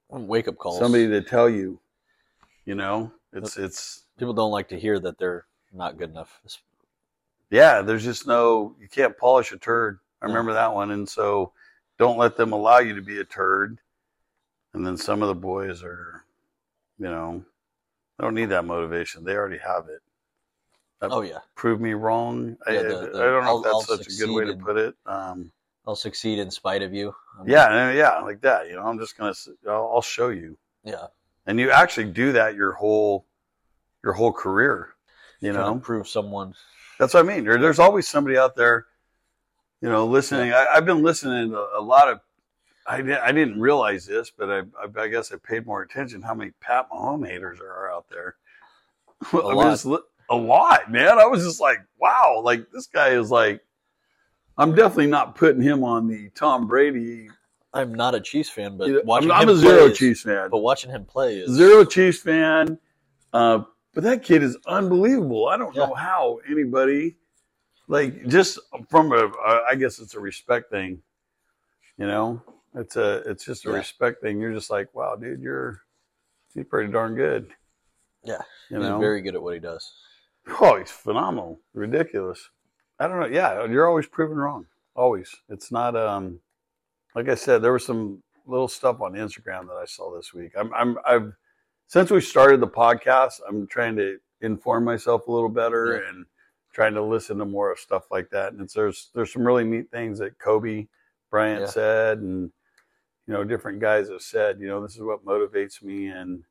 Wake 0.09 0.47
up 0.47 0.57
calls. 0.57 0.79
somebody 0.79 1.07
to 1.07 1.21
tell 1.21 1.49
you 1.49 1.79
you 2.65 2.75
know 2.75 3.11
it's 3.33 3.57
it's 3.57 4.03
People 4.17 4.33
don't 4.33 4.51
like 4.51 4.69
to 4.69 4.79
hear 4.79 4.99
that 4.99 5.17
they're 5.17 5.45
not 5.73 5.97
good 5.97 6.09
enough. 6.11 6.39
Yeah 7.49 7.81
there's 7.81 8.03
just 8.03 8.25
no 8.27 8.75
you 8.79 8.87
can't 8.87 9.17
polish 9.17 9.51
a 9.51 9.57
turd 9.57 9.99
i 10.21 10.25
remember 10.25 10.53
that 10.53 10.73
one 10.73 10.91
and 10.91 11.07
so 11.07 11.51
don't 11.97 12.17
let 12.17 12.35
them 12.37 12.51
allow 12.53 12.79
you 12.79 12.95
to 12.95 13.01
be 13.01 13.19
a 13.19 13.23
turd 13.23 13.79
and 14.73 14.85
then 14.85 14.97
some 14.97 15.21
of 15.21 15.27
the 15.27 15.35
boys 15.35 15.83
are 15.83 16.23
you 16.99 17.05
know 17.05 17.43
they 18.17 18.23
don't 18.23 18.33
need 18.35 18.49
that 18.49 18.65
motivation 18.65 19.23
they 19.23 19.35
already 19.35 19.57
have 19.59 19.87
it 19.89 20.01
Oh 20.99 21.21
yeah, 21.21 21.39
prove 21.55 21.79
me 21.79 21.93
wrong 21.93 22.57
I, 22.67 22.71
Yeah, 22.71 22.79
I- 22.79 22.83
the- 22.83 22.95
I 22.95 23.23
don't 23.25 23.43
know 23.43 23.49
I'll- 23.49 23.57
if 23.59 23.63
that's 23.63 23.73
I'll 23.75 23.81
such 23.97 24.07
a 24.07 24.17
good 24.17 24.33
way 24.33 24.45
to 24.45 24.51
in- 24.51 24.59
put 24.61 24.77
it 24.77 24.95
um 25.05 25.51
I'll 25.85 25.95
succeed 25.95 26.37
in 26.39 26.51
spite 26.51 26.81
of 26.81 26.93
you. 26.93 27.15
Um, 27.39 27.47
yeah 27.47 27.71
and, 27.71 27.97
yeah 27.97 28.19
like 28.19 28.41
that 28.41 28.67
you 28.67 28.75
know 28.75 28.81
i'm 28.83 28.99
just 28.99 29.17
gonna 29.17 29.33
I'll, 29.67 29.91
I'll 29.95 30.01
show 30.01 30.29
you 30.29 30.57
yeah. 30.83 31.07
and 31.45 31.59
you 31.59 31.69
actually 31.71 32.11
do 32.11 32.31
that 32.33 32.55
your 32.55 32.73
whole 32.73 33.25
your 34.03 34.13
whole 34.13 34.31
career 34.33 34.89
you 35.39 35.53
Trying 35.53 35.65
know 35.75 35.79
prove 35.79 36.07
someone. 36.07 36.55
That's 36.97 37.13
what 37.13 37.23
I 37.23 37.27
mean. 37.27 37.43
There, 37.43 37.59
there's 37.59 37.77
always 37.77 38.07
somebody 38.07 38.39
out 38.39 38.55
there, 38.55 38.87
you 39.81 39.87
know, 39.89 40.07
listening. 40.07 40.51
I, 40.51 40.65
I've 40.73 40.85
been 40.85 41.03
listening 41.03 41.51
to 41.51 41.67
a 41.77 41.79
lot 41.79 42.07
of. 42.07 42.21
I, 42.87 42.97
I 43.21 43.31
didn't 43.33 43.59
realize 43.59 44.05
this, 44.05 44.31
but 44.31 44.49
I, 44.49 44.59
I, 44.81 45.03
I 45.03 45.07
guess 45.09 45.31
I 45.33 45.37
paid 45.37 45.65
more 45.65 45.81
attention 45.81 46.21
how 46.21 46.33
many 46.33 46.51
Pat 46.61 46.89
Mahomes 46.89 47.27
haters 47.27 47.59
there 47.59 47.69
are 47.71 47.91
out 47.91 48.05
there. 48.09 48.35
I 49.33 49.35
mean, 49.35 49.55
lot. 49.55 49.71
just 49.71 49.85
a 49.85 50.35
lot, 50.35 50.91
man. 50.91 51.19
I 51.19 51.25
was 51.25 51.43
just 51.43 51.59
like, 51.59 51.79
wow, 51.99 52.41
like 52.43 52.69
this 52.71 52.87
guy 52.87 53.09
is 53.09 53.29
like. 53.31 53.61
I'm 54.59 54.73
definitely 54.73 55.05
not 55.07 55.35
putting 55.35 55.61
him 55.61 55.83
on 55.83 56.07
the 56.07 56.31
Tom 56.33 56.65
Brady. 56.65 57.29
I'm 57.75 57.93
not 57.93 58.15
a 58.15 58.19
Chiefs 58.19 58.49
fan, 58.49 58.75
but 58.75 59.05
watching 59.05 59.29
I'm, 59.29 59.41
I'm 59.41 59.49
him 59.49 59.55
a 59.55 59.57
zero 59.59 59.85
is- 59.85 59.97
Chiefs 59.99 60.21
fan. 60.23 60.49
But 60.49 60.59
watching 60.59 60.89
him 60.89 61.05
play 61.05 61.35
is 61.37 61.51
Zero 61.51 61.85
Chiefs 61.85 62.21
fan. 62.21 62.79
Uh, 63.33 63.59
but 63.93 64.03
that 64.03 64.23
kid 64.23 64.41
is 64.41 64.57
unbelievable. 64.65 65.47
I 65.47 65.57
don't 65.57 65.75
Yeah. 65.75 65.85
know 65.85 65.93
how 65.93 66.39
anybody, 66.49 67.17
like, 67.87 68.25
just 68.27 68.57
from 68.89 69.11
a, 69.11 69.29
I 69.69 69.75
guess 69.75 69.99
it's 69.99 70.15
a 70.15 70.19
respect 70.19 70.71
thing. 70.71 71.03
You 71.99 72.07
know, 72.07 72.41
it's 72.79 72.95
a, 72.95 73.17
it's 73.29 73.45
just 73.45 73.65
a 73.65 73.69
Yeah. 73.69 73.75
respect 73.77 74.21
thing. 74.21 74.39
You're 74.39 74.53
just 74.53 74.69
like, 74.69 74.93
wow, 74.93 75.15
dude, 75.15 75.41
you're, 75.41 75.81
you're 76.53 76.65
pretty 76.65 76.91
darn 76.91 77.15
good. 77.15 77.49
Yeah. 78.23 78.41
You 78.69 78.77
He's 78.79 78.87
know, 78.87 78.99
very 78.99 79.21
good 79.21 79.35
at 79.35 79.41
what 79.41 79.53
he 79.53 79.59
does. 79.59 79.93
oh, 80.61 80.77
he's 80.77 80.91
phenomenal, 80.91 81.59
ridiculous. 81.73 82.49
I 82.99 83.07
don't 83.07 83.19
know. 83.19 83.27
Yeah, 83.27 83.65
you're 83.65 83.87
always 83.87 84.07
proven 84.07 84.37
wrong. 84.37 84.65
Always. 84.95 85.33
It's 85.49 85.71
not. 85.71 85.95
Um, 85.95 86.39
like 87.15 87.29
I 87.29 87.35
said, 87.35 87.61
there 87.61 87.73
was 87.73 87.85
some 87.85 88.23
little 88.47 88.67
stuff 88.67 89.01
on 89.01 89.13
Instagram 89.13 89.67
that 89.67 89.75
I 89.79 89.85
saw 89.85 90.15
this 90.15 90.33
week. 90.33 90.53
I'm. 90.57 90.73
I'm. 90.73 90.97
I've 91.05 91.33
since 91.85 92.09
we 92.09 92.21
started 92.21 92.59
the 92.59 92.67
podcast. 92.67 93.39
I'm 93.47 93.67
trying 93.67 93.95
to 93.97 94.17
inform 94.41 94.83
myself 94.83 95.27
a 95.27 95.31
little 95.31 95.47
better 95.49 96.01
Yeah. 96.01 96.09
and 96.09 96.25
trying 96.73 96.95
to 96.95 97.03
listen 97.03 97.37
to 97.37 97.45
more 97.45 97.71
of 97.71 97.77
stuff 97.79 98.05
like 98.11 98.29
that. 98.31 98.53
And 98.53 98.61
it's, 98.61 98.73
there's 98.73 99.09
there's 99.13 99.31
some 99.31 99.45
really 99.45 99.63
neat 99.63 99.91
things 99.91 100.17
that 100.19 100.39
Kobe 100.39 100.87
Bryant 101.29 101.61
Yeah. 101.61 101.67
said, 101.67 102.17
and 102.19 102.51
you 103.27 103.33
know, 103.33 103.43
different 103.43 103.79
guys 103.79 104.09
have 104.09 104.21
said. 104.21 104.59
You 104.59 104.67
know, 104.67 104.81
this 104.81 104.95
is 104.95 105.01
what 105.01 105.25
motivates 105.25 105.81
me, 105.83 106.07
and 106.07 106.43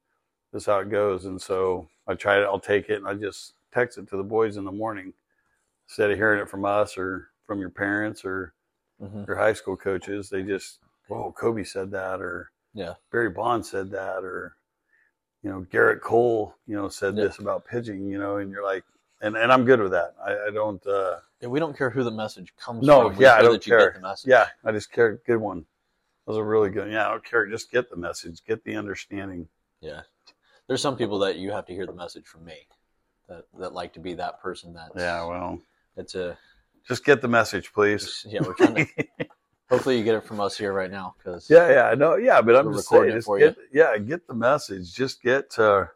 this 0.52 0.64
is 0.64 0.66
how 0.66 0.80
it 0.80 0.90
goes. 0.90 1.24
And 1.24 1.40
so 1.40 1.88
I 2.06 2.14
try 2.14 2.38
to. 2.38 2.44
I'll 2.44 2.60
take 2.60 2.88
it, 2.90 2.96
and 2.98 3.08
I 3.08 3.14
just 3.14 3.54
text 3.72 3.98
it 3.98 4.08
to 4.10 4.16
the 4.16 4.22
boys 4.22 4.56
in 4.56 4.64
the 4.64 4.72
morning 4.72 5.12
instead 5.88 6.10
of 6.10 6.18
hearing 6.18 6.40
it 6.40 6.48
from 6.50 6.64
us 6.64 6.98
or 6.98 7.28
from 7.46 7.60
your 7.60 7.70
parents 7.70 8.24
or 8.24 8.52
hmm 9.00 9.24
your 9.26 9.36
high 9.36 9.52
school 9.52 9.76
coaches. 9.76 10.30
They 10.30 10.42
just, 10.42 10.78
whoa, 11.08 11.32
Kobe 11.32 11.64
said 11.64 11.90
that, 11.92 12.20
or 12.20 12.50
Yeah. 12.74 12.94
Barry 13.10 13.30
Bonds 13.30 13.70
said 13.70 13.90
that, 13.92 14.24
or 14.24 14.56
you 15.42 15.50
know, 15.50 15.66
Gerrit 15.72 16.00
Cole, 16.00 16.54
you 16.66 16.76
know, 16.76 16.88
said 16.88 17.16
Yeah. 17.16 17.24
this 17.24 17.38
about 17.38 17.66
pitching, 17.66 18.08
you 18.08 18.18
know, 18.18 18.38
and 18.38 18.50
you're 18.50 18.64
like, 18.64 18.84
and 19.22 19.36
and 19.36 19.52
I'm 19.52 19.64
good 19.64 19.80
with 19.80 19.92
that. 19.92 20.14
I, 20.24 20.48
I 20.48 20.50
don't. 20.52 20.84
uh 20.86 21.18
Yeah, 21.40 21.48
we 21.48 21.60
don't 21.60 21.76
care 21.76 21.90
who 21.90 22.04
the 22.04 22.10
message 22.10 22.52
comes 22.58 22.86
No, 22.86 23.02
from. 23.02 23.16
We 23.16 23.24
yeah, 23.24 23.34
I 23.34 23.42
don't 23.42 23.62
care. 23.62 23.78
get 23.80 23.94
the 23.94 24.00
message. 24.00 24.30
Yeah, 24.30 24.46
I 24.64 24.72
just 24.72 24.92
care. 24.92 25.20
Good 25.26 25.38
one. 25.38 25.64
That 26.26 26.32
was 26.32 26.38
a 26.38 26.44
really 26.44 26.70
good. 26.70 26.90
Yeah, 26.90 27.06
I 27.06 27.10
don't 27.12 27.24
care. 27.24 27.46
Just 27.46 27.70
get 27.70 27.88
the 27.88 27.96
message. 27.96 28.42
Get 28.44 28.64
the 28.64 28.74
understanding. 28.74 29.46
Yeah. 29.80 30.02
There's 30.66 30.80
some 30.82 30.96
people 30.96 31.20
that 31.20 31.36
you 31.36 31.52
have 31.52 31.66
to 31.66 31.72
hear 31.72 31.86
the 31.86 31.92
message 31.92 32.26
from 32.26 32.44
me 32.44 32.66
that, 33.28 33.44
that 33.58 33.72
like 33.72 33.92
to 33.92 34.00
be 34.00 34.14
that 34.14 34.40
person 34.40 34.74
that's 34.74 34.90
Yeah, 34.96 35.24
well, 35.24 35.60
it's 35.96 36.16
a 36.16 36.36
just 36.88 37.04
get 37.04 37.20
the 37.20 37.28
message, 37.28 37.72
please. 37.72 38.26
yeah, 38.28 38.40
we're 38.42 38.54
trying 38.54 38.74
to 38.74 38.86
hopefully 39.70 39.98
you 39.98 40.04
get 40.04 40.16
it 40.16 40.24
from 40.24 40.40
us 40.40 40.56
here 40.58 40.72
right 40.72 40.90
now 40.90 41.14
because 41.18 41.48
Yeah, 41.48 41.70
yeah, 41.70 41.82
I 41.84 41.94
know. 41.94 42.16
Yeah, 42.16 42.40
but 42.40 42.56
I'm 42.56 42.72
just 42.72 42.90
recording 42.90 43.10
saying, 43.12 43.18
just 43.18 43.26
for 43.26 43.38
get, 43.38 43.56
yeah, 43.72 43.96
get 43.98 44.26
the 44.26 44.34
message. 44.34 44.92
Just 44.92 45.22
get, 45.22 45.56
uh, 45.58 45.86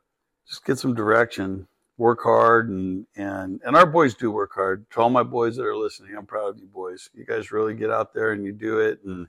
just 0.49 0.65
get 0.65 0.79
some 0.79 0.95
direction. 0.95 1.67
Work 1.99 2.23
hard, 2.23 2.71
and 2.71 3.07
and 3.17 3.61
and 3.63 3.77
our 3.77 3.85
boys 3.85 4.15
do 4.15 4.31
work 4.31 4.53
hard. 4.55 4.89
To 4.93 5.01
all 5.01 5.11
my 5.11 5.23
boys 5.23 5.57
that 5.57 5.67
are 5.67 5.77
listening, 5.77 6.17
I'm 6.17 6.25
proud 6.25 6.49
of 6.55 6.59
you 6.59 6.67
boys. 6.67 7.11
You 7.13 7.27
guys 7.27 7.53
really 7.53 7.75
get 7.75 7.91
out 7.91 8.15
there 8.15 8.33
and 8.33 8.43
you 8.43 8.53
do 8.53 8.79
it. 8.79 9.01
And 9.05 9.27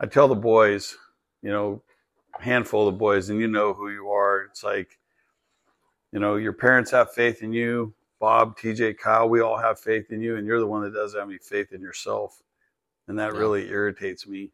I 0.00 0.06
tell 0.06 0.28
the 0.28 0.34
boys, 0.34 0.96
you 1.42 1.50
know, 1.50 1.82
handful 2.38 2.86
of 2.86 2.94
the 2.94 2.98
boys, 2.98 3.30
and 3.30 3.40
you 3.40 3.48
know 3.48 3.72
who 3.72 3.90
you 3.90 4.08
are. 4.10 4.42
It's 4.44 4.62
like, 4.62 4.98
you 6.12 6.20
know, 6.20 6.36
your 6.36 6.52
parents 6.52 6.90
have 6.90 7.12
faith 7.12 7.42
in 7.42 7.52
you. 7.52 7.94
Bob, 8.20 8.58
TJ, 8.58 8.98
Kyle, 8.98 9.28
we 9.28 9.40
all 9.40 9.58
have 9.58 9.78
faith 9.78 10.10
in 10.10 10.20
you, 10.20 10.36
and 10.36 10.46
you're 10.46 10.60
the 10.60 10.66
one 10.66 10.82
that 10.82 10.94
doesn't 10.94 11.18
have 11.18 11.28
any 11.28 11.38
faith 11.38 11.72
in 11.72 11.80
yourself, 11.80 12.42
and 13.08 13.18
that 13.18 13.32
Yeah. 13.32 13.38
really 13.38 13.68
irritates 13.68 14.26
me. 14.26 14.50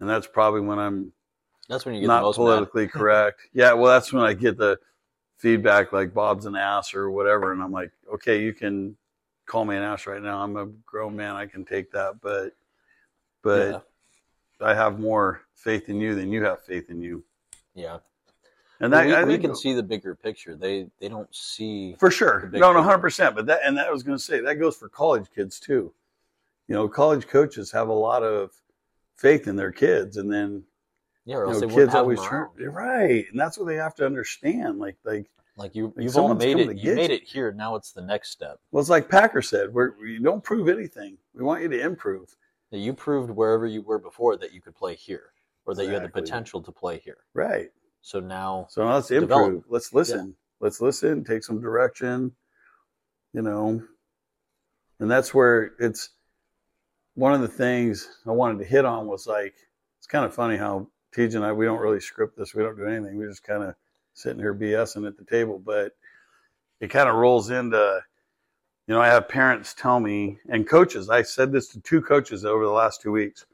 And 0.00 0.08
that's 0.08 0.26
probably 0.26 0.60
when 0.60 0.78
I'm 0.78 1.12
that's 1.68 1.84
when 1.84 1.94
you 1.94 2.00
get 2.00 2.06
the 2.08 2.12
not 2.12 2.22
most 2.22 2.38
mad. 2.38 2.44
politically 2.44 2.88
correct. 2.98 3.42
Yeah, 3.52 3.72
well, 3.74 3.92
that's 3.92 4.12
when 4.12 4.24
I 4.24 4.32
get 4.34 4.56
the 4.56 4.78
feedback 5.36 5.92
like 5.92 6.14
Bob's 6.14 6.46
an 6.46 6.56
ass 6.56 6.94
or 6.94 7.10
whatever, 7.10 7.52
and 7.52 7.62
I'm 7.62 7.72
like, 7.72 7.92
okay, 8.14 8.42
you 8.42 8.52
can 8.52 8.96
call 9.46 9.64
me 9.64 9.76
an 9.76 9.82
ass 9.82 10.06
right 10.06 10.22
now. 10.22 10.42
I'm 10.42 10.56
a 10.56 10.66
grown 10.66 11.16
man. 11.16 11.36
I 11.36 11.46
can 11.46 11.64
take 11.64 11.92
that, 11.92 12.20
but 12.20 12.52
but. 13.42 13.86
I 14.62 14.74
have 14.74 14.98
more 14.98 15.42
faith 15.54 15.88
in 15.88 16.00
you 16.00 16.14
than 16.14 16.32
you 16.32 16.44
have 16.44 16.62
faith 16.62 16.90
in 16.90 17.00
you, 17.00 17.24
Yeah. 17.74 17.98
and 18.80 18.92
Well, 18.92 19.06
that 19.06 19.26
we, 19.26 19.32
think 19.32 19.42
can 19.42 19.56
see 19.56 19.74
the 19.74 19.82
bigger 19.82 20.14
picture. 20.14 20.54
They 20.54 20.88
they 20.98 21.08
don't 21.08 21.32
see 21.34 21.96
for 21.98 22.10
sure. 22.10 22.48
No, 22.52 22.72
no, 22.72 22.82
hundred 22.82 22.98
percent. 22.98 23.34
But 23.34 23.46
that 23.46 23.60
and 23.64 23.76
that 23.76 23.88
I 23.88 23.90
was 23.90 24.02
going 24.02 24.16
to 24.18 24.22
say 24.22 24.40
that 24.40 24.54
goes 24.56 24.76
for 24.76 24.88
college 24.88 25.26
kids 25.34 25.60
too. 25.60 25.92
You 26.68 26.74
know, 26.74 26.88
college 26.88 27.26
coaches 27.26 27.72
have 27.72 27.88
a 27.88 27.92
lot 27.92 28.22
of 28.22 28.52
faith 29.16 29.48
in 29.48 29.56
their 29.56 29.72
kids, 29.72 30.16
and 30.16 30.32
then 30.32 30.64
yeah, 31.24 31.36
or 31.36 31.54
you 31.54 31.60
know, 31.60 31.74
kids 31.74 31.94
always 31.94 32.20
turn 32.24 32.48
right, 32.58 33.26
and 33.30 33.38
that's 33.38 33.58
what 33.58 33.66
they 33.66 33.76
have 33.76 33.94
to 33.96 34.06
understand. 34.06 34.78
Like, 34.78 34.96
like 35.04 35.30
Like 35.56 35.74
you, 35.74 35.92
Like 35.94 36.04
you've 36.04 36.16
all 36.16 36.34
made 36.34 36.58
it. 36.58 36.76
You 36.78 36.94
made 36.94 37.10
it 37.10 37.24
here. 37.24 37.52
Now 37.52 37.76
it's 37.76 37.92
the 37.92 38.02
next 38.02 38.30
step. 38.30 38.58
well, 38.70 38.80
it's 38.80 38.90
like 38.90 39.08
Packer 39.08 39.42
said, 39.42 39.72
we're, 39.72 39.92
we 40.00 40.18
don't 40.18 40.42
prove 40.42 40.68
anything. 40.68 41.18
We 41.34 41.44
want 41.44 41.62
you 41.62 41.68
to 41.68 41.80
improve. 41.80 42.34
That 42.70 42.78
you 42.78 42.92
proved 42.92 43.30
wherever 43.30 43.66
you 43.66 43.82
were 43.82 43.98
before 43.98 44.36
that 44.36 44.52
you 44.52 44.60
could 44.60 44.74
play 44.74 44.94
here, 44.94 45.32
or 45.66 45.74
that 45.74 45.84
you 45.84 45.90
had 45.90 46.04
the 46.04 46.08
potential 46.08 46.62
to 46.62 46.70
play 46.72 46.98
here. 46.98 47.18
Right. 47.34 47.70
So 48.02 48.20
now, 48.20 48.66
So 48.70 48.84
now 48.84 48.94
let's 48.94 49.08
Develop. 49.08 49.46
improve. 49.46 49.64
Let's 49.68 49.92
listen. 49.92 50.36
Let's 50.60 50.80
listen. 50.80 51.24
Take 51.24 51.42
some 51.42 51.60
direction. 51.60 52.32
You 53.32 53.42
know, 53.42 53.82
and 54.98 55.10
that's 55.10 55.32
where 55.32 55.72
it's 55.78 56.10
one 57.14 57.32
of 57.32 57.40
the 57.40 57.48
things 57.48 58.08
I 58.26 58.30
wanted 58.30 58.58
to 58.58 58.64
hit 58.64 58.84
on 58.84 59.06
was 59.06 59.26
like 59.26 59.54
it's 59.98 60.06
kind 60.06 60.24
of 60.24 60.34
funny 60.34 60.56
how 60.56 60.88
TJ 61.14 61.36
and 61.36 61.44
I 61.44 61.52
we 61.52 61.64
don't 61.64 61.80
really 61.80 62.00
script 62.00 62.36
this. 62.36 62.54
We 62.54 62.62
don't 62.62 62.76
do 62.76 62.86
anything. 62.86 63.16
We 63.18 63.26
just 63.26 63.44
kind 63.44 63.62
of 63.62 63.74
sitting 64.14 64.40
here 64.40 64.54
BSing 64.54 65.06
at 65.06 65.16
the 65.16 65.24
table, 65.24 65.58
but 65.58 65.92
it 66.80 66.88
kind 66.88 67.08
of 67.08 67.16
rolls 67.16 67.50
into 67.50 68.00
you 68.90 68.96
know 68.96 69.02
I 69.02 69.06
have 69.06 69.28
parents 69.28 69.72
tell 69.72 70.00
me 70.00 70.40
and 70.48 70.68
coaches. 70.68 71.08
I 71.08 71.22
said 71.22 71.52
this 71.52 71.68
to 71.68 71.80
two 71.80 72.02
coaches 72.02 72.44
over 72.44 72.64
the 72.64 72.72
last 72.72 73.00
two 73.00 73.12
weeks. 73.12 73.46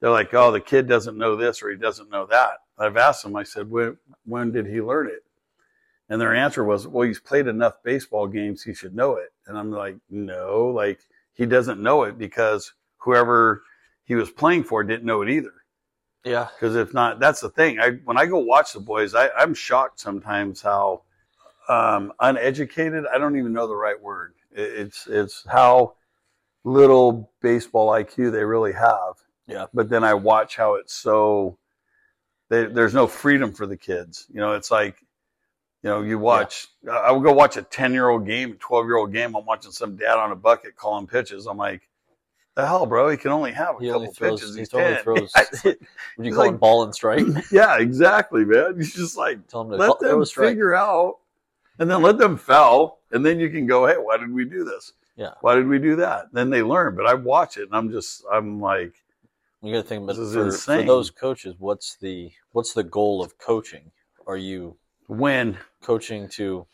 They're 0.00 0.08
like, 0.08 0.32
"Oh, 0.32 0.50
the 0.50 0.58
kid 0.58 0.88
doesn't 0.88 1.18
know 1.18 1.36
this 1.36 1.62
or 1.62 1.68
he 1.68 1.76
doesn't 1.76 2.08
know 2.08 2.24
that." 2.24 2.60
I've 2.78 2.96
asked 2.96 3.24
them. 3.24 3.36
I 3.36 3.42
said, 3.42 3.70
"When 3.70 3.98
when 4.24 4.50
did 4.50 4.66
he 4.66 4.80
learn 4.80 5.08
it?" 5.08 5.24
And 6.08 6.18
their 6.18 6.34
answer 6.34 6.64
was, 6.64 6.88
"Well, 6.88 7.06
he's 7.06 7.20
played 7.20 7.46
enough 7.46 7.82
baseball 7.84 8.26
games. 8.26 8.62
He 8.62 8.72
should 8.72 8.96
know 8.96 9.16
it." 9.16 9.34
And 9.46 9.58
I'm 9.58 9.70
like, 9.70 9.96
"No, 10.08 10.68
like." 10.68 11.00
he 11.34 11.46
doesn't 11.46 11.82
know 11.82 12.04
it 12.04 12.18
because 12.18 12.72
whoever 12.98 13.62
he 14.04 14.14
was 14.14 14.30
playing 14.30 14.64
for 14.64 14.84
didn't 14.84 15.04
know 15.04 15.22
it 15.22 15.30
either. 15.30 15.52
Yeah. 16.24 16.48
Because 16.54 16.76
if 16.76 16.94
not, 16.94 17.18
that's 17.20 17.40
the 17.40 17.50
thing. 17.50 17.80
I 17.80 17.92
when 18.04 18.16
I 18.16 18.26
go 18.26 18.38
watch 18.38 18.72
the 18.72 18.80
boys, 18.80 19.14
I, 19.14 19.30
I'm 19.30 19.54
shocked 19.54 19.98
sometimes 19.98 20.62
how 20.62 21.02
um, 21.72 22.12
uneducated. 22.20 23.04
I 23.12 23.18
don't 23.18 23.36
even 23.38 23.52
know 23.52 23.66
the 23.66 23.76
right 23.76 24.00
word. 24.00 24.34
It's 24.50 25.06
it's 25.06 25.44
how 25.48 25.94
little 26.64 27.32
baseball 27.40 27.88
IQ 27.90 28.32
they 28.32 28.44
really 28.44 28.72
have. 28.72 29.14
Yeah. 29.46 29.66
But 29.72 29.88
then 29.88 30.04
I 30.04 30.14
watch 30.14 30.56
how 30.56 30.74
it's 30.74 30.94
so. 30.94 31.58
They, 32.50 32.66
there's 32.66 32.92
no 32.92 33.06
freedom 33.06 33.52
for 33.52 33.66
the 33.66 33.76
kids. 33.76 34.26
You 34.32 34.40
know, 34.40 34.52
it's 34.52 34.70
like 34.70 34.96
you 35.82 35.90
know, 35.90 36.02
you 36.02 36.18
watch. 36.18 36.68
Yeah. 36.84 36.92
I 36.92 37.10
would 37.10 37.22
go 37.24 37.32
watch 37.32 37.56
a 37.56 37.62
ten 37.62 37.92
year 37.92 38.08
old 38.08 38.26
game, 38.26 38.56
twelve 38.60 38.86
year 38.86 38.96
old 38.96 39.12
game. 39.12 39.34
I'm 39.34 39.46
watching 39.46 39.72
some 39.72 39.96
dad 39.96 40.18
on 40.18 40.32
a 40.32 40.36
bucket 40.36 40.76
calling 40.76 41.06
pitches. 41.06 41.46
I'm 41.46 41.56
like, 41.56 41.88
the 42.54 42.66
hell, 42.66 42.84
bro? 42.84 43.08
He 43.08 43.16
can 43.16 43.30
only 43.32 43.52
have 43.52 43.76
a 43.76 43.84
he 43.84 43.90
couple 43.90 44.12
throws, 44.12 44.40
pitches. 44.40 44.54
He 44.54 44.60
He's 44.60 44.68
totally 44.68 44.94
10. 44.94 45.02
throws. 45.02 45.32
Would 45.64 46.26
you 46.26 46.34
call 46.34 46.44
like- 46.44 46.54
it 46.54 46.60
ball 46.60 46.84
and 46.84 46.94
strike? 46.94 47.24
yeah, 47.52 47.78
exactly, 47.78 48.44
man. 48.44 48.76
He's 48.76 48.94
just 48.94 49.16
like 49.16 49.46
Tell 49.48 49.62
him 49.62 49.70
to 49.70 49.76
let 49.76 49.98
call, 49.98 49.98
them 49.98 50.24
figure 50.26 50.74
out, 50.74 51.16
and 51.78 51.90
then 51.90 52.02
let 52.02 52.18
them 52.18 52.36
fail, 52.36 52.98
and 53.10 53.24
then 53.24 53.40
you 53.40 53.50
can 53.50 53.66
go, 53.66 53.86
hey, 53.86 53.94
why 53.94 54.16
did 54.16 54.32
we 54.32 54.44
do 54.44 54.64
this? 54.64 54.92
Yeah. 55.16 55.32
Why 55.40 55.54
did 55.54 55.68
we 55.68 55.78
do 55.78 55.96
that? 55.96 56.32
Then 56.32 56.50
they 56.50 56.62
learn. 56.62 56.96
But 56.96 57.06
I 57.06 57.14
watch 57.14 57.56
it, 57.56 57.64
and 57.64 57.74
I'm 57.74 57.90
just, 57.90 58.24
I'm 58.32 58.60
like, 58.60 58.94
You 59.62 59.74
got 59.74 59.82
to 59.82 59.88
think, 59.88 60.06
but 60.06 60.16
This 60.16 60.34
is 60.34 60.64
for, 60.64 60.78
for 60.78 60.82
those 60.82 61.10
coaches, 61.10 61.54
what's 61.58 61.96
the 61.96 62.30
what's 62.52 62.72
the 62.72 62.82
goal 62.84 63.22
of 63.22 63.36
coaching? 63.38 63.90
Are 64.26 64.36
you 64.36 64.76
win, 65.08 65.56
coaching 65.82 66.28
to 66.30 66.66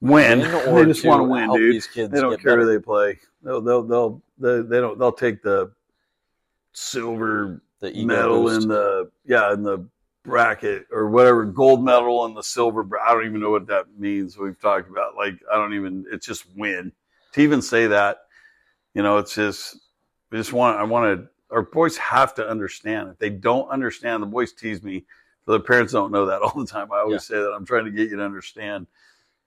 win. 0.00 0.38
they 0.40 0.84
just 0.84 1.02
to 1.02 1.08
want 1.08 1.20
to 1.20 1.24
win, 1.24 1.52
dude. 1.52 1.74
these 1.74 1.86
kids 1.86 2.12
They 2.12 2.20
don't 2.20 2.40
care 2.40 2.52
better? 2.52 2.62
who 2.62 2.72
they 2.72 2.78
play. 2.78 3.18
They'll, 3.42 3.60
they'll, 3.60 3.82
they'll, 3.82 4.22
they, 4.38 4.62
they 4.62 4.80
don't. 4.80 4.98
They'll 4.98 5.12
take 5.12 5.42
the 5.42 5.72
silver 6.72 7.62
the 7.80 8.04
medal 8.04 8.44
boost? 8.44 8.62
in 8.62 8.68
the 8.68 9.10
yeah 9.24 9.52
in 9.52 9.62
the 9.62 9.86
bracket 10.24 10.86
or 10.92 11.08
whatever 11.08 11.44
gold 11.44 11.84
medal 11.84 12.24
and 12.24 12.36
the 12.36 12.42
silver. 12.42 12.82
Bra- 12.82 13.04
I 13.06 13.14
don't 13.14 13.26
even 13.26 13.40
know 13.40 13.50
what 13.50 13.66
that 13.68 13.86
means. 13.98 14.36
We've 14.36 14.60
talked 14.60 14.90
about 14.90 15.16
like 15.16 15.34
I 15.52 15.56
don't 15.56 15.74
even. 15.74 16.04
It's 16.10 16.26
just 16.26 16.44
win 16.56 16.92
to 17.32 17.40
even 17.40 17.62
say 17.62 17.86
that. 17.88 18.18
You 18.94 19.02
know, 19.02 19.18
it's 19.18 19.34
just 19.34 19.78
I 20.32 20.36
just 20.36 20.52
want 20.52 20.78
I 20.78 20.84
want 20.84 21.20
to. 21.20 21.28
Our 21.50 21.62
boys 21.62 21.96
have 21.96 22.34
to 22.34 22.48
understand. 22.48 23.08
If 23.10 23.18
they 23.18 23.30
don't 23.30 23.68
understand, 23.70 24.22
the 24.22 24.26
boys 24.26 24.52
tease 24.52 24.82
me. 24.82 25.04
So 25.46 25.52
the 25.52 25.60
parents 25.60 25.92
don't 25.92 26.12
know 26.12 26.26
that 26.26 26.42
all 26.42 26.58
the 26.58 26.66
time. 26.66 26.92
I 26.92 26.98
always 27.00 27.24
say 27.24 27.36
that 27.36 27.52
I'm 27.52 27.66
trying 27.66 27.86
to 27.86 27.90
get 27.90 28.10
you 28.10 28.16
to 28.16 28.24
understand, 28.24 28.86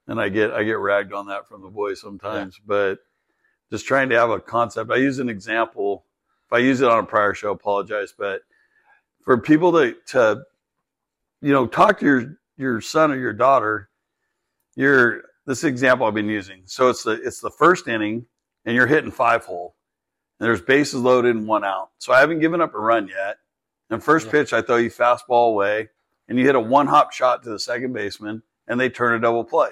and 0.08 0.20
I 0.20 0.30
get 0.30 0.52
I 0.52 0.64
get 0.64 0.80
ragged 0.80 1.14
on 1.14 1.28
that 1.28 1.48
from 1.48 1.62
the 1.62 1.70
boys 1.70 2.02
sometimes. 2.02 2.60
But 2.66 3.00
just 3.72 3.86
trying 3.86 4.10
to 4.10 4.16
have 4.16 4.30
a 4.30 4.40
concept. 4.40 4.92
I 4.92 4.98
use 4.98 5.20
an 5.20 5.30
example. 5.30 6.06
If 6.48 6.54
I 6.54 6.58
use 6.60 6.82
it 6.82 6.90
on 6.90 7.00
a 7.00 7.06
prior 7.06 7.34
show, 7.34 7.52
apologize. 7.52 8.14
But 8.18 8.42
for 9.22 9.38
people 9.38 9.72
to 9.74 9.96
to 10.08 10.44
you 11.44 11.52
know 11.52 11.68
talk 11.68 12.00
to 12.00 12.06
your 12.06 12.38
your 12.58 12.82
son 12.82 13.12
or 13.12 13.18
your 13.18 13.34
daughter, 13.34 13.90
your 14.76 15.24
this 15.46 15.64
example 15.66 16.08
I've 16.08 16.14
been 16.14 16.30
using. 16.30 16.64
So 16.66 16.90
it's 16.90 17.04
the 17.04 17.12
it's 17.22 17.42
the 17.42 17.52
first 17.52 17.88
inning, 17.88 18.26
and 18.66 18.76
you're 18.76 18.88
hitting 18.88 19.12
five 19.12 19.46
hole, 19.46 19.76
and 20.40 20.48
there's 20.48 20.62
bases 20.62 21.02
loaded 21.02 21.36
and 21.36 21.46
one 21.48 21.66
out. 21.66 21.90
So 21.98 22.14
I 22.14 22.22
haven't 22.22 22.40
given 22.40 22.62
up 22.62 22.74
a 22.74 22.80
run 22.80 23.08
yet. 23.10 23.38
And 23.90 24.02
first 24.02 24.28
Yeah. 24.28 24.32
pitch, 24.32 24.54
I 24.54 24.62
throw 24.62 24.78
you 24.78 24.90
fastball 24.90 25.50
away, 25.50 25.90
and 26.28 26.40
you 26.40 26.46
hit 26.46 26.56
a 26.56 26.60
one 26.60 26.88
hop 26.88 27.12
shot 27.12 27.44
to 27.44 27.50
the 27.50 27.60
second 27.60 27.92
baseman, 27.92 28.42
and 28.68 28.80
they 28.80 28.90
turn 28.90 29.14
a 29.14 29.20
double 29.20 29.44
play. 29.44 29.70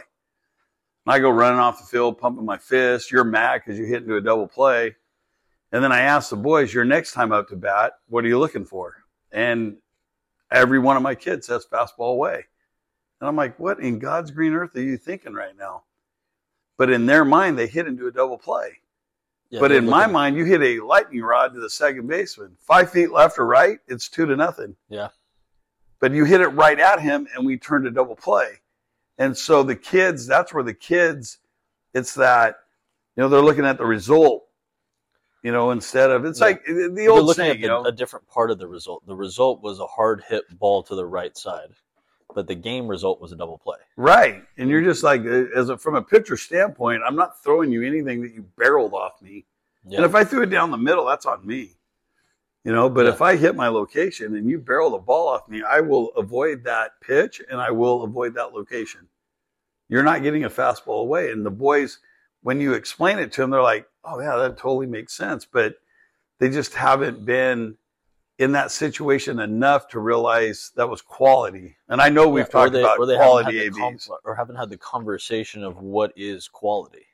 And 1.05 1.15
I 1.15 1.19
go 1.19 1.29
running 1.29 1.59
off 1.59 1.79
the 1.79 1.87
field, 1.87 2.19
pumping 2.19 2.45
my 2.45 2.57
fist. 2.57 3.11
You're 3.11 3.23
mad 3.23 3.61
because 3.65 3.79
you 3.79 3.85
hit 3.85 4.03
into 4.03 4.17
a 4.17 4.21
double 4.21 4.47
play. 4.47 4.95
And 5.71 5.81
then 5.81 5.93
I 5.93 6.01
ask 6.01 6.29
the 6.29 6.35
boys, 6.35 6.73
your 6.73 6.83
next 6.83 7.13
time 7.13 7.31
up 7.31 7.47
to 7.47 7.55
bat, 7.55 7.93
what 8.09 8.25
are 8.25 8.27
you 8.27 8.37
looking 8.37 8.65
for? 8.65 8.97
And 9.31 9.77
every 10.51 10.79
one 10.79 10.97
of 10.97 11.03
my 11.03 11.15
kids 11.15 11.47
says 11.47 11.65
fastball 11.71 12.13
away. 12.13 12.45
And 13.19 13.27
I'm 13.27 13.35
like, 13.35 13.59
what 13.59 13.79
in 13.79 13.99
God's 13.99 14.31
green 14.31 14.53
earth 14.53 14.75
are 14.75 14.81
you 14.81 14.97
thinking 14.97 15.33
right 15.33 15.57
now? 15.57 15.83
But 16.77 16.89
in 16.89 17.05
their 17.05 17.23
mind, 17.23 17.57
they 17.57 17.67
hit 17.67 17.87
into 17.87 18.07
a 18.07 18.11
double 18.11 18.37
play. 18.37 18.79
Yeah, 19.49 19.59
but 19.59 19.71
in 19.71 19.85
my 19.85 20.07
mind, 20.07 20.37
you 20.37 20.45
hit 20.45 20.61
a 20.61 20.79
lightning 20.79 21.21
rod 21.21 21.53
to 21.53 21.59
the 21.59 21.69
second 21.69 22.07
baseman. 22.07 22.55
Five 22.59 22.89
feet 22.89 23.11
left 23.11 23.37
or 23.37 23.45
right, 23.45 23.79
it's 23.87 24.07
two 24.07 24.25
to 24.25 24.35
nothing. 24.35 24.75
Yeah. 24.89 25.09
But 25.99 26.13
you 26.13 26.25
hit 26.25 26.41
it 26.41 26.47
right 26.47 26.79
at 26.79 27.01
him 27.01 27.27
and 27.35 27.45
we 27.45 27.57
turned 27.57 27.85
a 27.85 27.91
double 27.91 28.15
play. 28.15 28.61
And 29.17 29.37
so 29.37 29.61
the 29.61 29.75
kids, 29.75 30.25
that's 30.25 30.53
where 30.53 30.63
the 30.63 30.73
kids, 30.73 31.37
it's 31.93 32.15
that, 32.15 32.55
you 33.15 33.21
know, 33.21 33.29
they're 33.29 33.41
looking 33.41 33.65
at 33.65 33.77
the 33.77 33.85
result, 33.85 34.45
you 35.43 35.51
know, 35.51 35.71
instead 35.71 36.11
of, 36.11 36.25
it's 36.25 36.39
Yeah. 36.39 36.45
like 36.47 36.65
the 36.65 37.07
old 37.07 37.25
looking 37.25 37.33
saying, 37.41 37.51
at 37.51 37.57
you 37.59 37.63
the, 37.63 37.67
know, 37.69 37.85
a 37.85 37.91
different 37.91 38.27
part 38.27 38.51
of 38.51 38.59
the 38.59 38.67
result. 38.67 39.05
The 39.07 39.15
result 39.15 39.61
was 39.61 39.79
a 39.79 39.87
hard 39.87 40.23
hit 40.27 40.43
ball 40.59 40.83
to 40.83 40.95
the 40.95 41.05
right 41.05 41.35
side, 41.35 41.69
but 42.35 42.47
the 42.47 42.55
game 42.55 42.87
result 42.87 43.19
was 43.21 43.31
a 43.31 43.35
double 43.35 43.57
play. 43.57 43.77
right. 43.97 44.43
And 44.57 44.69
you're 44.69 44.83
just 44.83 45.03
like, 45.03 45.21
uh, 45.21 45.45
as 45.55 45.69
a, 45.69 45.77
from 45.77 45.95
a 45.95 46.01
pitcher 46.01 46.37
standpoint, 46.37 47.01
I'm 47.05 47.15
not 47.15 47.41
throwing 47.43 47.71
you 47.71 47.83
anything 47.83 48.21
that 48.21 48.33
you 48.33 48.43
barreled 48.57 48.93
off 48.93 49.21
me. 49.21 49.45
Yeah. 49.87 49.97
And 49.97 50.05
if 50.05 50.13
I 50.13 50.23
threw 50.23 50.43
it 50.43 50.49
down 50.51 50.69
the 50.71 50.77
middle, 50.77 51.05
that's 51.05 51.25
on 51.25 51.45
me. 51.45 51.75
You 52.63 52.71
know, 52.71 52.87
but 52.89 53.05
Yeah. 53.07 53.13
if 53.13 53.21
I 53.23 53.35
hit 53.35 53.55
my 53.55 53.67
location 53.69 54.35
and 54.35 54.47
you 54.47 54.59
barrel 54.59 54.91
the 54.91 54.99
ball 54.99 55.27
off 55.29 55.49
me, 55.49 55.63
I 55.63 55.79
will 55.81 56.09
avoid 56.15 56.63
that 56.65 56.91
pitch 57.01 57.41
and 57.49 57.59
I 57.59 57.71
will 57.71 58.03
avoid 58.03 58.35
that 58.35 58.53
location. 58.53 59.07
You're 59.89 60.03
not 60.03 60.21
getting 60.21 60.43
a 60.43 60.49
fastball 60.51 61.01
away. 61.01 61.31
And 61.31 61.43
the 61.43 61.49
boys, 61.49 61.97
when 62.43 62.59
you 62.61 62.73
explain 62.73 63.19
it 63.19 63.31
to 63.33 63.41
them, 63.41 63.49
they're 63.51 63.61
like, 63.61 63.87
oh, 64.03 64.19
yeah, 64.19 64.35
that 64.37 64.57
totally 64.57 64.87
makes 64.87 65.13
sense. 65.13 65.45
But 65.45 65.75
they 66.39 66.49
just 66.49 66.73
haven't 66.73 67.23
been 67.25 67.77
in 68.39 68.51
that 68.53 68.71
situation 68.71 69.39
enough 69.39 69.87
to 69.89 69.99
realize 69.99 70.71
that 70.75 70.89
was 70.89 71.01
quality. 71.01 71.77
And 71.89 72.01
I 72.01 72.09
know 72.09 72.27
we've 72.27 72.45
Yeah, 72.45 72.49
talked 72.49 72.73
they- 72.73 72.79
about 72.81 72.97
quality 72.97 73.59
ABs. 73.59 73.77
com- 74.07 74.17
or 74.25 74.33
haven't 74.35 74.55
had 74.55 74.69
the 74.71 74.77
conversation 74.77 75.63
of 75.63 75.77
what 75.77 76.11
is 76.15 76.47
quality, 76.47 77.05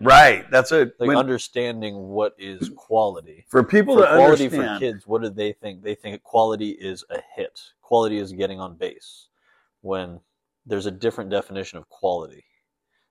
right. 0.00 0.50
That's 0.50 0.72
a, 0.72 0.90
like 0.98 1.06
when- 1.06 1.16
understanding 1.16 2.08
what 2.08 2.34
is 2.38 2.70
quality. 2.76 3.44
for 3.48 3.62
people 3.62 3.94
For 3.98 4.02
to 4.02 4.08
quality 4.16 4.44
understand. 4.46 4.80
for 4.80 4.80
kids, 4.80 5.06
what 5.06 5.22
do 5.22 5.30
they 5.30 5.52
think? 5.52 5.82
They 5.84 5.94
think 5.94 6.24
quality 6.24 6.70
is 6.70 7.04
a 7.10 7.20
hit. 7.36 7.60
Quality 7.80 8.18
is 8.18 8.32
getting 8.32 8.58
on 8.58 8.74
base. 8.74 9.28
When 9.82 10.18
there's 10.66 10.86
a 10.86 10.90
different 10.90 11.30
definition 11.30 11.78
of 11.78 11.88
quality. 11.88 12.44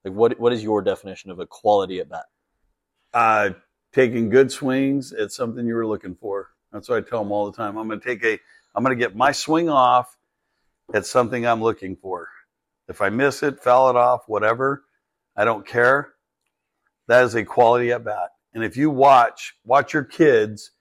Like 0.07 0.17
what 0.17 0.39
what 0.39 0.53
is 0.53 0.63
your 0.63 0.81
definition 0.81 1.31
of 1.31 1.39
a 1.39 1.45
quality 1.45 1.99
at 1.99 2.09
bat? 2.09 2.25
uh, 3.13 3.49
taking 3.93 4.29
good 4.29 4.51
swings 4.51 5.13
at 5.13 5.31
something 5.31 5.65
you 5.65 5.75
were 5.75 5.87
looking 5.87 6.15
for. 6.15 6.49
That's 6.71 6.89
what 6.89 6.97
I 6.97 7.09
tell 7.09 7.23
them 7.23 7.31
all 7.31 7.49
the 7.49 7.57
time. 7.57 7.77
I'm 7.77 7.87
going 7.87 7.99
to 7.99 8.05
take 8.05 8.23
a, 8.23 8.39
I'm 8.75 8.83
going 8.83 8.97
to 8.97 9.03
get 9.03 9.15
my 9.15 9.31
swing 9.31 9.69
off 9.69 10.17
at 10.93 11.05
something 11.05 11.45
I'm 11.45 11.61
looking 11.61 11.95
for. 11.95 12.29
If 12.87 13.01
I 13.01 13.09
miss 13.09 13.43
it, 13.43 13.59
foul 13.59 13.89
it 13.89 13.95
off, 13.95 14.23
whatever, 14.27 14.83
I 15.35 15.45
don't 15.45 15.65
care. 15.65 16.13
That 17.07 17.23
is 17.23 17.35
a 17.35 17.43
quality 17.43 17.91
at 17.91 18.03
bat. 18.03 18.31
And 18.53 18.63
if 18.63 18.77
you 18.77 18.89
watch, 18.89 19.55
watch 19.65 19.93
your 19.93 20.03
kids, 20.03 20.71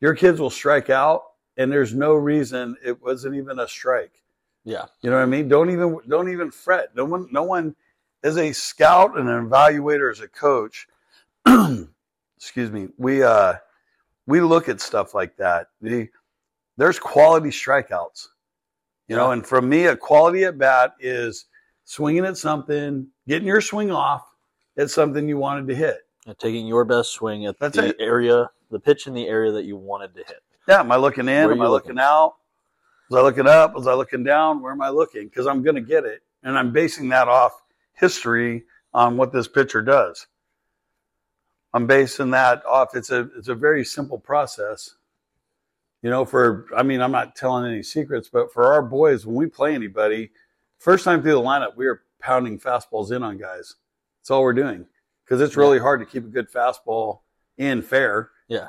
your 0.00 0.14
kids 0.14 0.40
will 0.40 0.50
strike 0.50 0.90
out, 0.90 1.22
and 1.56 1.70
there's 1.70 1.94
no 1.94 2.14
reason 2.14 2.76
it 2.84 3.02
wasn't 3.02 3.34
even 3.34 3.58
a 3.58 3.68
strike. 3.68 4.22
Yeah. 4.64 4.86
You 5.02 5.10
know 5.10 5.16
what 5.16 5.22
I 5.22 5.26
mean? 5.26 5.48
Don't 5.48 5.70
even 5.70 5.98
don't 6.08 6.30
even 6.30 6.50
fret. 6.50 6.94
No 6.94 7.04
one 7.06 7.28
no 7.30 7.42
one 7.42 7.74
as 8.22 8.36
a 8.36 8.52
scout 8.52 9.18
and 9.18 9.28
an 9.28 9.48
evaluator 9.48 10.10
as 10.10 10.20
a 10.20 10.28
coach, 10.28 10.86
excuse 12.36 12.70
me, 12.70 12.88
we 12.98 13.22
uh 13.22 13.54
we 14.26 14.40
look 14.40 14.68
at 14.68 14.80
stuff 14.80 15.14
like 15.14 15.36
that. 15.38 15.68
The, 15.80 16.08
there's 16.76 16.98
quality 16.98 17.48
strikeouts. 17.50 18.28
You 19.08 19.16
know, 19.16 19.28
Yeah. 19.28 19.32
and 19.34 19.46
for 19.46 19.60
me 19.60 19.86
a 19.86 19.96
quality 19.96 20.44
at 20.44 20.56
bat 20.58 20.94
is 21.00 21.46
swinging 21.84 22.24
at 22.24 22.36
something, 22.36 23.08
getting 23.26 23.48
your 23.48 23.60
swing 23.60 23.90
off 23.90 24.22
at 24.76 24.90
something 24.90 25.28
you 25.28 25.36
wanted 25.38 25.66
to 25.68 25.74
hit. 25.74 25.98
And 26.26 26.38
taking 26.38 26.66
your 26.66 26.84
best 26.84 27.12
swing 27.12 27.46
at 27.46 27.58
That's 27.58 27.76
the 27.76 27.88
it. 27.88 27.96
area, 27.98 28.50
the 28.70 28.78
pitch 28.78 29.06
in 29.06 29.14
the 29.14 29.26
area 29.26 29.50
that 29.52 29.64
you 29.64 29.76
wanted 29.76 30.14
to 30.14 30.22
hit. 30.22 30.42
Yeah, 30.68 30.80
am 30.80 30.92
I 30.92 30.96
looking 30.96 31.26
in? 31.28 31.44
Where 31.46 31.52
am 31.52 31.62
I 31.62 31.66
looking 31.66 31.88
looking? 31.96 31.98
out? 31.98 32.34
Was 33.10 33.18
I 33.18 33.22
looking 33.22 33.46
up? 33.48 33.74
Was 33.74 33.86
I 33.88 33.94
looking 33.94 34.22
down? 34.22 34.62
Where 34.62 34.70
am 34.70 34.82
I 34.82 34.90
looking? 34.90 35.24
Because 35.24 35.46
I'm 35.48 35.62
going 35.62 35.74
to 35.74 35.80
get 35.80 36.04
it, 36.04 36.22
and 36.44 36.56
I'm 36.56 36.72
basing 36.72 37.08
that 37.08 37.26
off 37.26 37.60
history 38.00 38.64
on 38.92 39.16
what 39.16 39.32
this 39.32 39.46
pitcher 39.46 39.82
does. 39.82 40.26
I'm 41.72 41.86
basing 41.86 42.30
that 42.30 42.64
off. 42.66 42.96
It's 42.96 43.10
a 43.10 43.28
it's 43.36 43.48
a 43.48 43.54
very 43.54 43.84
simple 43.84 44.18
process. 44.18 44.96
You 46.02 46.10
know, 46.10 46.24
for 46.24 46.66
I 46.76 46.82
mean, 46.82 47.00
I'm 47.00 47.12
not 47.12 47.36
telling 47.36 47.70
any 47.70 47.82
secrets, 47.82 48.28
but 48.32 48.52
for 48.52 48.72
our 48.72 48.82
boys, 48.82 49.26
when 49.26 49.36
we 49.36 49.46
play 49.46 49.74
anybody, 49.74 50.30
first 50.78 51.04
time 51.04 51.22
through 51.22 51.34
the 51.34 51.40
lineup, 51.40 51.76
we 51.76 51.86
are 51.86 52.02
pounding 52.18 52.58
fastballs 52.58 53.12
in 53.12 53.22
on 53.22 53.38
guys. 53.38 53.76
That's 54.20 54.30
all 54.30 54.42
we're 54.42 54.52
doing 54.52 54.86
because 55.24 55.40
it's 55.40 55.56
really 55.56 55.78
hard 55.78 56.00
to 56.00 56.06
keep 56.06 56.24
a 56.24 56.28
good 56.28 56.50
fastball 56.50 57.20
in 57.56 57.82
fair. 57.82 58.30
Yeah. 58.48 58.68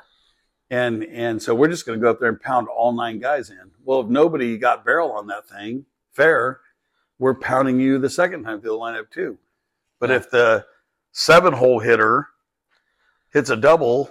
And 0.70 1.04
and 1.04 1.42
so 1.42 1.56
we're 1.56 1.70
just 1.70 1.86
going 1.86 2.00
to 2.00 2.04
go 2.04 2.12
up 2.12 2.20
there 2.20 2.30
and 2.30 2.40
pound 2.40 2.68
all 2.68 2.92
nine 2.92 3.20
guys 3.20 3.50
in. 3.50 3.72
Well, 3.84 4.02
if 4.02 4.08
nobody 4.08 4.58
got 4.58 4.86
barrel 4.86 5.12
on 5.12 5.28
that 5.28 5.50
thing, 5.50 5.86
fair, 6.12 6.60
we're 7.22 7.36
pounding 7.36 7.80
you 7.80 8.00
the 8.00 8.10
second 8.10 8.44
time 8.44 8.60
through 8.60 8.72
the 8.72 8.78
lineup 8.78 9.10
too. 9.12 9.38
But 10.00 10.10
Yeah. 10.10 10.16
if 10.18 10.32
the 10.32 10.66
seven 11.12 11.54
hole 11.54 11.80
hitter 11.80 12.28
hits 13.30 13.52
a 13.52 13.56
double 13.56 14.10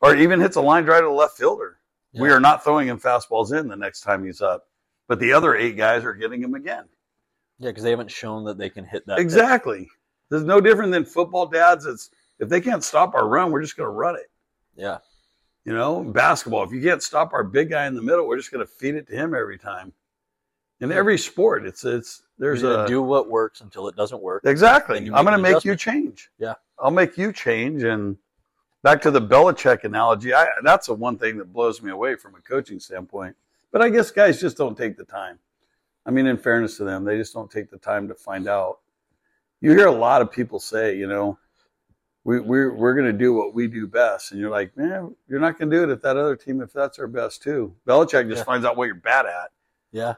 or 0.00 0.16
even 0.16 0.40
hits 0.40 0.56
a 0.56 0.60
line 0.62 0.84
drive 0.84 1.02
to 1.02 1.06
the 1.08 1.12
left 1.12 1.36
fielder, 1.36 1.76
we 2.14 2.30
are 2.30 2.40
not 2.40 2.64
throwing 2.64 2.88
him 2.88 2.98
fastballs 2.98 3.52
in 3.56 3.68
the 3.68 3.76
next 3.76 4.00
time 4.00 4.24
he's 4.24 4.40
up. 4.40 4.66
But 5.06 5.20
the 5.20 5.34
other 5.34 5.54
eight 5.54 5.76
guys 5.76 6.02
are 6.02 6.14
getting 6.14 6.42
him 6.42 6.54
again. 6.54 6.84
Yeah, 7.58 7.70
because 7.70 7.82
they 7.84 7.90
haven't 7.90 8.10
shown 8.10 8.44
that 8.46 8.56
they 8.56 8.70
can 8.70 8.86
hit 8.86 9.06
that. 9.06 9.18
pitch. 9.18 9.22
Exactly. 9.22 9.86
There's 10.30 10.42
no 10.44 10.62
different 10.62 10.92
than 10.92 11.04
football 11.04 11.46
dads. 11.46 11.84
It's 11.84 12.10
if 12.38 12.48
they 12.48 12.62
can't 12.62 12.82
stop 12.82 13.14
our 13.14 13.28
run, 13.28 13.50
we're 13.52 13.60
just 13.60 13.76
going 13.76 13.86
to 13.86 13.90
run 13.92 14.16
it. 14.16 14.30
Yeah. 14.74 14.98
You 15.66 15.74
know, 15.74 16.02
basketball. 16.02 16.64
If 16.64 16.72
you 16.72 16.80
can't 16.80 17.02
stop 17.02 17.34
our 17.34 17.44
big 17.44 17.68
guy 17.68 17.84
in 17.86 17.94
the 17.94 18.00
middle, 18.00 18.26
we're 18.26 18.38
just 18.38 18.50
going 18.50 18.64
to 18.66 18.72
feed 18.72 18.94
it 18.94 19.06
to 19.08 19.12
him 19.14 19.34
every 19.34 19.58
time. 19.58 19.92
In 20.80 20.90
every 20.90 21.18
sport, 21.18 21.66
it's 21.66 21.84
it's 21.84 22.22
there's 22.40 22.62
a 22.64 22.86
do 22.88 23.02
what 23.02 23.28
works 23.30 23.60
until 23.60 23.86
it 23.88 23.94
doesn't 23.94 24.20
work. 24.22 24.42
exactly. 24.44 24.98
I'm 24.98 25.24
going 25.24 25.26
to 25.26 25.38
make 25.38 25.64
you 25.64 25.76
change. 25.76 26.30
Yeah. 26.38 26.54
I'll 26.78 26.90
make 26.90 27.16
you 27.18 27.32
change. 27.32 27.82
And 27.84 28.16
back 28.82 29.00
to 29.02 29.10
the 29.10 29.20
Belichick 29.20 29.84
analogy, 29.84 30.34
I, 30.34 30.46
that's 30.64 30.86
the 30.88 30.94
one 30.94 31.18
thing 31.18 31.38
that 31.38 31.52
blows 31.52 31.82
me 31.82 31.90
away 31.92 32.16
from 32.16 32.34
a 32.34 32.40
coaching 32.40 32.80
standpoint. 32.80 33.36
But 33.70 33.82
I 33.82 33.90
guess 33.90 34.10
guys 34.10 34.40
just 34.40 34.56
don't 34.56 34.76
take 34.76 34.96
the 34.96 35.04
time. 35.04 35.38
I 36.06 36.10
mean, 36.10 36.26
in 36.26 36.38
fairness 36.38 36.76
to 36.78 36.84
them, 36.84 37.04
they 37.04 37.16
just 37.18 37.34
don't 37.34 37.50
take 37.50 37.70
the 37.70 37.76
time 37.78 38.08
to 38.08 38.14
find 38.14 38.48
out. 38.48 38.78
You 39.60 39.72
hear 39.72 39.86
a 39.86 39.92
lot 39.92 40.22
of 40.22 40.32
people 40.32 40.58
say, 40.58 40.96
you 40.96 41.06
know, 41.06 41.38
we, 42.24 42.40
we're 42.40 42.72
we're 42.74 42.94
going 42.94 43.06
to 43.06 43.16
do 43.16 43.32
what 43.34 43.54
we 43.54 43.66
do 43.66 43.86
best, 43.86 44.32
and 44.32 44.40
you're 44.40 44.50
like, 44.50 44.74
man, 44.76 45.14
you're 45.28 45.40
not 45.40 45.58
going 45.58 45.70
to 45.70 45.76
do 45.76 45.82
it 45.84 45.90
if 45.90 46.00
that 46.02 46.16
other 46.16 46.36
team, 46.36 46.60
if 46.62 46.72
that's 46.72 46.98
our 46.98 47.06
best 47.06 47.42
too. 47.42 47.74
Belichick 47.86 48.28
just 48.28 48.38
Yeah. 48.40 48.44
finds 48.44 48.64
out 48.66 48.76
what 48.76 48.86
you're 48.86 48.94
bad 48.94 49.26
at. 49.26 49.50
Yeah. 49.92 50.14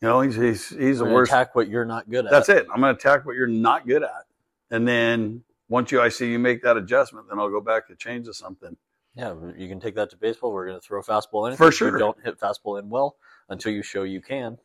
You 0.00 0.08
know, 0.08 0.20
he's 0.20 0.36
he's, 0.36 0.68
he's 0.68 0.98
the 0.98 1.04
worst. 1.04 1.32
Attack 1.32 1.54
what 1.54 1.68
you're 1.68 1.84
not 1.84 2.08
good 2.08 2.24
at. 2.26 2.30
That's 2.30 2.48
it. 2.48 2.66
I'm 2.72 2.80
going 2.80 2.94
to 2.94 2.98
attack 2.98 3.26
what 3.26 3.34
you're 3.34 3.46
not 3.48 3.86
good 3.86 4.02
at, 4.04 4.26
and 4.70 4.86
then 4.86 5.42
once 5.68 5.90
you 5.90 6.00
I 6.00 6.08
see 6.08 6.30
you 6.30 6.38
make 6.38 6.62
that 6.62 6.76
adjustment, 6.76 7.26
then 7.28 7.38
I'll 7.38 7.50
go 7.50 7.60
back 7.60 7.88
to 7.88 7.96
change 7.96 8.26
to 8.26 8.32
something. 8.34 8.76
Yeah, 9.16 9.34
you 9.56 9.66
can 9.68 9.80
take 9.80 9.96
that 9.96 10.10
to 10.10 10.16
baseball. 10.16 10.52
We're 10.52 10.66
going 10.68 10.78
to 10.80 10.86
throw 10.86 11.00
a 11.00 11.02
fastball 11.02 11.50
in. 11.50 11.56
For 11.56 11.72
sure. 11.72 11.90
You 11.90 11.98
don't 11.98 12.16
hit 12.24 12.38
fastball 12.38 12.78
in 12.78 12.88
well 12.88 13.16
until 13.48 13.72
you 13.72 13.82
show 13.82 14.04
you 14.04 14.20
can. 14.20 14.58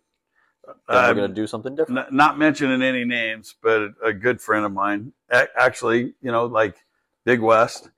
Then 0.65 0.75
Um, 0.97 1.05
we're 1.07 1.13
going 1.15 1.29
to 1.29 1.35
do 1.35 1.47
something 1.47 1.75
different. 1.75 1.99
N- 2.07 2.15
not 2.15 2.37
mentioning 2.37 2.83
any 2.83 3.03
names, 3.03 3.55
but 3.61 3.93
a 4.03 4.13
good 4.13 4.39
friend 4.39 4.63
of 4.65 4.71
mine, 4.71 5.11
a- 5.31 5.47
actually, 5.59 6.13
you 6.21 6.31
know, 6.31 6.45
like 6.45 6.75
Big 7.25 7.41
West, 7.41 7.89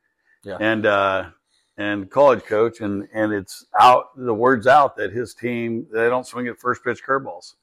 Yeah. 0.43 0.57
and 0.61 0.85
uh, 0.85 1.25
and 1.77 2.09
college 2.09 2.43
coach, 2.43 2.81
and 2.81 3.07
and 3.13 3.33
it's 3.33 3.65
out. 3.79 4.09
The 4.15 4.33
word's 4.33 4.67
out 4.67 4.95
that 4.97 5.11
his 5.11 5.33
team 5.33 5.87
they 5.91 6.09
don't 6.09 6.25
swing 6.25 6.47
at 6.47 6.57
first 6.59 6.83
pitch 6.83 7.03
curveballs. 7.03 7.55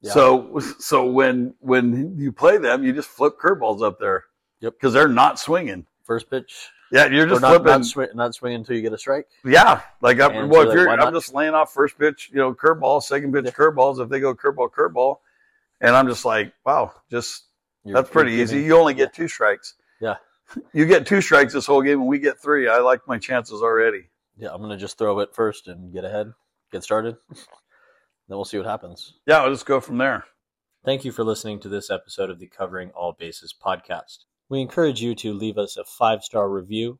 Yeah. 0.00 0.12
So 0.12 0.58
so 0.78 1.06
when 1.06 1.54
when 1.60 2.18
you 2.18 2.32
play 2.32 2.58
them, 2.58 2.84
you 2.84 2.92
just 2.92 3.08
flip 3.08 3.38
curveballs 3.38 3.82
up 3.82 3.98
there. 3.98 4.24
Yep. 4.60 4.74
Because 4.74 4.92
they're 4.92 5.08
not 5.08 5.38
swinging. 5.38 5.86
First 6.04 6.30
pitch. 6.30 6.70
Yeah, 6.92 7.06
you're 7.06 7.26
just 7.26 7.40
not, 7.40 7.48
flipping. 7.48 7.66
not, 7.66 7.84
swing, 7.86 8.08
not 8.14 8.34
swinging 8.34 8.60
until 8.60 8.76
you 8.76 8.82
get 8.82 8.92
a 8.92 8.98
strike. 8.98 9.26
Yeah, 9.44 9.80
like 10.00 10.20
I'm, 10.20 10.48
well, 10.48 10.62
so 10.62 10.68
if 10.68 10.74
you're, 10.74 10.88
I'm 10.88 11.12
just 11.12 11.34
laying 11.34 11.52
off 11.54 11.72
first 11.72 11.98
pitch, 11.98 12.30
you 12.32 12.38
know, 12.38 12.54
curveball, 12.54 13.02
second 13.02 13.32
pitch, 13.32 13.46
Yeah. 13.46 13.50
curveballs. 13.50 14.00
If 14.00 14.10
they 14.10 14.20
go 14.20 14.32
curveball, 14.32 14.70
curveball, 14.70 15.16
and 15.80 15.96
I'm 15.96 16.06
just 16.06 16.24
like, 16.24 16.52
wow, 16.64 16.92
just 17.10 17.44
You're- 17.84 17.94
that's 18.00 18.10
pretty 18.10 18.32
easy. 18.34 18.62
You 18.62 18.76
only 18.76 18.94
get 18.94 19.12
two 19.12 19.26
strikes. 19.26 19.74
Yeah. 20.00 20.16
You 20.72 20.86
get 20.86 21.06
two 21.06 21.20
strikes 21.20 21.52
this 21.52 21.66
whole 21.66 21.82
game, 21.82 22.00
and 22.00 22.08
we 22.08 22.18
get 22.18 22.40
three. 22.40 22.68
I 22.68 22.78
like 22.78 23.06
my 23.08 23.18
chances 23.18 23.62
already. 23.62 24.10
Yeah, 24.36 24.50
I'm 24.52 24.58
going 24.58 24.70
to 24.70 24.76
just 24.76 24.98
throw 24.98 25.20
it 25.20 25.34
first 25.34 25.68
and 25.68 25.92
get 25.92 26.04
ahead, 26.04 26.32
get 26.72 26.82
started. 26.82 27.16
then 27.28 27.38
we'll 28.28 28.44
see 28.44 28.58
what 28.58 28.66
happens. 28.66 29.14
Yeah, 29.26 29.38
I'll 29.38 29.50
just 29.50 29.66
go 29.66 29.80
from 29.80 29.98
there. 29.98 30.24
Thank 30.84 31.04
you 31.04 31.12
for 31.12 31.24
listening 31.24 31.60
to 31.60 31.68
this 31.68 31.90
episode 31.90 32.30
of 32.30 32.38
the 32.38 32.46
Covering 32.46 32.90
All 32.90 33.14
Bases 33.18 33.54
podcast. 33.54 34.24
We 34.48 34.60
encourage 34.60 35.00
you 35.00 35.14
to 35.16 35.32
leave 35.32 35.56
us 35.56 35.76
a 35.76 35.84
five 35.84 36.22
star 36.22 36.48
review 36.48 36.98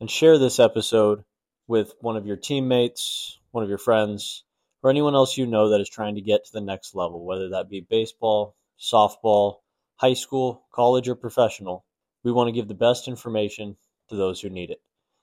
and 0.00 0.10
share 0.10 0.38
this 0.38 0.58
episode 0.58 1.24
with 1.66 1.92
one 2.00 2.16
of 2.16 2.26
your 2.26 2.36
teammates, 2.36 3.38
one 3.50 3.62
of 3.62 3.68
your 3.68 3.78
friends, 3.78 4.44
or 4.82 4.90
anyone 4.90 5.14
else 5.14 5.36
you 5.36 5.46
know 5.46 5.68
that 5.68 5.80
is 5.80 5.88
trying 5.88 6.14
to 6.14 6.20
get 6.20 6.44
to 6.44 6.52
the 6.52 6.60
next 6.60 6.94
level, 6.94 7.24
whether 7.24 7.50
that 7.50 7.68
be 7.68 7.80
baseball, 7.80 8.56
softball, 8.80 9.56
high 9.96 10.14
school, 10.14 10.64
college, 10.72 11.08
or 11.08 11.14
professional. 11.14 11.84
We 12.24 12.32
want 12.32 12.48
to 12.48 12.52
give 12.52 12.68
the 12.68 12.74
best 12.74 13.08
information 13.08 13.76
to 14.08 14.16
those 14.16 14.40
who 14.40 14.50
need 14.50 14.70
it. 14.70 14.80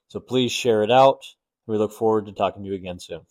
So 0.09 0.19
please 0.19 0.51
share 0.51 0.83
it 0.83 0.91
out. 0.91 1.21
We 1.67 1.77
look 1.77 1.91
forward 1.93 2.25
to 2.25 2.31
talking 2.31 2.63
to 2.63 2.69
you 2.69 2.75
again 2.75 2.99
soon. 2.99 3.21